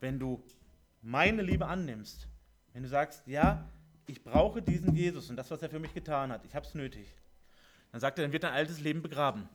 Wenn 0.00 0.18
du 0.18 0.42
meine 1.02 1.42
Liebe 1.42 1.66
annimmst, 1.66 2.26
wenn 2.72 2.82
du 2.82 2.88
sagst, 2.88 3.26
ja, 3.26 3.68
ich 4.06 4.22
brauche 4.22 4.62
diesen 4.62 4.94
Jesus 4.94 5.30
und 5.30 5.36
das, 5.36 5.50
was 5.50 5.62
er 5.62 5.70
für 5.70 5.78
mich 5.78 5.94
getan 5.94 6.32
hat, 6.32 6.44
ich 6.44 6.54
habe 6.54 6.66
es 6.66 6.74
nötig, 6.74 7.06
dann 7.92 8.00
sagt 8.00 8.18
er, 8.18 8.24
dann 8.24 8.32
wird 8.32 8.44
dein 8.44 8.52
altes 8.52 8.80
Leben 8.80 9.02
begraben. 9.02 9.48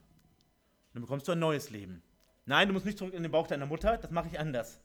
Dann 0.94 1.02
bekommst 1.02 1.28
du 1.28 1.32
ein 1.32 1.40
neues 1.40 1.70
Leben. 1.70 2.02
Nein, 2.46 2.68
du 2.68 2.74
musst 2.74 2.86
nicht 2.86 2.98
zurück 2.98 3.14
in 3.14 3.24
den 3.24 3.32
Bauch 3.32 3.48
deiner 3.48 3.66
Mutter, 3.66 3.98
das 3.98 4.12
mache 4.12 4.28
ich 4.28 4.40
anders. 4.40 4.80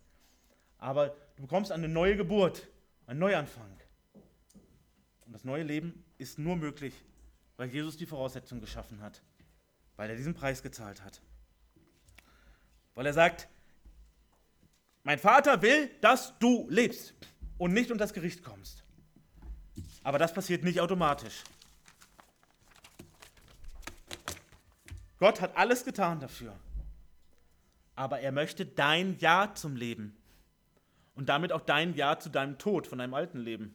Aber 0.78 1.16
du 1.36 1.42
bekommst 1.42 1.72
eine 1.72 1.88
neue 1.88 2.16
Geburt, 2.16 2.68
einen 3.06 3.18
Neuanfang. 3.18 3.70
Und 5.24 5.32
das 5.32 5.44
neue 5.44 5.62
Leben 5.62 6.04
ist 6.18 6.38
nur 6.38 6.56
möglich, 6.56 6.94
weil 7.56 7.68
Jesus 7.68 7.96
die 7.96 8.06
Voraussetzung 8.06 8.60
geschaffen 8.60 9.00
hat, 9.00 9.22
weil 9.96 10.10
er 10.10 10.16
diesen 10.16 10.34
Preis 10.34 10.62
gezahlt 10.62 11.02
hat. 11.02 11.20
Weil 12.94 13.06
er 13.06 13.12
sagt, 13.12 13.48
mein 15.02 15.18
Vater 15.18 15.62
will, 15.62 15.90
dass 16.00 16.38
du 16.38 16.66
lebst 16.68 17.14
und 17.58 17.72
nicht 17.72 17.90
unter 17.90 18.04
das 18.04 18.12
Gericht 18.12 18.42
kommst. 18.42 18.84
Aber 20.02 20.18
das 20.18 20.32
passiert 20.32 20.62
nicht 20.62 20.80
automatisch. 20.80 21.42
Gott 25.18 25.40
hat 25.40 25.56
alles 25.56 25.84
getan 25.84 26.20
dafür. 26.20 26.58
Aber 27.94 28.20
er 28.20 28.32
möchte 28.32 28.66
dein 28.66 29.18
Ja 29.18 29.54
zum 29.54 29.76
Leben 29.76 30.16
und 31.14 31.28
damit 31.28 31.52
auch 31.52 31.62
dein 31.62 31.94
Ja 31.94 32.18
zu 32.18 32.28
deinem 32.28 32.58
Tod 32.58 32.86
von 32.86 32.98
deinem 32.98 33.14
alten 33.14 33.38
Leben. 33.38 33.74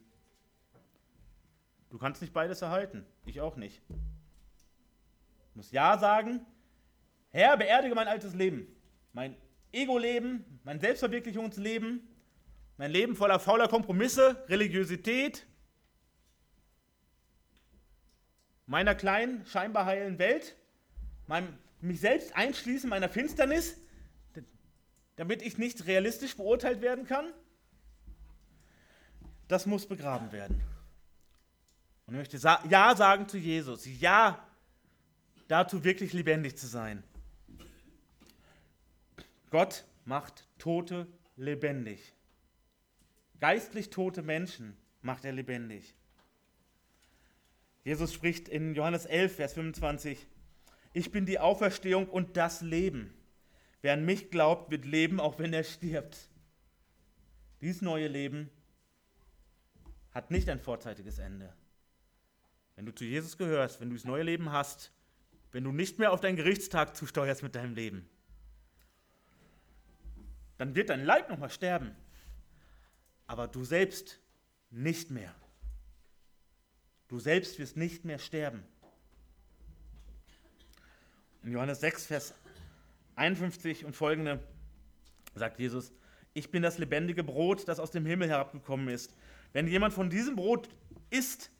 Du 1.89 1.97
kannst 1.97 2.21
nicht 2.21 2.33
beides 2.33 2.61
erhalten, 2.61 3.05
ich 3.25 3.41
auch 3.41 3.55
nicht. 3.55 3.81
Du 3.89 3.95
musst 5.55 5.73
Ja 5.73 5.97
sagen, 5.97 6.45
Herr, 7.31 7.57
beerdige 7.57 7.95
mein 7.95 8.07
altes 8.07 8.33
Leben, 8.35 8.67
mein 9.13 9.35
Ego-Leben, 9.71 10.59
mein 10.63 10.79
Selbstverwirklichungsleben, 10.79 12.07
mein 12.77 12.91
Leben 12.91 13.15
voller 13.15 13.39
fauler 13.39 13.67
Kompromisse, 13.67 14.43
Religiosität, 14.47 15.47
meiner 18.65 18.95
kleinen, 18.95 19.45
scheinbar 19.45 19.85
heilen 19.85 20.19
Welt, 20.19 20.55
meinem, 21.27 21.57
mich 21.79 21.99
selbst 21.99 22.35
einschließen 22.35 22.89
meiner 22.89 23.09
Finsternis, 23.09 23.77
damit 25.15 25.41
ich 25.41 25.57
nicht 25.57 25.85
realistisch 25.85 26.35
beurteilt 26.35 26.81
werden 26.81 27.05
kann. 27.05 27.31
Das 29.47 29.65
muss 29.65 29.87
begraben 29.87 30.31
werden. 30.31 30.61
Und 32.05 32.13
ich 32.15 32.31
möchte 32.31 32.37
Ja 32.37 32.95
sagen 32.95 33.27
zu 33.27 33.37
Jesus, 33.37 33.85
Ja 33.85 34.47
dazu 35.47 35.83
wirklich 35.83 36.13
lebendig 36.13 36.57
zu 36.57 36.67
sein. 36.67 37.03
Gott 39.49 39.83
macht 40.05 40.47
Tote 40.57 41.07
lebendig. 41.35 42.13
Geistlich 43.41 43.89
tote 43.89 44.21
Menschen 44.21 44.77
macht 45.01 45.25
er 45.25 45.33
lebendig. 45.33 45.95
Jesus 47.83 48.13
spricht 48.13 48.47
in 48.47 48.75
Johannes 48.75 49.05
11, 49.05 49.35
Vers 49.35 49.53
25, 49.53 50.27
ich 50.93 51.11
bin 51.11 51.25
die 51.25 51.39
Auferstehung 51.39 52.07
und 52.09 52.37
das 52.37 52.61
Leben. 52.61 53.13
Wer 53.81 53.93
an 53.93 54.05
mich 54.05 54.29
glaubt, 54.29 54.71
wird 54.71 54.85
leben, 54.85 55.19
auch 55.19 55.39
wenn 55.39 55.53
er 55.53 55.63
stirbt. 55.63 56.29
Dieses 57.61 57.81
neue 57.81 58.07
Leben 58.07 58.49
hat 60.11 60.31
nicht 60.31 60.49
ein 60.49 60.59
vorzeitiges 60.59 61.19
Ende. 61.19 61.53
Wenn 62.75 62.85
du 62.85 62.93
zu 62.93 63.05
Jesus 63.05 63.37
gehörst, 63.37 63.79
wenn 63.79 63.89
du 63.89 63.95
das 63.95 64.05
neue 64.05 64.23
Leben 64.23 64.51
hast, 64.51 64.91
wenn 65.51 65.63
du 65.63 65.71
nicht 65.71 65.99
mehr 65.99 66.11
auf 66.11 66.21
deinen 66.21 66.35
Gerichtstag 66.35 66.95
zusteuerst 66.95 67.43
mit 67.43 67.55
deinem 67.55 67.75
Leben, 67.75 68.09
dann 70.57 70.75
wird 70.75 70.89
dein 70.89 71.05
Leib 71.05 71.29
nochmal 71.29 71.49
sterben 71.49 71.95
aber 73.31 73.47
du 73.47 73.63
selbst 73.63 74.19
nicht 74.71 75.09
mehr. 75.09 75.33
Du 77.07 77.17
selbst 77.17 77.59
wirst 77.59 77.77
nicht 77.77 78.03
mehr 78.03 78.19
sterben. 78.19 78.61
In 81.43 81.51
Johannes 81.51 81.79
6, 81.79 82.05
Vers 82.05 82.33
51 83.15 83.85
und 83.85 83.95
folgende 83.95 84.39
sagt 85.33 85.59
Jesus, 85.59 85.91
ich 86.33 86.51
bin 86.51 86.61
das 86.61 86.77
lebendige 86.77 87.23
Brot, 87.23 87.67
das 87.67 87.79
aus 87.79 87.91
dem 87.91 88.05
Himmel 88.05 88.29
herabgekommen 88.29 88.87
ist. 88.89 89.13
Wenn 89.53 89.67
jemand 89.67 89.93
von 89.93 90.09
diesem 90.09 90.35
Brot 90.35 90.69
isst, 91.09 91.51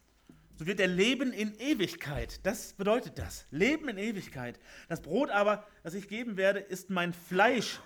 so 0.57 0.65
wird 0.67 0.79
er 0.79 0.88
leben 0.88 1.34
in 1.34 1.55
Ewigkeit. 1.59 2.39
Das 2.45 2.73
bedeutet 2.73 3.17
das. 3.17 3.47
Leben 3.49 3.89
in 3.89 3.97
Ewigkeit. 3.97 4.59
Das 4.88 5.01
Brot 5.01 5.32
aber, 5.32 5.65
das 5.84 5.95
ich 5.95 6.07
geben 6.07 6.38
werde, 6.38 6.59
ist 6.59 6.89
mein 6.89 7.13
Fleisch, 7.13 7.79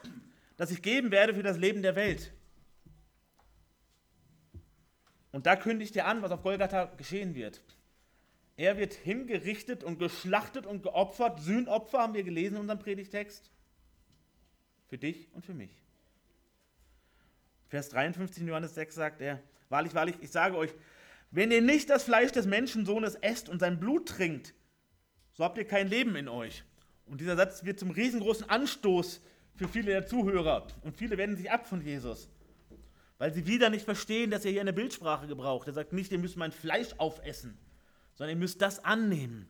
das 0.57 0.71
ich 0.71 0.81
geben 0.81 1.11
werde 1.11 1.33
für 1.33 1.43
das 1.43 1.57
Leben 1.57 1.81
der 1.81 1.95
Welt. 1.95 2.33
Und 5.31 5.45
da 5.45 5.55
kündigt 5.55 5.95
er 5.95 6.07
an, 6.07 6.21
was 6.21 6.31
auf 6.31 6.43
Golgatha 6.43 6.85
geschehen 6.97 7.35
wird. 7.35 7.61
Er 8.57 8.77
wird 8.77 8.93
hingerichtet 8.93 9.83
und 9.83 9.99
geschlachtet 9.99 10.65
und 10.65 10.83
geopfert. 10.83 11.41
Sühnopfer 11.41 11.99
haben 11.99 12.13
wir 12.13 12.23
gelesen 12.23 12.55
in 12.55 12.61
unserem 12.61 12.79
Predigtext. 12.79 13.51
Für 14.87 14.97
dich 14.97 15.27
und 15.33 15.45
für 15.45 15.53
mich. 15.53 15.71
Vers 17.67 17.89
53 17.89 18.43
in 18.43 18.47
Johannes 18.47 18.75
6 18.75 18.95
sagt 18.95 19.21
er, 19.21 19.41
wahrlich, 19.69 19.93
wahrlich, 19.93 20.15
ich 20.21 20.31
sage 20.31 20.55
euch, 20.55 20.73
wenn 21.31 21.51
ihr 21.51 21.61
nicht 21.61 21.89
das 21.89 22.03
Fleisch 22.03 22.31
des 22.31 22.45
Menschensohnes 22.45 23.15
esst 23.15 23.49
und 23.49 23.59
sein 23.59 23.79
Blut 23.79 24.07
trinkt, 24.07 24.53
so 25.33 25.43
habt 25.43 25.57
ihr 25.57 25.65
kein 25.65 25.89
Leben 25.89 26.15
in 26.15 26.29
euch. 26.29 26.63
Und 27.07 27.19
dieser 27.19 27.35
Satz 27.35 27.65
wird 27.65 27.79
zum 27.79 27.91
riesengroßen 27.91 28.49
Anstoß 28.49 29.21
für 29.55 29.67
viele 29.67 29.91
der 29.91 30.07
Zuhörer. 30.07 30.67
Und 30.81 30.95
viele 30.95 31.17
wenden 31.17 31.35
sich 31.35 31.51
ab 31.51 31.67
von 31.67 31.81
Jesus, 31.81 32.29
weil 33.17 33.33
sie 33.33 33.45
wieder 33.47 33.69
nicht 33.69 33.83
verstehen, 33.83 34.31
dass 34.31 34.45
er 34.45 34.51
hier 34.51 34.61
eine 34.61 34.73
Bildsprache 34.73 35.27
gebraucht. 35.27 35.67
Er 35.67 35.73
sagt 35.73 35.91
nicht, 35.91 36.11
ihr 36.11 36.19
müsst 36.19 36.37
mein 36.37 36.51
Fleisch 36.51 36.93
aufessen, 36.97 37.57
sondern 38.15 38.35
ihr 38.35 38.39
müsst 38.39 38.61
das 38.61 38.83
annehmen. 38.83 39.47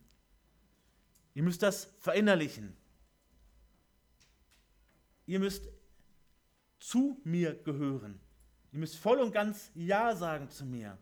Ihr 1.34 1.42
müsst 1.42 1.62
das 1.62 1.94
verinnerlichen. 1.98 2.76
Ihr 5.26 5.40
müsst 5.40 5.68
zu 6.78 7.20
mir 7.24 7.54
gehören. 7.54 8.20
Ihr 8.72 8.78
müsst 8.78 8.96
voll 8.96 9.18
und 9.18 9.32
ganz 9.32 9.70
Ja 9.74 10.14
sagen 10.14 10.50
zu 10.50 10.64
mir. 10.64 10.98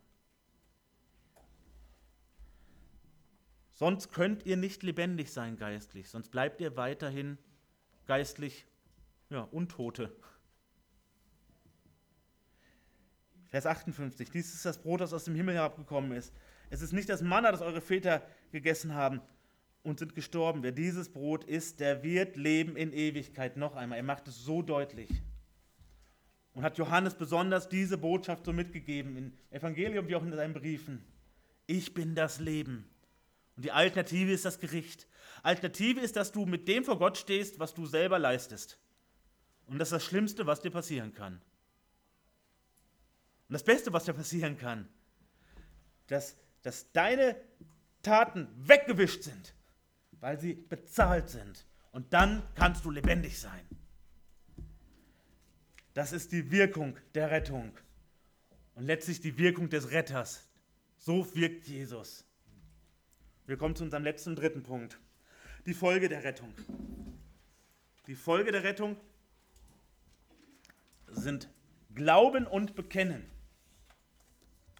Sonst 3.73 4.11
könnt 4.11 4.45
ihr 4.45 4.55
nicht 4.55 4.83
lebendig 4.83 5.33
sein 5.33 5.57
geistlich, 5.57 6.09
sonst 6.09 6.29
bleibt 6.29 6.61
ihr 6.61 6.77
weiterhin 6.77 7.37
geistlich 8.05 8.65
ja, 9.29 9.41
Untote. 9.41 10.15
Vers 13.47 13.65
58, 13.65 14.29
dies 14.31 14.53
ist 14.53 14.65
das 14.65 14.81
Brot, 14.81 15.01
das 15.01 15.13
aus 15.13 15.25
dem 15.25 15.35
Himmel 15.35 15.55
herabgekommen 15.55 16.13
ist. 16.13 16.33
Es 16.75 16.81
ist 16.81 16.91
nicht 16.91 17.07
das 17.07 17.21
Manna, 17.21 17.53
das 17.53 17.61
eure 17.61 17.79
Väter 17.79 18.21
gegessen 18.51 18.95
haben 18.95 19.21
und 19.81 19.97
sind 19.97 20.13
gestorben. 20.13 20.61
Wer 20.61 20.73
dieses 20.73 21.07
Brot 21.07 21.45
isst, 21.45 21.79
der 21.79 22.03
wird 22.03 22.35
leben 22.35 22.75
in 22.75 22.91
Ewigkeit. 22.91 23.55
Noch 23.55 23.77
einmal, 23.77 23.97
er 23.97 24.03
macht 24.03 24.27
es 24.27 24.43
so 24.43 24.61
deutlich. 24.61 25.09
Und 26.51 26.63
hat 26.63 26.77
Johannes 26.77 27.15
besonders 27.15 27.69
diese 27.69 27.97
Botschaft 27.97 28.43
so 28.43 28.51
mitgegeben, 28.51 29.15
im 29.15 29.33
Evangelium 29.51 30.09
wie 30.09 30.17
auch 30.17 30.23
in 30.23 30.33
seinen 30.33 30.53
Briefen. 30.53 31.01
Ich 31.65 31.93
bin 31.93 32.13
das 32.13 32.41
Leben. 32.41 32.89
Und 33.55 33.63
die 33.63 33.71
Alternative 33.71 34.33
ist 34.33 34.43
das 34.43 34.59
Gericht. 34.59 35.07
Alternative 35.43 36.01
ist, 36.01 36.17
dass 36.17 36.33
du 36.33 36.45
mit 36.45 36.67
dem 36.67 36.83
vor 36.83 36.99
Gott 36.99 37.17
stehst, 37.17 37.57
was 37.57 37.73
du 37.73 37.85
selber 37.85 38.19
leistest. 38.19 38.77
Und 39.65 39.79
das 39.79 39.87
ist 39.87 39.93
das 39.93 40.03
Schlimmste, 40.03 40.45
was 40.45 40.59
dir 40.59 40.71
passieren 40.71 41.13
kann. 41.13 41.35
Und 43.47 43.53
das 43.53 43.63
Beste, 43.63 43.93
was 43.93 44.03
dir 44.03 44.13
passieren 44.13 44.57
kann, 44.57 44.89
dass, 46.07 46.35
dass 46.65 46.91
deine 46.93 47.39
Taten 48.01 48.47
weggewischt 48.57 49.21
sind, 49.21 49.53
weil 50.13 50.39
sie 50.39 50.55
bezahlt 50.55 51.29
sind. 51.29 51.67
Und 51.91 52.11
dann 52.11 52.41
kannst 52.55 52.83
du 52.85 52.89
lebendig 52.89 53.39
sein. 53.39 53.61
Das 55.93 56.11
ist 56.11 56.31
die 56.31 56.49
Wirkung 56.49 56.97
der 57.13 57.29
Rettung. 57.29 57.71
Und 58.73 58.85
letztlich 58.85 59.21
die 59.21 59.37
Wirkung 59.37 59.69
des 59.69 59.91
Retters. 59.91 60.49
So 60.97 61.35
wirkt 61.35 61.67
Jesus. 61.67 62.25
Wir 63.45 63.57
kommen 63.57 63.75
zu 63.75 63.83
unserem 63.83 64.03
letzten 64.03 64.35
dritten 64.35 64.63
Punkt. 64.63 64.99
Die 65.67 65.75
Folge 65.75 66.09
der 66.09 66.23
Rettung. 66.23 66.51
Die 68.07 68.15
Folge 68.15 68.51
der 68.51 68.63
Rettung 68.63 68.97
sind 71.09 71.47
Glauben 71.93 72.47
und 72.47 72.73
Bekennen. 72.73 73.34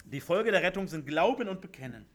Die 0.05 0.21
Folge 0.21 0.51
der 0.51 0.61
Rettung 0.61 0.87
sind 0.87 1.07
Glauben 1.07 1.47
und 1.47 1.61
Bekennen. 1.61 2.05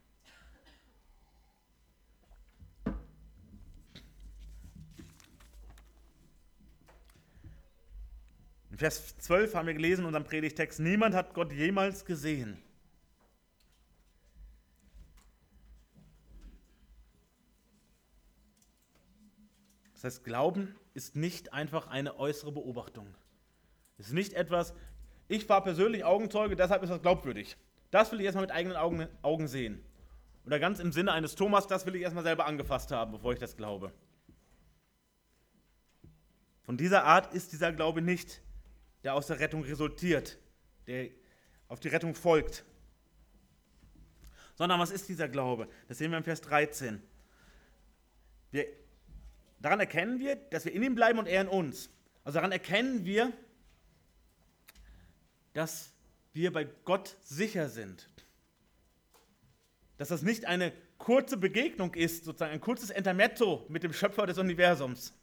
In 8.71 8.79
Vers 8.79 9.19
12 9.19 9.55
haben 9.55 9.67
wir 9.67 9.75
gelesen 9.75 10.03
in 10.03 10.07
unserem 10.07 10.25
Predigtext, 10.25 10.79
niemand 10.79 11.15
hat 11.17 11.35
Gott 11.35 11.53
jemals 11.53 12.05
gesehen. 12.05 12.57
Das 19.95 20.05
heißt, 20.05 20.25
Glauben 20.25 20.77
ist 20.95 21.17
nicht 21.17 21.53
einfach 21.53 21.89
eine 21.89 22.19
äußere 22.19 22.53
Beobachtung. 22.53 23.15
Es 23.99 24.07
ist 24.07 24.15
nicht 24.15 24.33
etwas, 24.33 24.73
ich 25.29 25.47
war 25.49 25.63
persönlich 25.63 26.05
Augenzeuge, 26.05 26.57
deshalb 26.57 26.83
ist 26.85 26.89
das 26.89 27.03
glaubwürdig. 27.03 27.59
Das 27.91 28.13
will 28.13 28.21
ich 28.21 28.27
erstmal 28.27 28.45
mit 28.45 28.53
eigenen 28.53 28.77
Augen, 28.77 29.09
Augen 29.23 29.49
sehen. 29.49 29.85
Oder 30.47 30.59
ganz 30.59 30.79
im 30.79 30.93
Sinne 30.93 31.13
eines 31.13 31.35
Thomas, 31.35 31.67
das 31.67 31.87
will 31.87 31.97
ich 31.97 32.03
erstmal 32.03 32.25
selber 32.25 32.47
angefasst 32.47 32.91
haben, 32.91 33.13
bevor 33.13 33.33
ich 33.33 33.39
das 33.39 33.57
glaube. 33.57 33.93
Von 36.63 36.77
dieser 36.77 37.05
Art 37.05 37.35
ist 37.35 37.53
dieser 37.53 37.73
Glaube 37.73 38.01
nicht, 38.01 38.43
der 39.03 39.15
aus 39.15 39.27
der 39.27 39.41
Rettung 39.41 39.63
resultiert, 39.63 40.39
der 40.87 41.11
auf 41.69 41.81
die 41.81 41.89
Rettung 41.89 42.15
folgt. 42.15 42.65
Sondern 44.55 44.79
was 44.79 44.91
ist 44.91 45.09
dieser 45.09 45.29
Glaube? 45.29 45.69
Das 45.89 45.99
sehen 45.99 46.11
wir 46.11 46.19
im 46.19 46.25
Vers 46.25 46.41
13. 46.43 47.03
Wir 48.51 48.67
Daran 49.61 49.79
erkennen 49.79 50.19
wir, 50.19 50.37
dass 50.37 50.65
wir 50.65 50.73
in 50.73 50.83
ihm 50.83 50.95
bleiben 50.95 51.19
und 51.19 51.27
er 51.27 51.43
in 51.43 51.49
uns. 51.49 51.91
Also 52.25 52.37
daran 52.37 52.53
erkennen 52.53 53.05
wir, 53.05 53.33
dass 55.53 55.93
wir 56.33 56.53
bei 56.53 56.65
Gott 56.85 57.17
sicher 57.23 57.69
sind. 57.69 58.09
Dass 59.97 60.09
das 60.09 60.23
nicht 60.23 60.47
eine 60.47 60.73
kurze 60.99 61.37
Begegnung 61.37 61.95
ist, 61.95 62.25
sozusagen 62.25 62.53
ein 62.53 62.61
kurzes 62.61 62.91
Intermezzo 62.91 63.67
mit 63.69 63.83
dem 63.83 63.93
Schöpfer 63.93 64.27
des 64.27 64.39
Universums, 64.39 65.15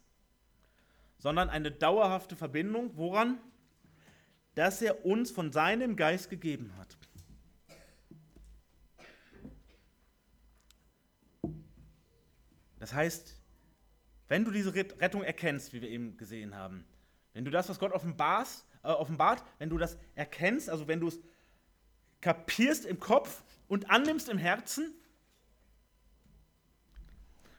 sondern 1.18 1.50
eine 1.50 1.70
dauerhafte 1.70 2.36
Verbindung. 2.36 2.96
Woran? 2.96 3.38
Dass 4.54 4.82
er 4.82 5.04
uns 5.04 5.30
von 5.30 5.52
seinem 5.52 5.96
Geist 5.96 6.30
gegeben 6.30 6.72
hat. 6.78 6.96
Das 12.78 12.92
heißt, 12.92 13.36
wenn 14.28 14.44
du 14.44 14.50
diese 14.50 14.74
Rettung 14.74 15.22
erkennst, 15.22 15.72
wie 15.72 15.82
wir 15.82 15.88
eben 15.88 16.16
gesehen 16.16 16.54
haben, 16.54 16.84
wenn 17.32 17.44
du 17.44 17.50
das, 17.50 17.68
was 17.68 17.78
Gott 17.78 17.92
offenbart, 17.92 18.64
äh, 18.82 18.88
offenbart 18.88 19.44
wenn 19.58 19.70
du 19.70 19.78
das 19.78 19.96
erkennst, 20.14 20.70
also 20.70 20.88
wenn 20.88 21.00
du 21.00 21.08
es 21.08 21.20
kapierst 22.20 22.84
im 22.84 22.98
Kopf 22.98 23.42
und 23.68 23.90
annimmst 23.90 24.28
im 24.28 24.38
Herzen, 24.38 24.94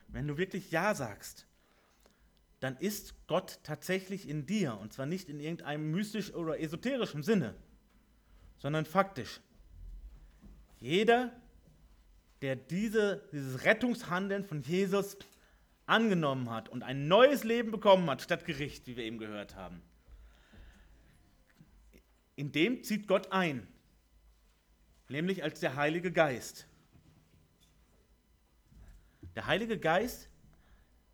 wenn 0.08 0.26
du 0.26 0.36
wirklich 0.36 0.70
Ja 0.70 0.94
sagst, 0.94 1.46
dann 2.60 2.76
ist 2.76 3.14
Gott 3.26 3.58
tatsächlich 3.62 4.28
in 4.28 4.46
dir. 4.46 4.78
Und 4.78 4.92
zwar 4.92 5.06
nicht 5.06 5.28
in 5.28 5.40
irgendeinem 5.40 5.90
mystisch 5.90 6.34
oder 6.34 6.60
esoterischen 6.60 7.22
Sinne, 7.22 7.54
sondern 8.58 8.84
faktisch. 8.84 9.40
Jeder, 10.78 11.32
der 12.42 12.56
diese, 12.56 13.22
dieses 13.32 13.64
Rettungshandeln 13.64 14.44
von 14.44 14.62
Jesus 14.62 15.16
angenommen 15.86 16.50
hat 16.50 16.68
und 16.68 16.82
ein 16.82 17.08
neues 17.08 17.44
Leben 17.44 17.70
bekommen 17.70 18.08
hat, 18.10 18.22
statt 18.22 18.44
Gericht, 18.44 18.86
wie 18.86 18.96
wir 18.96 19.04
eben 19.04 19.18
gehört 19.18 19.56
haben, 19.56 19.82
in 22.40 22.52
dem 22.52 22.82
zieht 22.82 23.06
Gott 23.06 23.32
ein, 23.32 23.68
nämlich 25.10 25.44
als 25.44 25.60
der 25.60 25.76
Heilige 25.76 26.10
Geist. 26.10 26.66
Der 29.34 29.46
Heilige 29.46 29.78
Geist, 29.78 30.30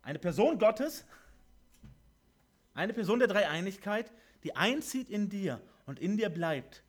eine 0.01 0.19
Person 0.19 0.57
Gottes, 0.57 1.05
eine 2.73 2.93
Person 2.93 3.19
der 3.19 3.27
Dreieinigkeit, 3.27 4.09
die 4.45 4.55
einzieht 4.55 5.09
in 5.09 5.27
dir 5.27 5.61
und 5.85 5.99
in 5.99 6.15
dir 6.15 6.29
bleibt 6.29 6.81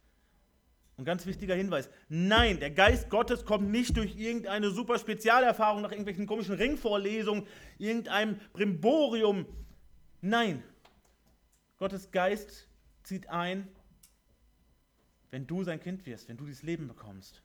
und 0.97 1.05
ganz 1.05 1.27
wichtiger 1.27 1.57
Hinweis, 1.57 1.91
nein, 2.09 2.61
der 2.61 2.71
Geist 2.71 3.11
Gottes 3.11 3.45
kommt 3.45 3.69
nicht 3.71 3.97
durch 3.97 4.17
irgendeine 4.17 4.71
super 4.71 5.01
Spezialerfahrung 5.01 5.83
nach 5.83 5.91
irgendwelchen 5.91 6.29
komischen 6.29 6.55
Ringvorlesungen, 6.55 7.45
irgendeinem 7.79 8.39
Brimborium. 8.53 9.47
Nein, 10.21 10.63
Gottes 11.79 12.13
Geist 12.13 12.69
zieht 13.03 13.29
ein, 13.31 13.67
wenn 15.31 15.47
du 15.47 15.65
sein 15.65 15.81
Kind 15.81 16.07
wirst, 16.07 16.29
wenn 16.29 16.37
du 16.37 16.45
dieses 16.45 16.63
Leben 16.63 16.89
bekommst. 16.89 17.43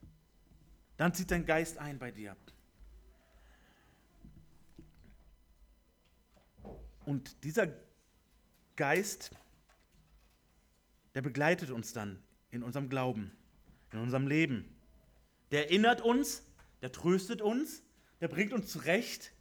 Dann 0.97 1.13
zieht 1.13 1.31
dein 1.31 1.45
Geist 1.45 1.77
ein 1.77 1.99
bei 1.99 2.11
dir. 2.11 2.35
Und 7.05 7.43
dieser 7.43 7.67
Geist, 8.75 9.31
der 11.15 11.21
begleitet 11.21 11.69
uns 11.69 11.93
dann 11.93 12.23
in 12.49 12.63
unserem 12.63 12.89
Glauben, 12.89 13.31
in 13.91 13.99
unserem 13.99 14.27
Leben. 14.27 14.73
Der 15.51 15.65
erinnert 15.65 16.01
uns, 16.01 16.43
der 16.81 16.91
tröstet 16.91 17.41
uns, 17.41 17.83
der 18.21 18.27
bringt 18.27 18.53
uns 18.53 18.71
zurecht, 18.71 19.33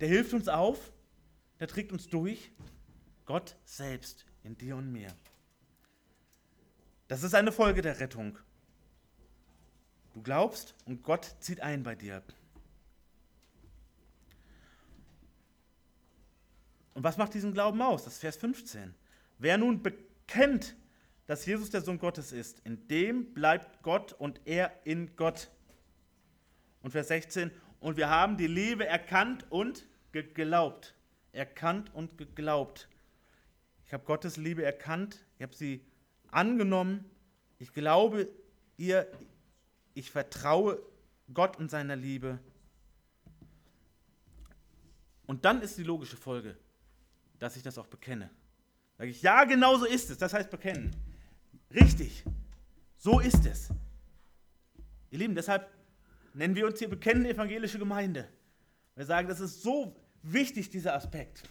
der 0.00 0.08
hilft 0.08 0.32
uns 0.32 0.48
auf, 0.48 0.92
der 1.60 1.68
trägt 1.68 1.92
uns 1.92 2.08
durch. 2.08 2.50
Gott 3.24 3.56
selbst 3.64 4.26
in 4.42 4.56
dir 4.56 4.76
und 4.76 4.90
mir. 4.90 5.14
Das 7.12 7.22
ist 7.22 7.34
eine 7.34 7.52
Folge 7.52 7.82
der 7.82 8.00
Rettung. 8.00 8.38
Du 10.14 10.22
glaubst 10.22 10.74
und 10.86 11.02
Gott 11.02 11.36
zieht 11.40 11.60
ein 11.60 11.82
bei 11.82 11.94
dir. 11.94 12.22
Und 16.94 17.04
was 17.04 17.18
macht 17.18 17.34
diesen 17.34 17.52
Glauben 17.52 17.82
aus? 17.82 18.04
Das 18.04 18.14
ist 18.14 18.20
Vers 18.20 18.38
15. 18.38 18.94
Wer 19.36 19.58
nun 19.58 19.82
bekennt, 19.82 20.74
dass 21.26 21.44
Jesus 21.44 21.68
der 21.68 21.82
Sohn 21.82 21.98
Gottes 21.98 22.32
ist, 22.32 22.60
in 22.60 22.88
dem 22.88 23.34
bleibt 23.34 23.82
Gott 23.82 24.14
und 24.14 24.40
er 24.46 24.72
in 24.84 25.14
Gott. 25.14 25.50
Und 26.80 26.92
Vers 26.92 27.08
16, 27.08 27.50
und 27.80 27.98
wir 27.98 28.08
haben 28.08 28.38
die 28.38 28.46
Liebe 28.46 28.86
erkannt 28.86 29.44
und 29.50 29.86
geglaubt. 30.12 30.94
Erkannt 31.32 31.94
und 31.94 32.16
geglaubt. 32.16 32.88
Ich 33.84 33.92
habe 33.92 34.02
Gottes 34.02 34.38
Liebe 34.38 34.64
erkannt, 34.64 35.26
ich 35.36 35.42
habe 35.42 35.54
sie 35.54 35.84
angenommen, 36.32 37.04
ich 37.58 37.72
glaube 37.72 38.28
ihr, 38.76 39.06
ich 39.94 40.10
vertraue 40.10 40.82
Gott 41.32 41.56
und 41.58 41.70
seiner 41.70 41.96
Liebe. 41.96 42.38
Und 45.26 45.44
dann 45.44 45.62
ist 45.62 45.78
die 45.78 45.84
logische 45.84 46.16
Folge, 46.16 46.56
dass 47.38 47.56
ich 47.56 47.62
das 47.62 47.78
auch 47.78 47.86
bekenne. 47.86 48.30
Sage 48.98 49.10
ich, 49.10 49.22
ja, 49.22 49.44
genau 49.44 49.76
so 49.76 49.84
ist 49.84 50.10
es. 50.10 50.18
Das 50.18 50.32
heißt 50.32 50.50
bekennen. 50.50 50.94
Richtig. 51.72 52.24
So 52.98 53.20
ist 53.20 53.46
es. 53.46 53.68
Ihr 55.10 55.18
Lieben, 55.18 55.34
deshalb 55.34 55.68
nennen 56.34 56.54
wir 56.54 56.66
uns 56.66 56.78
hier 56.78 56.88
bekennende 56.88 57.30
evangelische 57.30 57.78
Gemeinde. 57.78 58.28
Wir 58.94 59.04
sagen, 59.04 59.28
das 59.28 59.40
ist 59.40 59.62
so 59.62 59.96
wichtig, 60.22 60.70
dieser 60.70 60.94
Aspekt, 60.94 61.42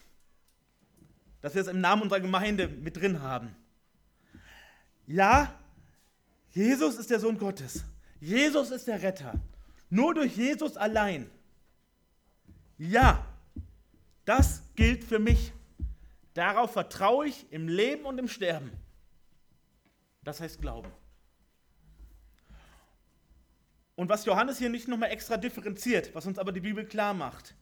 dass 1.41 1.55
wir 1.55 1.61
es 1.61 1.67
im 1.67 1.82
Namen 1.82 2.03
unserer 2.03 2.19
Gemeinde 2.19 2.67
mit 2.67 2.97
drin 2.97 3.21
haben. 3.21 3.55
Ja, 5.12 5.53
Jesus 6.51 6.97
ist 6.97 7.09
der 7.09 7.20
Sohn 7.20 7.38
Gottes. 7.38 7.84
Jesus 8.22 8.72
ist 8.72 8.88
der 8.88 9.01
Retter. 9.01 9.34
Nur 9.89 10.14
durch 10.14 10.38
Jesus 10.38 10.78
allein. 10.78 11.30
Ja, 12.78 13.26
das 14.24 14.64
gilt 14.76 15.03
für 15.03 15.20
mich. 15.20 15.51
Darauf 16.34 16.72
vertraue 16.72 17.28
ich 17.28 17.51
im 17.51 17.68
Leben 17.68 18.05
und 18.05 18.20
im 18.20 18.30
Sterben. 18.30 18.72
Das 20.24 20.39
heißt 20.39 20.62
Glauben. 20.62 20.89
Und 23.95 24.07
was 24.07 24.24
Johannes 24.24 24.59
hier 24.59 24.70
nicht 24.70 24.88
nochmal 24.88 25.12
extra 25.12 25.36
differenziert, 25.36 26.16
was 26.16 26.26
uns 26.26 26.39
aber 26.39 26.53
die 26.53 26.62
Bibel 26.62 26.86
klar 26.86 27.14
macht, 27.14 27.53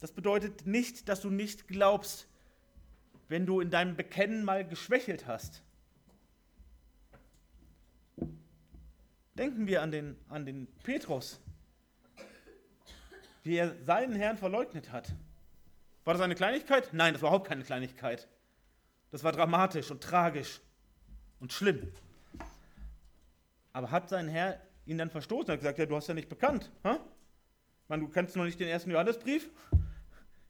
das 0.00 0.10
bedeutet 0.10 0.66
nicht, 0.66 1.08
dass 1.08 1.20
du 1.20 1.30
nicht 1.30 1.68
glaubst, 1.68 2.26
wenn 3.28 3.46
du 3.46 3.60
in 3.60 3.70
deinem 3.70 3.94
Bekennen 3.94 4.44
mal 4.44 4.66
geschwächelt 4.66 5.28
hast. 5.28 5.62
Denken 9.34 9.66
wir 9.66 9.82
an 9.82 9.90
den, 9.90 10.16
an 10.28 10.44
den 10.44 10.66
Petrus, 10.82 11.40
wie 13.42 13.56
er 13.56 13.74
seinen 13.84 14.14
Herrn 14.14 14.36
verleugnet 14.36 14.92
hat. 14.92 15.12
War 16.04 16.14
das 16.14 16.22
eine 16.22 16.34
Kleinigkeit? 16.34 16.92
Nein, 16.92 17.14
das 17.14 17.22
war 17.22 17.30
überhaupt 17.30 17.48
keine 17.48 17.64
Kleinigkeit. 17.64 18.28
Das 19.10 19.24
war 19.24 19.32
dramatisch 19.32 19.90
und 19.90 20.02
tragisch 20.02 20.60
und 21.40 21.52
schlimm. 21.52 21.92
Aber 23.72 23.90
hat 23.90 24.08
sein 24.08 24.28
Herr 24.28 24.60
ihn 24.84 24.98
dann 24.98 25.10
verstoßen 25.10 25.46
und 25.46 25.52
hat 25.52 25.60
gesagt, 25.60 25.78
ja, 25.78 25.86
du 25.86 25.96
hast 25.96 26.08
ja 26.08 26.14
nicht 26.14 26.28
bekannt. 26.28 26.70
Ich 26.84 27.88
meine, 27.88 28.02
du 28.02 28.08
kennst 28.08 28.36
noch 28.36 28.44
nicht 28.44 28.60
den 28.60 28.68
ersten 28.68 28.90
Johannesbrief. 28.90 29.50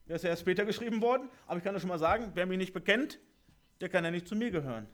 Der 0.07 0.17
ist 0.17 0.23
ja 0.23 0.29
erst 0.29 0.41
später 0.41 0.65
geschrieben 0.65 1.01
worden. 1.01 1.29
Aber 1.47 1.57
ich 1.57 1.63
kann 1.63 1.73
dir 1.73 1.79
schon 1.79 1.89
mal 1.89 1.99
sagen, 1.99 2.31
wer 2.33 2.45
mich 2.45 2.57
nicht 2.57 2.73
bekennt, 2.73 3.19
der 3.79 3.89
kann 3.89 4.03
ja 4.03 4.11
nicht 4.11 4.27
zu 4.27 4.35
mir 4.35 4.51
gehören. 4.51 4.87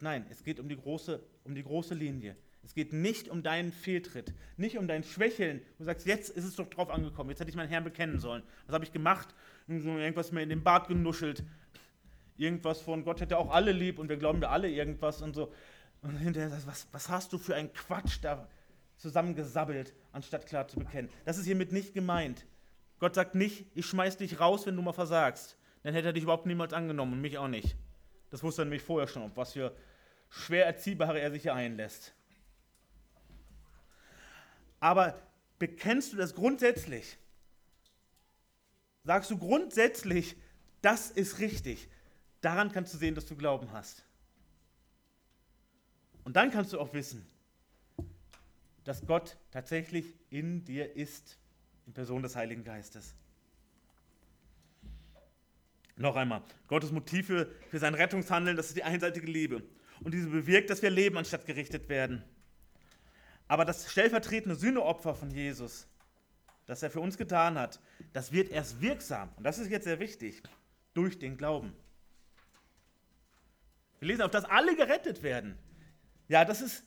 Nein, 0.00 0.26
es 0.30 0.42
geht 0.42 0.58
um 0.58 0.68
die 0.68 0.76
große, 0.76 1.22
um 1.44 1.54
die 1.54 1.62
große 1.62 1.94
Linie. 1.94 2.36
Es 2.66 2.74
geht 2.74 2.92
nicht 2.92 3.28
um 3.28 3.44
deinen 3.44 3.70
Fehltritt, 3.70 4.34
nicht 4.56 4.76
um 4.76 4.88
dein 4.88 5.04
Schwächeln. 5.04 5.62
Du 5.78 5.84
sagst, 5.84 6.04
jetzt 6.04 6.30
ist 6.30 6.44
es 6.44 6.56
doch 6.56 6.68
drauf 6.68 6.90
angekommen, 6.90 7.30
jetzt 7.30 7.38
hätte 7.38 7.48
ich 7.48 7.54
meinen 7.54 7.68
Herrn 7.68 7.84
bekennen 7.84 8.18
sollen. 8.18 8.42
Was 8.66 8.74
habe 8.74 8.84
ich 8.84 8.92
gemacht? 8.92 9.36
Irgendwas 9.68 10.32
mir 10.32 10.42
in 10.42 10.48
den 10.48 10.64
Bart 10.64 10.88
genuschelt. 10.88 11.44
Irgendwas 12.36 12.80
von 12.80 13.04
Gott 13.04 13.20
hätte 13.20 13.38
auch 13.38 13.52
alle 13.52 13.70
lieb 13.70 14.00
und 14.00 14.08
wir 14.08 14.16
glauben 14.16 14.42
ja 14.42 14.50
alle 14.50 14.68
irgendwas 14.68 15.22
und 15.22 15.36
so. 15.36 15.52
Und 16.02 16.18
hinterher 16.18 16.50
sagst 16.50 16.66
was, 16.66 16.88
was 16.90 17.08
hast 17.08 17.32
du 17.32 17.38
für 17.38 17.54
einen 17.54 17.72
Quatsch 17.72 18.18
da 18.20 18.48
zusammengesabbelt, 18.96 19.94
anstatt 20.10 20.46
klar 20.46 20.66
zu 20.66 20.80
bekennen. 20.80 21.08
Das 21.24 21.38
ist 21.38 21.44
hiermit 21.44 21.70
nicht 21.70 21.94
gemeint. 21.94 22.46
Gott 22.98 23.14
sagt 23.14 23.36
nicht, 23.36 23.66
ich 23.76 23.86
schmeiß 23.86 24.16
dich 24.16 24.40
raus, 24.40 24.66
wenn 24.66 24.74
du 24.74 24.82
mal 24.82 24.92
versagst. 24.92 25.56
Dann 25.84 25.94
hätte 25.94 26.08
er 26.08 26.12
dich 26.12 26.24
überhaupt 26.24 26.46
niemals 26.46 26.72
angenommen 26.72 27.12
und 27.12 27.20
mich 27.20 27.38
auch 27.38 27.46
nicht. 27.46 27.76
Das 28.30 28.42
wusste 28.42 28.62
er 28.62 28.64
nämlich 28.64 28.82
vorher 28.82 29.06
schon, 29.06 29.22
auf 29.22 29.36
was 29.36 29.52
für 29.52 29.72
schwer 30.30 30.66
Erziehbare 30.66 31.20
er 31.20 31.30
sich 31.30 31.42
hier 31.42 31.54
einlässt. 31.54 32.15
Aber 34.80 35.20
bekennst 35.58 36.12
du 36.12 36.16
das 36.16 36.34
grundsätzlich? 36.34 37.16
Sagst 39.04 39.30
du 39.30 39.38
grundsätzlich, 39.38 40.36
das 40.82 41.10
ist 41.10 41.38
richtig? 41.38 41.88
Daran 42.40 42.72
kannst 42.72 42.92
du 42.94 42.98
sehen, 42.98 43.14
dass 43.14 43.26
du 43.26 43.36
Glauben 43.36 43.72
hast. 43.72 44.04
Und 46.24 46.36
dann 46.36 46.50
kannst 46.50 46.72
du 46.72 46.80
auch 46.80 46.92
wissen, 46.92 47.24
dass 48.84 49.06
Gott 49.06 49.36
tatsächlich 49.50 50.14
in 50.30 50.64
dir 50.64 50.96
ist, 50.96 51.38
in 51.86 51.92
Person 51.92 52.22
des 52.22 52.36
Heiligen 52.36 52.64
Geistes. 52.64 53.14
Noch 55.96 56.16
einmal, 56.16 56.42
Gottes 56.68 56.92
Motiv 56.92 57.26
für, 57.26 57.50
für 57.70 57.78
sein 57.78 57.94
Rettungshandeln, 57.94 58.56
das 58.56 58.68
ist 58.68 58.76
die 58.76 58.84
einseitige 58.84 59.26
Liebe. 59.26 59.62
Und 60.00 60.12
diese 60.12 60.28
bewirkt, 60.28 60.68
dass 60.68 60.82
wir 60.82 60.90
leben, 60.90 61.16
anstatt 61.16 61.46
gerichtet 61.46 61.88
werden. 61.88 62.22
Aber 63.48 63.64
das 63.64 63.90
stellvertretende 63.90 64.56
Sühneopfer 64.56 65.14
von 65.14 65.30
Jesus, 65.30 65.86
das 66.66 66.82
er 66.82 66.90
für 66.90 67.00
uns 67.00 67.16
getan 67.16 67.58
hat, 67.58 67.80
das 68.12 68.32
wird 68.32 68.50
erst 68.50 68.80
wirksam, 68.80 69.30
und 69.36 69.44
das 69.44 69.58
ist 69.58 69.70
jetzt 69.70 69.84
sehr 69.84 70.00
wichtig, 70.00 70.42
durch 70.94 71.18
den 71.18 71.36
Glauben. 71.36 71.74
Wir 73.98 74.08
lesen 74.08 74.22
auf, 74.22 74.30
dass 74.30 74.44
alle 74.44 74.74
gerettet 74.76 75.22
werden. 75.22 75.58
Ja, 76.28 76.44
das 76.44 76.60
ist, 76.60 76.84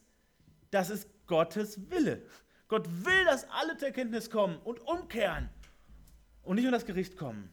das 0.72 0.90
ist 0.90 1.08
Gottes 1.28 1.90
Wille. 1.90 2.26
Gott 2.68 2.88
will, 3.06 3.26
dass 3.26 3.50
alle 3.50 3.78
zur 3.78 3.88
Erkenntnis 3.88 4.30
kommen 4.30 4.58
und 4.60 4.80
umkehren 4.82 5.50
und 6.44 6.56
nicht 6.56 6.66
in 6.66 6.72
das 6.72 6.86
Gericht 6.86 7.18
kommen. 7.18 7.52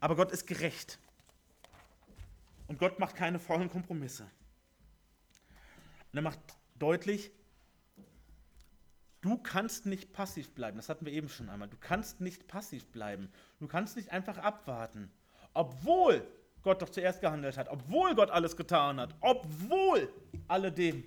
Aber 0.00 0.16
Gott 0.16 0.30
ist 0.30 0.46
gerecht. 0.46 0.98
Und 2.68 2.78
Gott 2.78 2.98
macht 2.98 3.16
keine 3.16 3.38
faulen 3.38 3.70
Kompromisse. 3.70 4.24
Und 6.12 6.18
er 6.18 6.22
macht 6.22 6.38
deutlich, 6.78 7.32
Du 9.20 9.36
kannst 9.36 9.86
nicht 9.86 10.12
passiv 10.12 10.54
bleiben, 10.54 10.76
das 10.76 10.88
hatten 10.88 11.04
wir 11.04 11.12
eben 11.12 11.28
schon 11.28 11.48
einmal. 11.48 11.68
Du 11.68 11.76
kannst 11.76 12.20
nicht 12.20 12.46
passiv 12.46 12.86
bleiben. 12.86 13.30
Du 13.58 13.66
kannst 13.66 13.96
nicht 13.96 14.12
einfach 14.12 14.38
abwarten. 14.38 15.10
Obwohl 15.54 16.24
Gott 16.62 16.82
doch 16.82 16.88
zuerst 16.88 17.20
gehandelt 17.20 17.56
hat, 17.56 17.68
obwohl 17.68 18.14
Gott 18.14 18.30
alles 18.30 18.56
getan 18.56 19.00
hat, 19.00 19.14
obwohl 19.20 20.12
alledem 20.46 21.04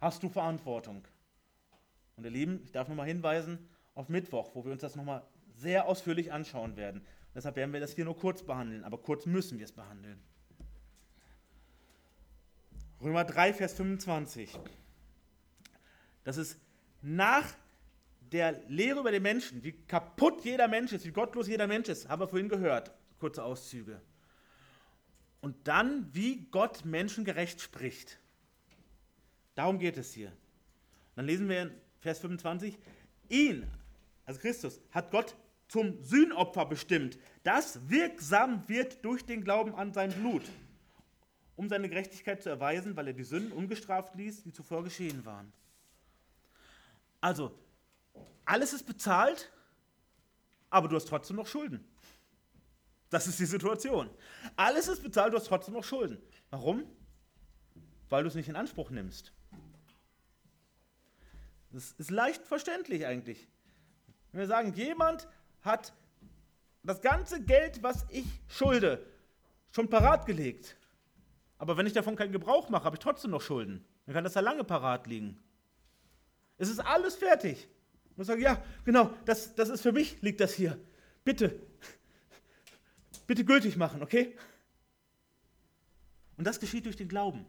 hast 0.00 0.22
du 0.22 0.28
Verantwortung. 0.28 1.06
Und 2.16 2.24
ihr 2.24 2.30
Lieben, 2.30 2.60
ich 2.64 2.72
darf 2.72 2.88
nochmal 2.88 3.06
hinweisen 3.06 3.68
auf 3.94 4.08
Mittwoch, 4.08 4.54
wo 4.54 4.64
wir 4.64 4.72
uns 4.72 4.80
das 4.80 4.96
nochmal 4.96 5.22
sehr 5.56 5.86
ausführlich 5.86 6.32
anschauen 6.32 6.76
werden. 6.76 7.04
Deshalb 7.34 7.56
werden 7.56 7.72
wir 7.72 7.80
das 7.80 7.94
hier 7.94 8.04
nur 8.04 8.16
kurz 8.16 8.42
behandeln, 8.42 8.84
aber 8.84 8.98
kurz 8.98 9.26
müssen 9.26 9.58
wir 9.58 9.64
es 9.64 9.72
behandeln. 9.72 10.22
Römer 13.00 13.24
3, 13.24 13.52
Vers 13.52 13.74
25. 13.74 14.58
Das 16.24 16.36
ist 16.36 16.58
nach 17.02 17.54
der 18.32 18.60
Lehre 18.68 19.00
über 19.00 19.12
den 19.12 19.22
Menschen, 19.22 19.62
wie 19.62 19.72
kaputt 19.72 20.44
jeder 20.44 20.66
Mensch 20.66 20.92
ist, 20.92 21.04
wie 21.04 21.12
gottlos 21.12 21.46
jeder 21.46 21.66
Mensch 21.66 21.88
ist, 21.88 22.08
haben 22.08 22.20
wir 22.20 22.28
vorhin 22.28 22.48
gehört, 22.48 22.92
kurze 23.18 23.44
Auszüge. 23.44 24.00
Und 25.40 25.68
dann, 25.68 26.08
wie 26.12 26.46
Gott 26.50 26.84
Menschen 26.84 27.24
gerecht 27.24 27.60
spricht. 27.60 28.18
Darum 29.54 29.78
geht 29.78 29.98
es 29.98 30.12
hier. 30.12 30.28
Und 30.28 31.16
dann 31.16 31.26
lesen 31.26 31.48
wir 31.48 31.62
in 31.62 31.70
Vers 32.00 32.18
25, 32.20 32.76
ihn, 33.28 33.66
also 34.24 34.40
Christus, 34.40 34.80
hat 34.90 35.10
Gott 35.10 35.36
zum 35.68 36.02
Sühnopfer 36.02 36.66
bestimmt, 36.66 37.18
das 37.42 37.88
wirksam 37.88 38.68
wird 38.68 39.04
durch 39.04 39.24
den 39.24 39.44
Glauben 39.44 39.74
an 39.74 39.92
sein 39.92 40.12
Blut, 40.12 40.42
um 41.56 41.68
seine 41.68 41.88
Gerechtigkeit 41.88 42.42
zu 42.42 42.48
erweisen, 42.48 42.96
weil 42.96 43.08
er 43.08 43.12
die 43.12 43.22
Sünden 43.22 43.52
ungestraft 43.52 44.14
ließ, 44.14 44.42
die 44.42 44.52
zuvor 44.52 44.82
geschehen 44.82 45.24
waren. 45.24 45.52
Also, 47.24 47.58
alles 48.44 48.74
ist 48.74 48.84
bezahlt, 48.84 49.50
aber 50.68 50.88
du 50.88 50.96
hast 50.96 51.08
trotzdem 51.08 51.36
noch 51.36 51.46
Schulden. 51.46 51.82
Das 53.08 53.26
ist 53.26 53.38
die 53.38 53.46
Situation. 53.46 54.10
Alles 54.56 54.88
ist 54.88 55.02
bezahlt, 55.02 55.32
du 55.32 55.38
hast 55.38 55.46
trotzdem 55.46 55.72
noch 55.72 55.84
Schulden. 55.84 56.18
Warum? 56.50 56.84
Weil 58.10 58.24
du 58.24 58.28
es 58.28 58.34
nicht 58.34 58.50
in 58.50 58.56
Anspruch 58.56 58.90
nimmst. 58.90 59.32
Das 61.70 61.92
ist 61.92 62.10
leicht 62.10 62.46
verständlich 62.46 63.06
eigentlich. 63.06 63.48
Wenn 64.30 64.40
wir 64.40 64.46
sagen, 64.46 64.74
jemand 64.74 65.26
hat 65.62 65.94
das 66.82 67.00
ganze 67.00 67.42
Geld, 67.42 67.82
was 67.82 68.04
ich 68.10 68.26
schulde, 68.48 69.02
schon 69.70 69.88
parat 69.88 70.26
gelegt. 70.26 70.76
Aber 71.56 71.78
wenn 71.78 71.86
ich 71.86 71.94
davon 71.94 72.16
keinen 72.16 72.32
Gebrauch 72.32 72.68
mache, 72.68 72.84
habe 72.84 72.96
ich 72.96 73.00
trotzdem 73.00 73.30
noch 73.30 73.40
Schulden. 73.40 73.82
Dann 74.04 74.14
kann 74.14 74.24
das 74.24 74.34
ja 74.34 74.42
lange 74.42 74.62
parat 74.64 75.06
liegen. 75.06 75.42
Es 76.58 76.68
ist 76.68 76.80
alles 76.80 77.16
fertig. 77.16 77.68
Und 78.16 78.22
ich 78.22 78.26
sage, 78.26 78.42
ja, 78.42 78.62
genau, 78.84 79.10
das, 79.24 79.54
das 79.54 79.68
ist 79.68 79.82
für 79.82 79.92
mich, 79.92 80.20
liegt 80.22 80.40
das 80.40 80.54
hier. 80.54 80.78
Bitte, 81.24 81.60
bitte 83.26 83.44
gültig 83.44 83.76
machen, 83.76 84.02
okay? 84.02 84.36
Und 86.36 86.46
das 86.46 86.60
geschieht 86.60 86.86
durch 86.86 86.96
den 86.96 87.08
Glauben. 87.08 87.46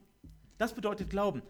Das 0.57 0.73
bedeutet 0.73 1.09
Glauben. 1.09 1.43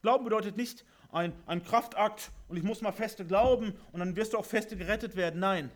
Glauben 0.00 0.24
bedeutet 0.24 0.56
nicht 0.56 0.84
ein, 1.10 1.32
ein 1.46 1.62
Kraftakt 1.62 2.30
und 2.48 2.56
ich 2.56 2.62
muss 2.62 2.80
mal 2.80 2.92
feste 2.92 3.26
glauben 3.26 3.74
und 3.92 4.00
dann 4.00 4.16
wirst 4.16 4.32
du 4.32 4.38
auch 4.38 4.44
feste 4.44 4.76
gerettet 4.76 5.16
werden. 5.16 5.40
Nein. 5.40 5.70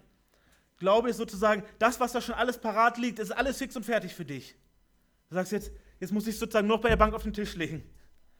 Glaube 0.78 1.10
ist 1.10 1.16
sozusagen, 1.16 1.62
das, 1.78 2.00
was 2.00 2.12
da 2.12 2.20
schon 2.20 2.34
alles 2.34 2.58
parat 2.58 2.98
liegt, 2.98 3.18
ist 3.18 3.30
alles 3.30 3.58
fix 3.58 3.76
und 3.76 3.84
fertig 3.84 4.14
für 4.14 4.24
dich. 4.24 4.56
Du 5.28 5.34
sagst 5.34 5.52
jetzt, 5.52 5.72
jetzt 6.00 6.12
muss 6.12 6.26
ich 6.26 6.38
sozusagen 6.38 6.66
noch 6.66 6.80
bei 6.80 6.88
der 6.88 6.96
Bank 6.96 7.14
auf 7.14 7.22
den 7.22 7.32
Tisch 7.32 7.54
legen. 7.54 7.82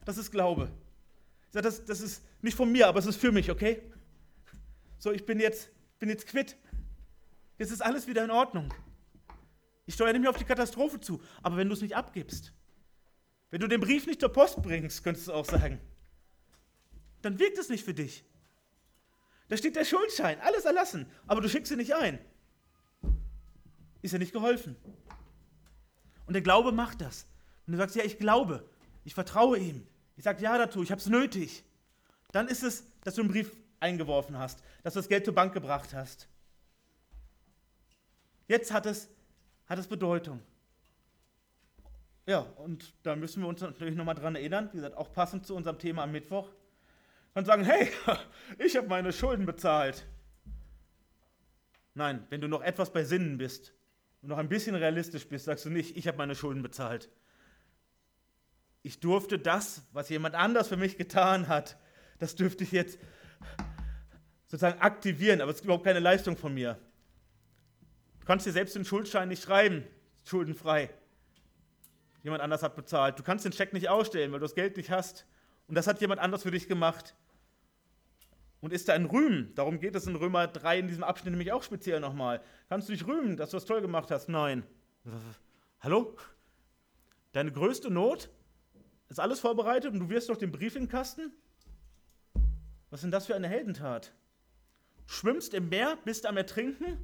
Das 0.05 0.19
ist 0.19 0.31
Glaube. 0.31 0.71
Ich 1.53 1.55
sage, 1.55 1.65
das, 1.65 1.85
das 1.85 2.01
ist 2.01 2.23
nicht 2.41 2.57
von 2.57 2.73
mir, 2.73 2.89
aber 2.89 2.99
es 2.99 3.05
ist 3.05 3.21
für 3.21 3.31
mich, 3.31 3.51
okay? 3.51 3.83
So, 4.97 5.13
ich 5.13 5.27
bin 5.27 5.39
jetzt, 5.39 5.69
bin 5.99 6.09
jetzt 6.09 6.27
quitt. 6.27 6.57
Jetzt 7.59 7.71
ist 7.71 7.83
alles 7.83 8.07
wieder 8.07 8.25
in 8.25 8.31
Ordnung. 8.31 8.73
Ich 9.85 9.93
steuere 9.93 10.19
mehr 10.19 10.31
auf 10.31 10.39
die 10.39 10.47
Katastrophe 10.47 10.99
zu. 10.99 11.21
Aber 11.43 11.59
wenn 11.59 11.69
du 11.69 11.75
es 11.75 11.83
nicht 11.83 11.95
abgibst, 11.95 12.55
wenn 13.51 13.61
du 13.61 13.69
den 13.69 13.83
Brief 13.83 14.07
nicht 14.07 14.21
zur 14.21 14.31
Post 14.31 14.63
bringst, 14.63 15.05
könntest 15.05 15.29
du 15.29 15.35
auch 15.35 15.45
sagen, 15.45 15.79
dann 17.21 17.39
wirkt 17.39 17.59
es 17.59 17.69
nicht 17.69 17.85
für 17.85 17.93
dich. 17.93 18.25
Da 19.51 19.59
steht 19.59 19.77
der 19.77 19.85
Schuldschein, 19.85 20.41
alles 20.41 20.65
erlassen, 20.65 21.05
aber 21.27 21.43
du 21.43 21.51
schickst 21.51 21.71
ihn 21.71 21.77
nicht 21.77 21.95
ein. 21.95 22.19
Ist 24.01 24.13
ja 24.13 24.19
nicht 24.19 24.33
geholfen. 24.33 24.75
Und 26.25 26.33
der 26.33 26.41
Glaube 26.41 26.73
macht 26.73 27.03
das. 27.03 27.27
Und 27.67 27.75
du 27.75 27.79
sagst, 27.79 27.95
ja, 27.95 28.05
ich 28.05 28.19
glaube, 28.19 28.67
ich 29.05 29.13
vertraue 29.13 29.59
ihm. 29.59 29.87
Ich 30.17 30.25
sage 30.25 30.43
ja 30.43 30.57
dazu, 30.59 30.83
ich 30.83 30.91
habe 30.91 31.01
es 31.01 31.07
nötig. 31.07 31.65
Dann 32.33 32.49
ist 32.49 32.63
es, 32.63 32.85
dass 33.03 33.15
du 33.15 33.23
einen 33.23 33.31
Brief 33.31 33.55
eingeworfen 33.81 34.39
hast, 34.39 34.63
dass 34.83 34.95
du 34.95 35.01
das 35.01 35.09
Geld 35.09 35.25
zur 35.25 35.35
Bank 35.35 35.53
gebracht 35.53 35.93
hast. 35.95 36.29
Jetzt 38.49 38.73
hat 38.73 38.87
es, 38.87 39.09
hat 39.67 39.79
es 39.79 39.87
Bedeutung. 39.87 40.41
Ja, 42.27 42.41
und 42.57 42.95
da 43.03 43.17
müssen 43.17 43.43
wir 43.43 43.49
uns 43.49 43.61
natürlich 43.61 43.97
nochmal 43.97 44.15
dran 44.15 44.37
erinnern, 44.37 44.69
wie 44.73 44.77
gesagt, 44.77 44.97
auch 44.97 45.13
passend 45.13 45.47
zu 45.47 45.57
unserem 45.57 45.79
Thema 45.79 46.05
am 46.05 46.13
Mittwoch 46.13 46.49
und 47.35 47.47
sagen, 47.47 47.65
hey, 47.65 47.91
ich 48.59 48.77
habe 48.77 48.89
meine 48.89 49.13
Schulden 49.13 49.47
bezahlt. 49.47 50.07
Nein, 51.95 52.25
wenn 52.31 52.41
du 52.41 52.49
noch 52.49 52.63
etwas 52.63 52.93
bei 52.93 53.05
Sinnen 53.05 53.39
bist 53.39 53.75
und 54.23 54.29
noch 54.29 54.39
ein 54.39 54.49
bisschen 54.49 54.75
realistisch 54.75 55.29
bist, 55.29 55.47
sagst 55.47 55.65
du 55.65 55.71
nicht, 55.71 55.97
ich 55.97 56.07
habe 56.07 56.19
meine 56.19 56.35
Schulden 56.35 56.63
bezahlt. 56.63 57.11
Ich 58.83 59.01
durfte 59.01 59.39
das, 59.39 59.83
was 59.93 60.09
jemand 60.09 60.35
anders 60.35 60.69
für 60.69 60.77
mich 60.77 60.97
getan 60.97 61.49
hat, 61.49 61.77
das 62.19 62.35
dürfte 62.35 62.65
ich 62.65 62.73
jetzt 62.73 62.99
sozusagen 64.47 64.81
aktivieren, 64.81 65.41
aber 65.41 65.51
es 65.51 65.59
ist 65.59 65.65
überhaupt 65.65 65.85
keine 65.85 66.01
Leistung 66.01 66.37
von 66.37 66.53
mir. 66.53 66.79
Du 68.21 68.27
kannst 68.27 68.47
dir 68.47 68.53
selbst 68.53 68.77
den 68.77 68.85
Schuldschein 68.85 69.29
nicht 69.29 69.43
schreiben, 69.43 69.85
schuldenfrei. 70.25 70.91
Jemand 72.23 72.43
anders 72.43 72.63
hat 72.63 72.77
bezahlt. 72.77 73.19
Du 73.19 73.23
kannst 73.23 73.45
den 73.45 73.53
Scheck 73.53 73.73
nicht 73.73 73.89
ausstellen, 73.89 74.31
weil 74.31 74.39
du 74.39 74.45
das 74.45 74.55
Geld 74.55 74.77
nicht 74.77 74.91
hast. 74.91 75.27
Und 75.67 75.75
das 75.75 75.87
hat 75.87 76.01
jemand 76.01 76.21
anders 76.21 76.43
für 76.43 76.51
dich 76.51 76.69
gemacht 76.69 77.15
und 78.61 78.73
ist 78.73 78.89
da 78.89 78.95
ein 78.95 79.07
Rühmen. 79.07 79.55
Darum 79.55 79.81
geht 79.81 79.97
es 79.97 80.07
in 80.07 80.15
Römer 80.17 80.47
3 80.47 80.79
in 80.79 80.89
diesem 80.89 81.03
Abschnitt 81.03 81.33
nämlich 81.33 81.53
auch 81.53 81.63
speziell 81.63 81.99
nochmal. 82.01 82.41
Kannst 82.69 82.89
du 82.89 82.93
dich 82.93 83.07
rühmen, 83.07 83.37
dass 83.37 83.51
du 83.51 83.57
das 83.57 83.65
toll 83.65 83.81
gemacht 83.81 84.11
hast? 84.11 84.29
Nein. 84.29 84.65
Hallo? 85.81 86.17
Deine 87.33 87.51
größte 87.51 87.91
Not? 87.91 88.31
Ist 89.13 89.19
alles 89.19 89.41
vorbereitet 89.41 89.93
und 89.93 90.01
du 90.01 90.09
wirst 90.09 90.31
doch 90.31 90.39
den 90.39 90.51
Brief 90.51 90.75
in 90.75 90.85
den 90.85 90.89
Kasten? 90.89 91.33
Was 92.89 93.01
ist 93.01 93.03
denn 93.03 93.11
das 93.11 93.27
für 93.27 93.35
eine 93.35 93.47
Heldentat? 93.47 94.15
Du 95.07 95.13
schwimmst 95.13 95.53
im 95.53 95.69
Meer, 95.69 95.99
bist 96.03 96.25
am 96.25 96.39
Ertrinken, 96.39 96.97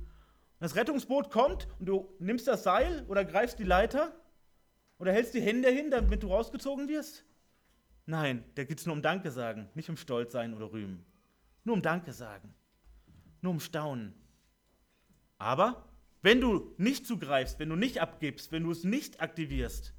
das 0.59 0.75
Rettungsboot 0.75 1.31
kommt 1.31 1.69
und 1.79 1.85
du 1.85 2.09
nimmst 2.19 2.49
das 2.49 2.63
Seil 2.63 3.05
oder 3.09 3.27
greifst 3.27 3.59
die 3.59 3.65
Leiter 3.65 4.19
oder 4.99 5.13
hältst 5.13 5.35
die 5.35 5.43
Hände 5.43 5.69
hin, 5.69 5.91
damit 5.91 6.23
du 6.23 6.29
rausgezogen 6.29 6.89
wirst? 6.89 7.27
Nein, 8.07 8.43
da 8.55 8.65
geht 8.65 8.79
es 8.79 8.87
nur 8.87 8.95
um 8.95 9.03
Danke 9.03 9.31
sagen, 9.31 9.69
nicht 9.75 9.91
um 9.91 9.99
Stolz 9.99 10.33
sein 10.33 10.55
oder 10.55 10.73
Rühmen. 10.73 11.05
Nur 11.65 11.75
um 11.75 11.83
Danke 11.83 12.15
sagen. 12.15 12.55
Nur 13.43 13.53
um 13.53 13.61
Staunen. 13.61 14.15
Aber 15.37 15.85
wenn 16.23 16.41
du 16.41 16.73
nicht 16.79 17.07
zugreifst, 17.07 17.59
wenn 17.59 17.69
du 17.69 17.77
nicht 17.77 18.01
abgibst, 18.01 18.51
wenn 18.51 18.63
du 18.63 18.71
es 18.71 18.83
nicht 18.83 19.21
aktivierst, 19.21 19.93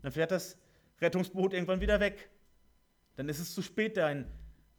dann 0.00 0.10
fährt 0.10 0.30
das 0.30 0.56
Rettungsboot 1.04 1.52
irgendwann 1.52 1.80
wieder 1.80 2.00
weg. 2.00 2.30
Dann 3.16 3.28
ist 3.28 3.38
es 3.38 3.54
zu 3.54 3.62
spät, 3.62 3.96
deinen 3.96 4.26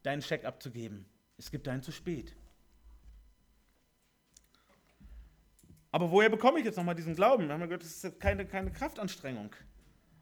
dein 0.03 0.21
Scheck 0.21 0.45
abzugeben. 0.45 1.05
Es 1.38 1.51
gibt 1.51 1.67
einen 1.67 1.82
zu 1.82 1.91
spät. 1.91 2.36
Aber 5.91 6.11
woher 6.11 6.30
bekomme 6.30 6.59
ich 6.59 6.65
jetzt 6.65 6.76
nochmal 6.76 6.95
diesen 6.95 7.15
Glauben? 7.15 7.47
Wir 7.47 7.53
haben 7.53 7.61
gehört, 7.61 7.84
das 7.84 8.03
ist 8.03 8.19
keine, 8.19 8.45
keine 8.45 8.71
Kraftanstrengung. 8.71 9.55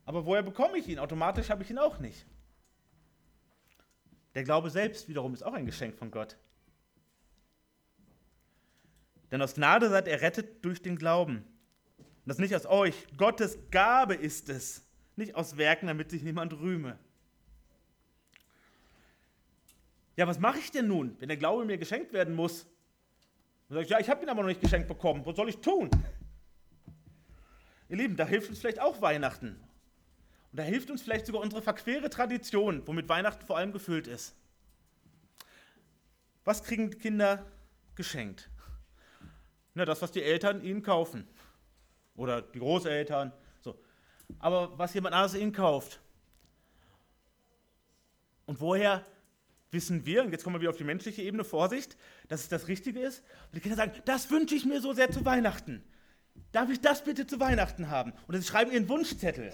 Aber 0.05 0.25
woher 0.25 0.43
bekomme 0.43 0.77
ich 0.77 0.87
ihn? 0.87 0.99
Automatisch 0.99 1.49
habe 1.49 1.63
ich 1.63 1.69
ihn 1.69 1.79
auch 1.79 1.99
nicht. 1.99 2.25
Der 4.35 4.43
Glaube 4.43 4.69
selbst 4.69 5.07
wiederum 5.09 5.33
ist 5.33 5.43
auch 5.43 5.53
ein 5.53 5.65
Geschenk 5.65 5.97
von 5.97 6.11
Gott. 6.11 6.37
Denn 9.31 9.41
aus 9.41 9.55
Gnade 9.55 9.89
seid 9.89 10.07
ihr 10.07 10.21
rettet 10.21 10.63
durch 10.63 10.81
den 10.81 10.95
Glauben. 10.95 11.37
Und 11.97 12.27
das 12.27 12.37
nicht 12.37 12.55
aus 12.55 12.65
euch. 12.65 13.07
Gottes 13.17 13.57
Gabe 13.71 14.13
ist 14.13 14.49
es. 14.49 14.85
Nicht 15.15 15.35
aus 15.35 15.57
Werken, 15.57 15.87
damit 15.87 16.09
sich 16.09 16.23
niemand 16.23 16.53
rühme. 16.53 16.97
Ja, 20.15 20.27
was 20.27 20.39
mache 20.39 20.59
ich 20.59 20.71
denn 20.71 20.87
nun, 20.87 21.15
wenn 21.19 21.27
der 21.27 21.37
Glaube 21.37 21.65
mir 21.65 21.77
geschenkt 21.77 22.13
werden 22.13 22.35
muss? 22.35 22.65
Dann 23.67 23.75
sage 23.75 23.83
ich, 23.85 23.89
ja, 23.89 23.99
ich 23.99 24.09
habe 24.09 24.23
ihn 24.23 24.29
aber 24.29 24.41
noch 24.41 24.49
nicht 24.49 24.61
geschenkt 24.61 24.87
bekommen. 24.87 25.25
Was 25.25 25.35
soll 25.35 25.49
ich 25.49 25.57
tun? 25.59 25.89
Ihr 27.89 27.97
Lieben, 27.97 28.15
da 28.15 28.25
hilft 28.25 28.49
uns 28.49 28.59
vielleicht 28.59 28.79
auch 28.79 29.01
Weihnachten. 29.01 29.59
Und 30.51 30.57
da 30.59 30.63
hilft 30.63 30.91
uns 30.91 31.01
vielleicht 31.01 31.25
sogar 31.25 31.41
unsere 31.41 31.61
verquere 31.61 32.09
Tradition, 32.09 32.83
womit 32.85 33.09
Weihnachten 33.09 33.45
vor 33.45 33.57
allem 33.57 33.71
gefüllt 33.71 34.07
ist. 34.07 34.35
Was 36.43 36.63
kriegen 36.63 36.91
die 36.91 36.97
Kinder 36.97 37.45
geschenkt? 37.95 38.49
Na, 39.73 39.85
das, 39.85 40.01
was 40.01 40.11
die 40.11 40.21
Eltern 40.21 40.63
ihnen 40.63 40.83
kaufen. 40.83 41.27
Oder 42.15 42.43
die 42.43 42.59
Großeltern. 42.59 43.33
Aber 44.39 44.77
was 44.77 44.93
jemand 44.93 45.15
anderes 45.15 45.35
ihnen 45.35 45.53
kauft. 45.53 45.99
Und 48.45 48.59
woher 48.59 49.05
wissen 49.71 50.05
wir, 50.05 50.23
und 50.23 50.31
jetzt 50.31 50.43
kommen 50.43 50.55
wir 50.55 50.61
wieder 50.61 50.69
auf 50.69 50.77
die 50.77 50.83
menschliche 50.83 51.21
Ebene, 51.21 51.43
Vorsicht, 51.43 51.97
dass 52.27 52.41
es 52.41 52.49
das 52.49 52.67
Richtige 52.67 52.99
ist? 52.99 53.23
Und 53.47 53.55
die 53.55 53.59
Kinder 53.59 53.77
sagen, 53.77 53.93
das 54.05 54.29
wünsche 54.29 54.55
ich 54.55 54.65
mir 54.65 54.81
so 54.81 54.93
sehr 54.93 55.11
zu 55.11 55.25
Weihnachten. 55.25 55.83
Darf 56.51 56.69
ich 56.69 56.81
das 56.81 57.03
bitte 57.03 57.25
zu 57.25 57.39
Weihnachten 57.39 57.89
haben? 57.89 58.13
Und 58.27 58.35
sie 58.35 58.43
schreiben 58.43 58.71
ihren 58.71 58.89
Wunschzettel. 58.89 59.51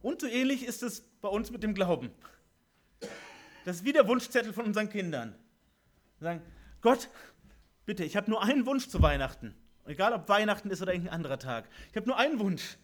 Und 0.00 0.20
so 0.20 0.26
ähnlich 0.26 0.64
ist 0.64 0.82
es 0.82 1.00
bei 1.20 1.28
uns 1.28 1.50
mit 1.50 1.62
dem 1.62 1.74
Glauben. 1.74 2.10
Das 3.64 3.76
ist 3.76 3.84
wie 3.84 3.92
der 3.92 4.06
Wunschzettel 4.06 4.52
von 4.52 4.66
unseren 4.66 4.88
Kindern. 4.88 5.34
Wir 6.18 6.24
sagen, 6.24 6.42
Gott, 6.80 7.08
bitte, 7.84 8.04
ich 8.04 8.16
habe 8.16 8.30
nur 8.30 8.42
einen 8.42 8.66
Wunsch 8.66 8.88
zu 8.88 9.02
Weihnachten. 9.02 9.54
Egal 9.88 10.12
ob 10.12 10.28
Weihnachten 10.28 10.70
ist 10.70 10.82
oder 10.82 10.92
irgendein 10.92 11.14
anderer 11.14 11.38
Tag. 11.38 11.66
Ich 11.90 11.96
habe 11.96 12.06
nur 12.06 12.18
einen 12.18 12.38
Wunsch. 12.38 12.76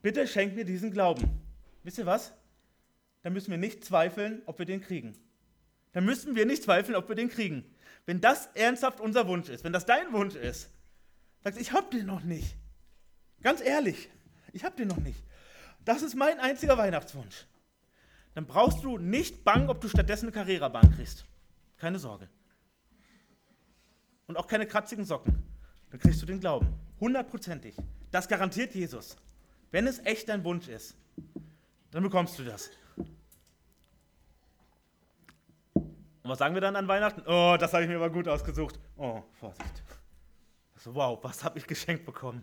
Bitte 0.00 0.26
schenk 0.26 0.54
mir 0.54 0.64
diesen 0.64 0.90
Glauben. 0.90 1.42
Wisst 1.82 1.98
ihr 1.98 2.06
was? 2.06 2.32
Dann 3.22 3.34
müssen 3.34 3.50
wir 3.50 3.58
nicht 3.58 3.84
zweifeln, 3.84 4.40
ob 4.46 4.58
wir 4.58 4.64
den 4.64 4.80
kriegen. 4.80 5.14
Dann 5.92 6.06
müssen 6.06 6.34
wir 6.34 6.46
nicht 6.46 6.62
zweifeln, 6.62 6.96
ob 6.96 7.08
wir 7.08 7.16
den 7.16 7.28
kriegen. 7.28 7.64
Wenn 8.06 8.22
das 8.22 8.46
ernsthaft 8.54 8.98
unser 8.98 9.28
Wunsch 9.28 9.50
ist, 9.50 9.62
wenn 9.62 9.74
das 9.74 9.84
dein 9.84 10.12
Wunsch 10.12 10.34
ist, 10.34 10.70
sagst 11.44 11.58
du, 11.58 11.62
ich 11.62 11.72
habe 11.72 11.94
den 11.94 12.06
noch 12.06 12.22
nicht. 12.22 12.56
Ganz 13.42 13.60
ehrlich, 13.60 14.08
ich 14.54 14.64
habe 14.64 14.74
den 14.74 14.88
noch 14.88 14.96
nicht. 14.96 15.22
Das 15.84 16.00
ist 16.00 16.14
mein 16.14 16.40
einziger 16.40 16.78
Weihnachtswunsch. 16.78 17.46
Dann 18.34 18.46
brauchst 18.46 18.82
du 18.82 18.96
nicht 18.96 19.44
bangen, 19.44 19.68
ob 19.68 19.82
du 19.82 19.88
stattdessen 19.88 20.26
eine 20.26 20.32
Carrera-Bahn 20.32 20.94
kriegst. 20.96 21.26
Keine 21.76 21.98
Sorge. 21.98 22.28
Und 24.26 24.38
auch 24.38 24.46
keine 24.46 24.66
kratzigen 24.66 25.04
Socken. 25.04 25.51
Dann 25.92 26.00
kriegst 26.00 26.22
du 26.22 26.26
den 26.26 26.40
Glauben. 26.40 26.72
Hundertprozentig. 27.00 27.76
Das 28.10 28.26
garantiert 28.26 28.74
Jesus. 28.74 29.14
Wenn 29.70 29.86
es 29.86 29.98
echt 30.00 30.28
dein 30.30 30.42
Wunsch 30.42 30.66
ist, 30.66 30.96
dann 31.90 32.02
bekommst 32.02 32.38
du 32.38 32.44
das. 32.44 32.70
Und 35.74 36.30
was 36.30 36.38
sagen 36.38 36.54
wir 36.54 36.62
dann 36.62 36.76
an 36.76 36.88
Weihnachten? 36.88 37.20
Oh, 37.26 37.56
das 37.58 37.74
habe 37.74 37.82
ich 37.82 37.90
mir 37.90 37.96
aber 37.96 38.08
gut 38.08 38.26
ausgesucht. 38.26 38.80
Oh, 38.96 39.22
Vorsicht. 39.32 39.82
So, 40.76 40.94
wow, 40.94 41.18
was 41.22 41.44
habe 41.44 41.58
ich 41.58 41.66
geschenkt 41.66 42.06
bekommen? 42.06 42.42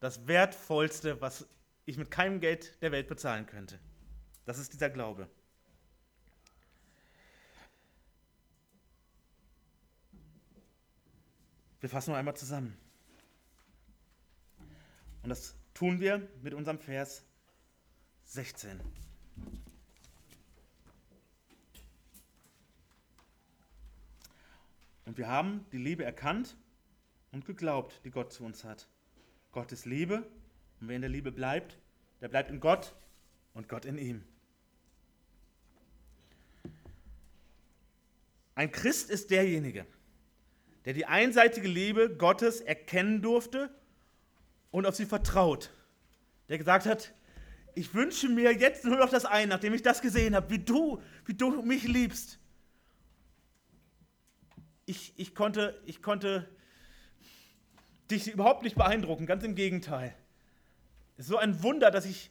Das 0.00 0.26
Wertvollste, 0.26 1.20
was 1.20 1.46
ich 1.84 1.96
mit 1.96 2.10
keinem 2.10 2.40
Geld 2.40 2.82
der 2.82 2.90
Welt 2.90 3.06
bezahlen 3.06 3.46
könnte. 3.46 3.78
Das 4.46 4.58
ist 4.58 4.72
dieser 4.72 4.90
Glaube. 4.90 5.28
Wir 11.84 11.90
fassen 11.90 12.12
noch 12.12 12.16
einmal 12.16 12.34
zusammen. 12.34 12.74
Und 15.22 15.28
das 15.28 15.54
tun 15.74 16.00
wir 16.00 16.26
mit 16.40 16.54
unserem 16.54 16.78
Vers 16.78 17.26
16. 18.24 18.80
Und 25.04 25.18
wir 25.18 25.28
haben 25.28 25.66
die 25.72 25.76
Liebe 25.76 26.06
erkannt 26.06 26.56
und 27.32 27.44
geglaubt, 27.44 28.00
die 28.06 28.10
Gott 28.10 28.32
zu 28.32 28.44
uns 28.44 28.64
hat. 28.64 28.88
Gott 29.52 29.70
ist 29.70 29.84
Liebe 29.84 30.26
und 30.80 30.88
wer 30.88 30.96
in 30.96 31.02
der 31.02 31.10
Liebe 31.10 31.32
bleibt, 31.32 31.78
der 32.22 32.28
bleibt 32.28 32.48
in 32.48 32.60
Gott 32.60 32.96
und 33.52 33.68
Gott 33.68 33.84
in 33.84 33.98
ihm. 33.98 34.24
Ein 38.54 38.72
Christ 38.72 39.10
ist 39.10 39.30
derjenige, 39.30 39.86
der 40.84 40.92
die 40.92 41.06
einseitige 41.06 41.68
Liebe 41.68 42.14
Gottes 42.14 42.60
erkennen 42.60 43.22
durfte 43.22 43.70
und 44.70 44.86
auf 44.86 44.94
sie 44.94 45.06
vertraut. 45.06 45.70
Der 46.48 46.58
gesagt 46.58 46.86
hat, 46.86 47.12
ich 47.74 47.94
wünsche 47.94 48.28
mir 48.28 48.52
jetzt 48.52 48.84
nur 48.84 48.96
noch 48.96 49.10
das 49.10 49.24
eine, 49.24 49.48
nachdem 49.48 49.74
ich 49.74 49.82
das 49.82 50.00
gesehen 50.00 50.34
habe, 50.34 50.50
wie 50.50 50.58
du, 50.58 51.00
wie 51.24 51.34
du 51.34 51.62
mich 51.62 51.84
liebst. 51.84 52.38
Ich, 54.86 55.14
ich, 55.16 55.34
konnte, 55.34 55.80
ich 55.86 56.02
konnte 56.02 56.48
dich 58.10 58.30
überhaupt 58.30 58.62
nicht 58.62 58.76
beeindrucken, 58.76 59.26
ganz 59.26 59.42
im 59.42 59.54
Gegenteil. 59.54 60.14
Es 61.16 61.24
ist 61.24 61.30
so 61.30 61.38
ein 61.38 61.62
Wunder, 61.62 61.90
dass 61.90 62.04
ich 62.04 62.30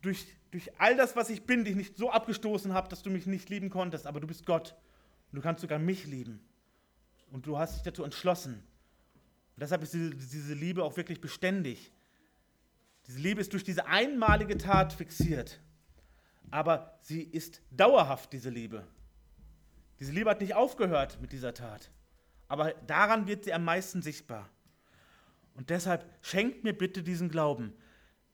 durch, 0.00 0.26
durch 0.50 0.70
all 0.80 0.96
das, 0.96 1.14
was 1.14 1.28
ich 1.30 1.44
bin, 1.44 1.64
dich 1.64 1.76
nicht 1.76 1.96
so 1.96 2.10
abgestoßen 2.10 2.72
habe, 2.72 2.88
dass 2.88 3.02
du 3.02 3.10
mich 3.10 3.26
nicht 3.26 3.50
lieben 3.50 3.68
konntest, 3.68 4.06
aber 4.06 4.20
du 4.20 4.26
bist 4.26 4.46
Gott 4.46 4.74
und 5.30 5.36
du 5.36 5.42
kannst 5.42 5.60
sogar 5.60 5.78
mich 5.78 6.06
lieben. 6.06 6.40
Und 7.34 7.46
du 7.46 7.58
hast 7.58 7.74
dich 7.74 7.82
dazu 7.82 8.04
entschlossen. 8.04 8.54
Und 8.54 9.60
deshalb 9.60 9.82
ist 9.82 9.92
diese, 9.92 10.10
diese 10.10 10.54
Liebe 10.54 10.84
auch 10.84 10.96
wirklich 10.96 11.20
beständig. 11.20 11.90
Diese 13.08 13.18
Liebe 13.18 13.40
ist 13.40 13.52
durch 13.52 13.64
diese 13.64 13.86
einmalige 13.86 14.56
Tat 14.56 14.92
fixiert. 14.92 15.60
Aber 16.52 16.96
sie 17.00 17.22
ist 17.22 17.60
dauerhaft, 17.72 18.32
diese 18.32 18.50
Liebe. 18.50 18.86
Diese 19.98 20.12
Liebe 20.12 20.30
hat 20.30 20.42
nicht 20.42 20.54
aufgehört 20.54 21.20
mit 21.20 21.32
dieser 21.32 21.54
Tat. 21.54 21.90
Aber 22.46 22.72
daran 22.86 23.26
wird 23.26 23.42
sie 23.42 23.52
am 23.52 23.64
meisten 23.64 24.00
sichtbar. 24.00 24.48
Und 25.54 25.70
deshalb 25.70 26.08
schenkt 26.22 26.62
mir 26.62 26.72
bitte 26.72 27.02
diesen 27.02 27.30
Glauben. 27.30 27.72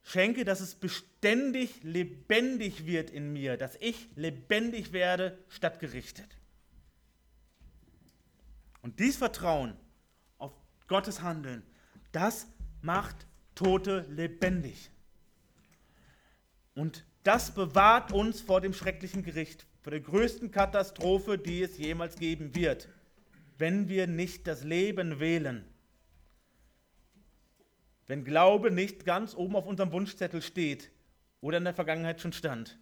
Schenke, 0.03 0.45
dass 0.45 0.59
es 0.59 0.75
beständig 0.75 1.81
lebendig 1.81 2.85
wird 2.85 3.09
in 3.09 3.33
mir, 3.33 3.57
dass 3.57 3.77
ich 3.77 4.09
lebendig 4.15 4.93
werde 4.93 5.39
statt 5.47 5.79
gerichtet. 5.79 6.37
Und 8.81 8.99
dies 8.99 9.17
Vertrauen 9.17 9.75
auf 10.37 10.53
Gottes 10.87 11.21
Handeln, 11.21 11.63
das 12.11 12.47
macht 12.81 13.27
Tote 13.55 14.05
lebendig. 14.09 14.89
Und 16.73 17.05
das 17.23 17.53
bewahrt 17.53 18.11
uns 18.11 18.41
vor 18.41 18.61
dem 18.61 18.73
schrecklichen 18.73 19.23
Gericht, 19.23 19.67
vor 19.81 19.91
der 19.91 19.99
größten 19.99 20.51
Katastrophe, 20.51 21.37
die 21.37 21.61
es 21.61 21.77
jemals 21.77 22.15
geben 22.15 22.55
wird, 22.55 22.89
wenn 23.57 23.89
wir 23.89 24.07
nicht 24.07 24.47
das 24.47 24.63
Leben 24.63 25.19
wählen 25.19 25.65
wenn 28.11 28.25
Glaube 28.25 28.71
nicht 28.71 29.05
ganz 29.05 29.33
oben 29.35 29.55
auf 29.55 29.65
unserem 29.65 29.93
Wunschzettel 29.93 30.41
steht 30.41 30.91
oder 31.39 31.59
in 31.59 31.63
der 31.63 31.73
Vergangenheit 31.73 32.19
schon 32.19 32.33
stand. 32.33 32.77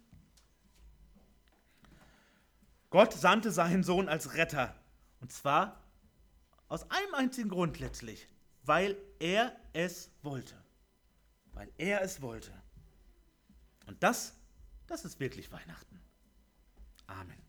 Gott 2.90 3.12
sandte 3.12 3.52
seinen 3.52 3.84
Sohn 3.84 4.08
als 4.08 4.34
Retter. 4.34 4.74
Und 5.20 5.30
zwar 5.30 5.79
aus 6.70 6.88
einem 6.90 7.14
einzigen 7.14 7.50
Grund 7.50 7.80
letztlich, 7.80 8.26
weil 8.62 8.96
er 9.18 9.54
es 9.72 10.10
wollte. 10.22 10.54
Weil 11.52 11.70
er 11.76 12.00
es 12.00 12.22
wollte. 12.22 12.52
Und 13.86 14.02
das, 14.02 14.34
das 14.86 15.04
ist 15.04 15.18
wirklich 15.18 15.50
Weihnachten. 15.50 16.00
Amen. 17.08 17.42